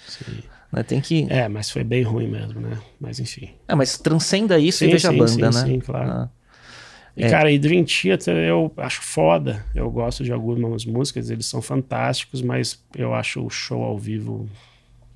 Sim. 0.08 0.44
né, 0.72 0.84
Tem 0.84 1.02
que. 1.02 1.26
É, 1.30 1.48
mas 1.48 1.70
foi 1.70 1.84
bem 1.84 2.04
ruim 2.04 2.28
mesmo, 2.28 2.60
né? 2.62 2.78
Mas 3.00 3.20
enfim. 3.20 3.50
É, 3.68 3.76
mas 3.76 3.98
transcenda 3.98 4.60
isso 4.60 4.84
e 4.84 4.88
Sim, 4.88 4.94
veja 4.94 5.10
a 5.10 5.12
sim, 5.12 5.20
banda, 5.20 5.52
sim, 5.52 5.60
né? 5.60 5.72
sim, 5.74 5.80
claro. 5.80 6.10
Ah, 6.10 6.30
E, 7.16 7.24
É. 7.24 7.30
cara, 7.30 7.52
e 7.52 7.58
Dream 7.58 7.84
Theater 7.84 8.36
eu 8.38 8.72
acho 8.78 9.02
foda. 9.02 9.66
Eu 9.74 9.90
gosto 9.90 10.24
de 10.24 10.32
algumas 10.32 10.86
músicas, 10.86 11.30
eles 11.30 11.46
são 11.48 11.62
fantásticos, 11.62 12.42
mas 12.42 12.80
eu 12.96 13.14
acho 13.14 13.44
o 13.44 13.50
show 13.50 13.84
ao 13.84 13.98
vivo 13.98 14.48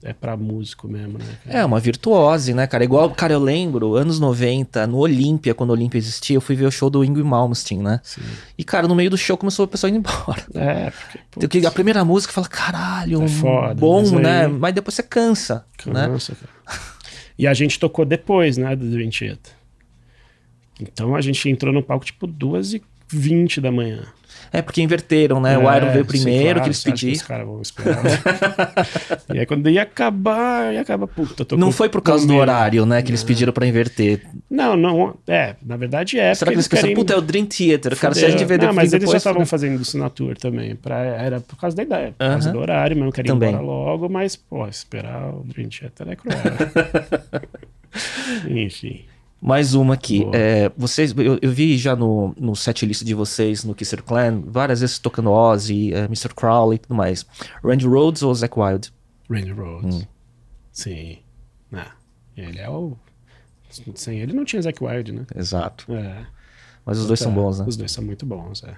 é 0.03 0.13
pra 0.13 0.35
músico 0.35 0.87
mesmo, 0.87 1.17
né? 1.19 1.25
cara? 1.45 1.59
É, 1.59 1.65
uma 1.65 1.79
virtuose, 1.79 2.53
né, 2.53 2.65
cara? 2.67 2.83
Igual, 2.83 3.09
cara, 3.11 3.33
eu 3.33 3.39
lembro, 3.39 3.95
anos 3.95 4.19
90, 4.19 4.87
no 4.87 4.97
Olímpia, 4.97 5.53
quando 5.53 5.69
o 5.69 5.73
Olímpia 5.73 5.97
existia, 5.97 6.35
eu 6.37 6.41
fui 6.41 6.55
ver 6.55 6.65
o 6.65 6.71
show 6.71 6.89
do 6.89 7.03
Ingrid 7.05 7.27
Malmsteen, 7.27 7.79
né? 7.81 7.99
Sim. 8.03 8.21
E, 8.57 8.63
cara, 8.63 8.87
no 8.87 8.95
meio 8.95 9.09
do 9.09 9.17
show 9.17 9.37
começou 9.37 9.65
o 9.65 9.67
pessoal 9.67 9.89
indo 9.89 9.97
embora. 10.09 10.43
É, 10.55 10.91
porque. 11.29 11.59
Que- 11.61 11.67
A 11.67 11.71
primeira 11.71 12.03
música 12.03 12.33
fala, 12.33 12.47
caralho, 12.47 13.21
É 13.23 13.27
foda, 13.27 13.75
bom, 13.75 14.01
mas 14.01 14.13
aí- 14.13 14.21
né? 14.21 14.47
Mas 14.47 14.73
depois 14.73 14.95
você 14.95 15.03
cansa, 15.03 15.65
né? 15.85 16.07
Cansa, 16.07 16.35
cara. 16.35 16.79
E 17.37 17.47
a 17.47 17.53
gente 17.53 17.79
tocou 17.79 18.05
depois, 18.05 18.57
né, 18.57 18.75
do 18.75 18.89
Dream 18.89 19.09
Theater. 19.09 19.53
Então 20.79 21.15
a 21.15 21.21
gente 21.21 21.47
entrou 21.49 21.71
no 21.73 21.83
palco 21.83 22.05
tipo 22.05 22.25
2h20 23.13 23.59
da 23.59 23.71
manhã. 23.71 24.03
É, 24.53 24.61
porque 24.61 24.81
inverteram, 24.81 25.39
né? 25.39 25.57
o 25.57 25.69
É, 25.71 25.77
Iron 25.77 25.91
veio 25.91 26.03
sim, 26.03 26.07
primeiro, 26.09 26.43
claro, 26.43 26.61
que 26.63 26.67
eles 26.67 26.83
pediram. 26.83 27.13
Os 27.13 27.21
caras 27.21 27.47
vão 27.47 27.61
esperar. 27.61 28.03
e 29.33 29.39
aí 29.39 29.45
quando 29.45 29.69
ia 29.69 29.83
acabar, 29.83 30.73
ia 30.73 30.81
acabar, 30.81 31.07
puta, 31.07 31.55
Não 31.55 31.67
com 31.67 31.71
foi 31.71 31.87
por 31.87 32.01
causa 32.01 32.27
do 32.27 32.35
horário, 32.35 32.85
né, 32.85 33.01
que 33.01 33.09
eles 33.11 33.23
pediram 33.23 33.53
pra 33.53 33.65
inverter. 33.65 34.27
Não, 34.49 34.75
não, 34.75 35.15
é, 35.25 35.55
na 35.65 35.77
verdade 35.77 36.19
é. 36.19 36.33
Será 36.33 36.51
que 36.51 36.55
eles 36.55 36.67
pensaram, 36.67 36.89
querem 36.89 36.95
puta, 36.95 37.13
é 37.13 37.17
o 37.17 37.21
Dream 37.21 37.45
Theater, 37.45 37.97
cara, 37.97 38.13
se 38.13 38.25
a 38.25 38.29
gente 38.29 38.43
vê 38.43 38.57
Não, 38.57 38.73
mas 38.73 38.91
eles 38.91 39.09
já 39.09 39.17
estavam 39.17 39.45
fazendo 39.45 39.81
isso 39.81 39.97
na 39.97 40.09
tour 40.09 40.37
também. 40.37 40.75
Pra, 40.75 40.97
era 40.99 41.39
por 41.39 41.55
causa 41.55 41.75
da 41.77 41.83
ideia, 41.83 42.11
por 42.11 42.17
causa 42.27 42.49
Aham. 42.49 42.57
do 42.57 42.61
horário, 42.61 42.97
mas 42.97 43.05
não 43.05 43.11
queria 43.11 43.29
ir 43.29 43.33
Também. 43.33 43.49
embora 43.51 43.63
logo, 43.63 44.09
mas, 44.09 44.35
pô, 44.35 44.67
esperar 44.67 45.33
o 45.33 45.45
Dream 45.45 45.69
Theater 45.69 46.09
é 46.09 46.15
cruel. 46.17 46.37
Enfim. 48.49 49.05
Mais 49.41 49.73
uma 49.73 49.95
aqui. 49.95 50.23
É, 50.33 50.71
vocês, 50.77 51.13
eu, 51.17 51.39
eu 51.41 51.51
vi 51.51 51.75
já 51.77 51.95
no, 51.95 52.33
no 52.37 52.55
set 52.55 52.85
list 52.85 53.03
de 53.03 53.13
vocês, 53.15 53.63
no 53.63 53.73
Kisser 53.73 54.03
Clan, 54.03 54.43
várias 54.45 54.81
vezes 54.81 54.99
tocando 54.99 55.31
Ozzy, 55.31 55.91
é, 55.93 56.05
Mr. 56.05 56.29
Crowley 56.35 56.75
e 56.75 56.79
tudo 56.79 56.93
mais. 56.93 57.25
Randy 57.63 57.87
Rhodes 57.87 58.21
ou 58.21 58.33
Zack 58.35 58.57
Wild? 58.59 58.93
Randy 59.29 59.51
Rhodes. 59.51 59.95
Hum. 59.95 60.07
Sim. 60.71 61.17
Não, 61.71 61.85
ele 62.37 62.59
é 62.59 62.69
o... 62.69 62.95
Sem 63.95 64.19
ele 64.19 64.33
não 64.33 64.45
tinha 64.45 64.61
Zack 64.61 64.83
Wild, 64.83 65.11
né? 65.11 65.25
Exato. 65.35 65.91
É. 65.91 66.25
Mas 66.85 66.99
os 66.99 67.07
dois 67.07 67.19
são 67.19 67.33
bons, 67.33 67.59
né? 67.59 67.65
Os 67.67 67.77
dois 67.77 67.91
são 67.91 68.03
muito 68.03 68.25
bons, 68.25 68.63
é. 68.63 68.75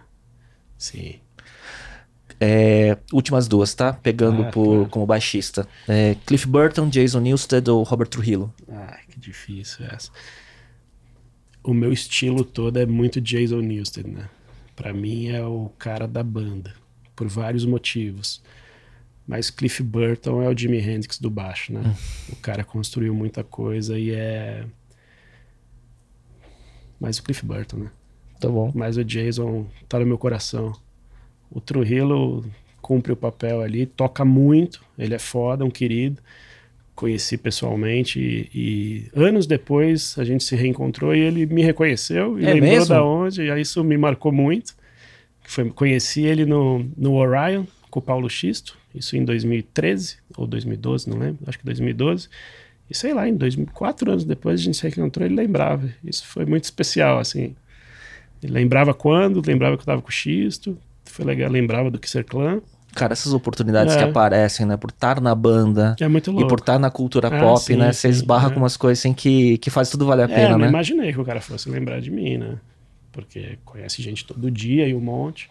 Sim. 0.78 1.16
É, 2.40 2.98
últimas 3.12 3.48
duas, 3.48 3.74
tá? 3.74 3.94
Pegando 3.94 4.44
Ah, 4.44 4.52
por, 4.52 4.66
claro. 4.66 4.90
como 4.90 5.06
baixista. 5.06 5.68
É, 5.88 6.16
Cliff 6.26 6.48
Burton, 6.48 6.90
Jason 6.90 7.20
Newsted 7.20 7.70
ou 7.70 7.84
Robert 7.84 8.08
Trujillo? 8.08 8.54
Ai, 8.70 9.00
que 9.10 9.20
difícil 9.20 9.86
essa. 9.88 10.12
O 11.64 11.74
meu 11.74 11.94
estilo 11.94 12.44
todo 12.44 12.78
é 12.78 12.86
muito 12.86 13.22
Jason 13.22 13.62
Newsted, 13.62 14.08
né? 14.08 14.30
Pra 14.76 14.94
mim 14.94 15.28
é 15.30 15.44
o 15.46 15.70
cara 15.78 16.08
da 16.08 16.24
banda, 16.24 16.74
por 17.16 17.28
vários 17.28 17.66
motivos. 17.66 18.42
Mas 19.26 19.50
Cliff 19.50 19.82
Burton 19.82 20.42
é 20.42 20.50
o 20.50 20.58
Jimi 20.58 20.80
Hendrix 20.80 21.20
do 21.20 21.30
baixo, 21.30 21.72
né? 21.72 21.82
O 22.32 22.36
cara 22.38 22.64
construiu 22.64 23.14
muita 23.14 23.44
coisa 23.44 23.98
e 23.98 24.12
é. 24.12 24.66
Mas 27.00 27.18
o 27.18 27.24
Cliff 27.24 27.46
Burton, 27.46 27.78
né? 27.78 27.92
Tá 28.40 28.50
bom. 28.50 28.72
Mas 28.76 28.98
o 28.98 29.04
Jason 29.04 29.66
tá 29.88 30.00
no 30.00 30.06
meu 30.06 30.18
coração. 30.18 30.74
O 31.50 31.62
Trujillo 31.62 32.44
cumpre 32.82 33.14
o 33.14 33.16
papel 33.16 33.62
ali, 33.62 33.86
toca 33.86 34.26
muito, 34.26 34.84
ele 34.98 35.14
é 35.14 35.20
foda, 35.20 35.64
um 35.64 35.70
querido. 35.72 36.22
Conheci 36.96 37.38
pessoalmente 37.38 38.20
e, 38.20 38.50
e 38.54 39.20
anos 39.20 39.48
depois 39.48 40.16
a 40.18 40.24
gente 40.24 40.44
se 40.44 40.56
reencontrou 40.56 41.16
e 41.16 41.20
ele 41.20 41.46
me 41.46 41.64
reconheceu 41.64 42.40
e 42.40 42.46
É 42.46 42.54
lembrou 42.54 42.72
mesmo? 42.72 42.90
da 42.90 43.04
onde, 43.04 43.42
e 43.42 43.52
aí 43.52 43.62
isso 43.62 43.84
me 43.84 43.98
marcou 43.98 44.32
muito. 44.32 44.76
Foi, 45.44 45.70
conheci 45.72 46.22
ele 46.24 46.46
no, 46.46 46.86
no 46.96 47.14
Orion 47.16 47.66
com 47.90 48.00
o 48.00 48.02
Paulo 48.02 48.30
Xisto, 48.30 48.78
isso 48.94 49.18
em 49.18 49.26
2013 49.26 50.18
ou 50.38 50.48
2012, 50.48 51.10
não 51.10 51.18
lembro, 51.18 51.40
acho 51.48 51.58
que 51.60 51.66
2012. 51.66 52.30
E 52.90 52.96
sei 52.96 53.14
lá, 53.14 53.28
em 53.28 53.36
2000, 53.36 53.68
quatro 53.74 54.12
anos 54.12 54.24
depois 54.24 54.60
a 54.60 54.64
gente 54.64 54.78
se 54.78 54.84
reencontrou, 54.84 55.26
ele 55.26 55.36
lembrava. 55.36 55.90
Isso 56.04 56.26
foi 56.28 56.46
muito 56.46 56.66
especial, 56.66 57.18
assim. 57.18 57.56
Ele 58.42 58.54
lembrava 58.54 58.94
quando, 58.94 59.42
lembrava 59.46 59.78
que 59.78 59.82
eu 59.82 59.86
tava 59.86 60.02
com 60.02 60.10
o 60.10 60.12
Xisto, 60.12 60.78
foi 61.06 61.26
legal, 61.26 61.50
lembrava 61.50 61.90
do 61.90 62.00
Kisser 62.00 62.26
Clan. 62.26 62.62
Cara, 62.96 63.14
essas 63.14 63.34
oportunidades 63.34 63.96
É. 63.96 63.98
que 63.98 64.04
aparecem, 64.04 64.66
né? 64.66 64.78
Por 64.78 64.90
estar 64.92 65.20
na 65.20 65.34
banda 65.34 65.96
É 66.00 66.08
muito 66.08 66.30
e 66.30 66.34
louco. 66.34 66.48
por 66.48 66.60
estar 66.60 66.78
na 66.80 66.90
cultura 66.92 67.28
Ah, 67.28 67.40
pop, 67.40 67.60
sim, 67.62 67.76
né? 67.76 67.92
Você 67.92 68.08
esbarra 68.10 68.48
é. 68.50 68.52
com 68.52 68.60
umas 68.60 68.78
coisas 68.78 69.00
assim 69.00 69.14
que, 69.14 69.58
que 69.58 69.70
faz 69.70 69.90
tudo 69.90 70.06
valer 70.06 70.30
a 70.30 70.32
É, 70.32 70.36
pena, 70.36 70.52
não 70.52 70.60
né? 70.60 70.68
imaginei 70.68 71.12
que 71.12 71.20
o 71.20 71.26
cara 71.26 71.42
fosse 71.42 71.70
lembrar 71.70 72.00
de 72.00 72.12
mim, 72.12 72.38
né? 72.38 72.58
Porque 73.12 73.58
conhece 73.66 74.02
gente 74.02 74.26
todo 74.26 74.50
dia 74.52 74.88
e 74.88 74.94
um 74.96 75.00
monte. 75.00 75.50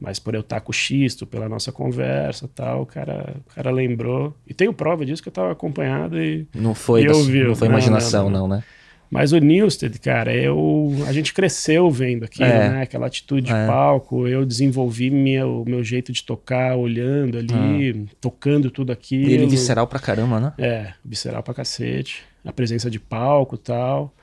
Mas 0.00 0.18
por 0.18 0.34
eu 0.34 0.40
estar 0.40 0.60
com 0.60 0.70
o 0.70 0.74
Xisto, 0.74 1.26
pela 1.26 1.46
nossa 1.48 1.70
conversa 1.70 2.46
e 2.46 2.48
tal, 2.48 2.82
o 2.82 2.86
cara, 2.86 3.34
o 3.50 3.54
cara 3.54 3.70
lembrou. 3.70 4.34
E 4.46 4.54
tenho 4.54 4.72
prova 4.72 5.04
disso 5.04 5.22
que 5.22 5.28
eu 5.28 5.32
tava 5.32 5.52
acompanhado 5.52 6.20
e 6.20 6.46
Não 6.54 6.74
foi, 6.74 7.02
E 7.04 7.08
ouviu. 7.10 7.48
não 7.48 7.54
foi 7.54 7.68
imaginação, 7.68 8.30
não, 8.30 8.40
não, 8.40 8.48
não. 8.48 8.56
né? 8.56 8.64
Mas 9.10 9.32
o 9.32 9.38
Newsted, 9.38 9.98
cara, 9.98 10.32
eu, 10.32 10.92
a 11.08 11.12
gente 11.12 11.34
cresceu 11.34 11.90
vendo 11.90 12.24
aquilo, 12.24 12.44
É. 12.48 12.68
né? 12.70 12.82
Aquela 12.82 13.06
atitude 13.08 13.48
de 13.48 13.52
É. 13.52 13.66
palco. 13.66 14.28
Eu 14.28 14.46
desenvolvi 14.46 15.10
minha, 15.10 15.44
o 15.46 15.64
meu 15.68 15.82
jeito 15.82 16.12
de 16.12 16.22
tocar, 16.22 16.76
olhando 16.76 17.36
ali, 17.38 18.06
tocando 18.20 18.70
tudo 18.70 18.92
aquilo. 18.92 19.28
E 19.28 19.32
ele 19.34 19.46
visceral 19.46 19.86
pra 19.88 19.98
caramba, 19.98 20.38
né? 20.38 20.52
É, 20.58 20.92
visceral 21.04 21.42
pra 21.42 21.52
cacete. 21.52 22.22
A 22.44 22.52
presença 22.52 22.88
de 22.88 23.00
palco 23.00 23.56
e 23.56 23.58
tal. 23.58 24.14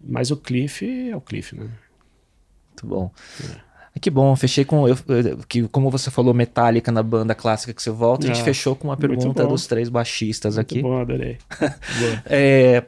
Mas 0.00 0.30
o 0.30 0.36
Cliff 0.36 1.10
é 1.10 1.16
o 1.16 1.20
Cliff, 1.20 1.54
né? 1.56 1.66
Muito 2.68 2.86
bom. 2.86 3.10
Que 4.00 4.08
bom, 4.08 4.34
fechei 4.36 4.64
com. 4.64 4.86
Eu, 4.88 4.96
que, 5.48 5.66
como 5.68 5.90
você 5.90 6.08
falou, 6.10 6.32
Metallica 6.32 6.92
na 6.92 7.02
banda 7.02 7.34
clássica 7.34 7.74
que 7.74 7.82
você 7.82 7.90
volta, 7.90 8.24
a 8.24 8.28
gente 8.28 8.40
Ah, 8.40 8.44
fechou 8.44 8.76
com 8.76 8.86
uma 8.88 8.94
muito 8.96 9.08
pergunta 9.08 9.44
dos 9.44 9.66
três 9.66 9.88
baixistas 9.88 10.54
Muito 10.54 10.72
aqui. 10.72 10.80
bom, 10.80 10.98
adorei. 11.00 11.36
É, 12.24 12.84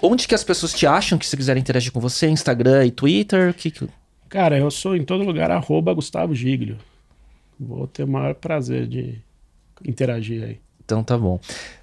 onde 0.00 0.26
que 0.28 0.34
as 0.34 0.44
pessoas 0.44 0.72
te 0.72 0.86
acham 0.86 1.18
que 1.18 1.26
se 1.26 1.36
quiserem 1.36 1.60
interagir 1.60 1.92
com 1.92 2.00
você? 2.00 2.28
Instagram 2.28 2.86
e 2.86 2.90
Twitter? 2.90 3.52
Que, 3.54 3.70
que- 3.70 3.88
Cara, 4.28 4.56
eu 4.58 4.70
sou 4.70 4.96
em 4.96 5.04
todo 5.04 5.24
lugar 5.24 5.50
arroba 5.50 5.92
Gustavo 5.92 6.34
Giglio. 6.34 6.78
Vou 7.60 7.86
ter 7.86 8.04
o 8.04 8.08
maior 8.08 8.34
prazer 8.34 8.86
de 8.86 9.18
interagir 9.86 10.42
aí. 10.42 10.58
Então 10.84 11.02
tá 11.04 11.16
bom. 11.16 11.38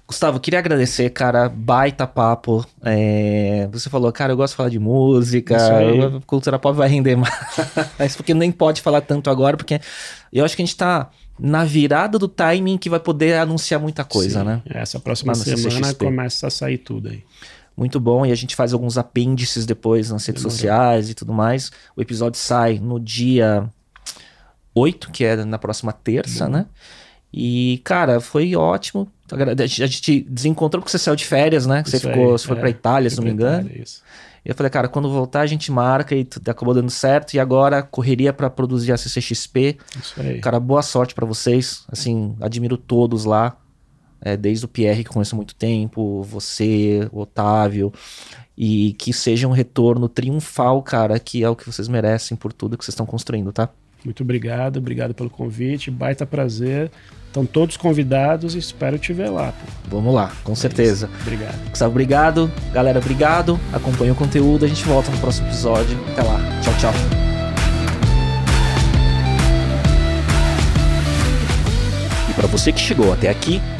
Gustavo, 0.06 0.40
queria 0.40 0.58
agradecer, 0.58 1.08
cara. 1.10 1.48
Baita 1.48 2.06
papo. 2.06 2.66
É, 2.84 3.68
Você 3.72 3.88
falou, 3.88 4.10
cara, 4.12 4.32
eu 4.32 4.36
gosto 4.36 4.52
de 4.52 4.56
falar 4.56 4.68
de 4.68 4.78
música. 4.78 5.56
Cultura 6.26 6.58
pop 6.58 6.76
vai 6.76 6.88
render 6.88 7.16
mais. 7.16 7.32
Mas 7.98 8.16
porque 8.16 8.34
nem 8.34 8.50
pode 8.50 8.82
falar 8.82 9.00
tanto 9.00 9.30
agora, 9.30 9.56
porque 9.56 9.80
eu 10.32 10.44
acho 10.44 10.54
que 10.56 10.62
a 10.62 10.66
gente 10.66 10.76
tá 10.76 11.08
na 11.38 11.64
virada 11.64 12.18
do 12.18 12.28
timing 12.28 12.76
que 12.76 12.90
vai 12.90 13.00
poder 13.00 13.38
anunciar 13.38 13.80
muita 13.80 14.04
coisa, 14.04 14.40
Sim. 14.40 14.46
né? 14.46 14.62
Essa 14.66 15.00
próxima 15.00 15.32
no 15.32 15.38
semana 15.38 15.94
começa 15.94 16.48
a 16.48 16.50
sair 16.50 16.78
tudo 16.78 17.08
aí. 17.08 17.22
Muito 17.80 17.98
bom. 17.98 18.26
E 18.26 18.30
a 18.30 18.34
gente 18.34 18.54
faz 18.54 18.74
alguns 18.74 18.98
apêndices 18.98 19.64
depois 19.64 20.10
nas 20.10 20.26
redes 20.26 20.42
Demorou. 20.42 20.58
sociais 20.58 21.08
e 21.08 21.14
tudo 21.14 21.32
mais. 21.32 21.72
O 21.96 22.02
episódio 22.02 22.38
sai 22.38 22.78
no 22.78 23.00
dia 23.00 23.66
8, 24.74 25.10
que 25.10 25.24
é 25.24 25.34
na 25.46 25.58
próxima 25.58 25.90
terça, 25.90 26.46
né? 26.46 26.66
E, 27.32 27.80
cara, 27.82 28.20
foi 28.20 28.54
ótimo. 28.54 29.10
A 29.32 29.66
gente 29.66 30.20
desencontrou 30.28 30.82
porque 30.82 30.90
você 30.90 30.98
saiu 30.98 31.16
de 31.16 31.24
férias, 31.24 31.64
né? 31.64 31.82
Você 31.82 31.98
ficou, 31.98 32.32
aí, 32.32 32.32
você 32.32 32.46
foi 32.46 32.58
é, 32.58 32.60
pra 32.60 32.68
Itália, 32.68 33.08
se 33.08 33.16
não 33.16 33.24
me 33.24 33.30
engano. 33.30 33.62
Itália, 33.66 33.82
isso. 33.82 34.02
E 34.44 34.50
eu 34.50 34.54
falei, 34.54 34.68
cara, 34.68 34.86
quando 34.86 35.10
voltar 35.10 35.40
a 35.40 35.46
gente 35.46 35.72
marca 35.72 36.14
e 36.14 36.28
acabou 36.48 36.74
dando 36.74 36.90
certo. 36.90 37.32
E 37.32 37.40
agora 37.40 37.82
correria 37.82 38.30
para 38.30 38.50
produzir 38.50 38.92
a 38.92 38.98
CCXP. 38.98 39.78
Isso 39.98 40.20
aí. 40.20 40.38
Cara, 40.40 40.60
boa 40.60 40.82
sorte 40.82 41.14
para 41.14 41.24
vocês. 41.24 41.84
Assim, 41.88 42.36
admiro 42.42 42.76
todos 42.76 43.24
lá. 43.24 43.56
É, 44.20 44.36
desde 44.36 44.64
o 44.64 44.68
Pierre, 44.68 45.04
que 45.04 45.10
conheço 45.10 45.34
há 45.34 45.36
muito 45.36 45.54
tempo, 45.54 46.22
você, 46.22 47.08
o 47.12 47.20
Otávio. 47.20 47.92
E 48.56 48.94
que 48.98 49.12
seja 49.12 49.48
um 49.48 49.52
retorno 49.52 50.08
triunfal, 50.08 50.82
cara, 50.82 51.18
que 51.18 51.42
é 51.42 51.48
o 51.48 51.56
que 51.56 51.64
vocês 51.64 51.88
merecem 51.88 52.36
por 52.36 52.52
tudo 52.52 52.76
que 52.76 52.84
vocês 52.84 52.92
estão 52.92 53.06
construindo, 53.06 53.52
tá? 53.52 53.70
Muito 54.04 54.22
obrigado, 54.22 54.78
obrigado 54.78 55.14
pelo 55.14 55.30
convite, 55.30 55.90
baita 55.90 56.26
prazer. 56.26 56.90
Estão 57.26 57.46
todos 57.46 57.76
convidados 57.76 58.56
e 58.56 58.58
espero 58.58 58.98
te 58.98 59.12
ver 59.12 59.30
lá. 59.30 59.52
Pô. 59.88 59.96
Vamos 59.98 60.12
lá, 60.12 60.32
com 60.42 60.50
é 60.50 60.56
certeza. 60.56 61.08
Isso. 61.12 61.22
Obrigado. 61.22 61.70
Gustavo, 61.70 61.90
obrigado. 61.92 62.52
Galera, 62.72 62.98
obrigado. 62.98 63.60
Acompanhe 63.72 64.10
o 64.10 64.16
conteúdo. 64.16 64.64
A 64.64 64.68
gente 64.68 64.84
volta 64.84 65.12
no 65.12 65.18
próximo 65.18 65.46
episódio. 65.46 65.96
Até 66.10 66.22
lá. 66.22 66.40
Tchau, 66.60 66.74
tchau. 66.80 66.92
E 72.28 72.32
para 72.34 72.48
você 72.48 72.72
que 72.72 72.80
chegou 72.80 73.12
até 73.12 73.28
aqui, 73.28 73.60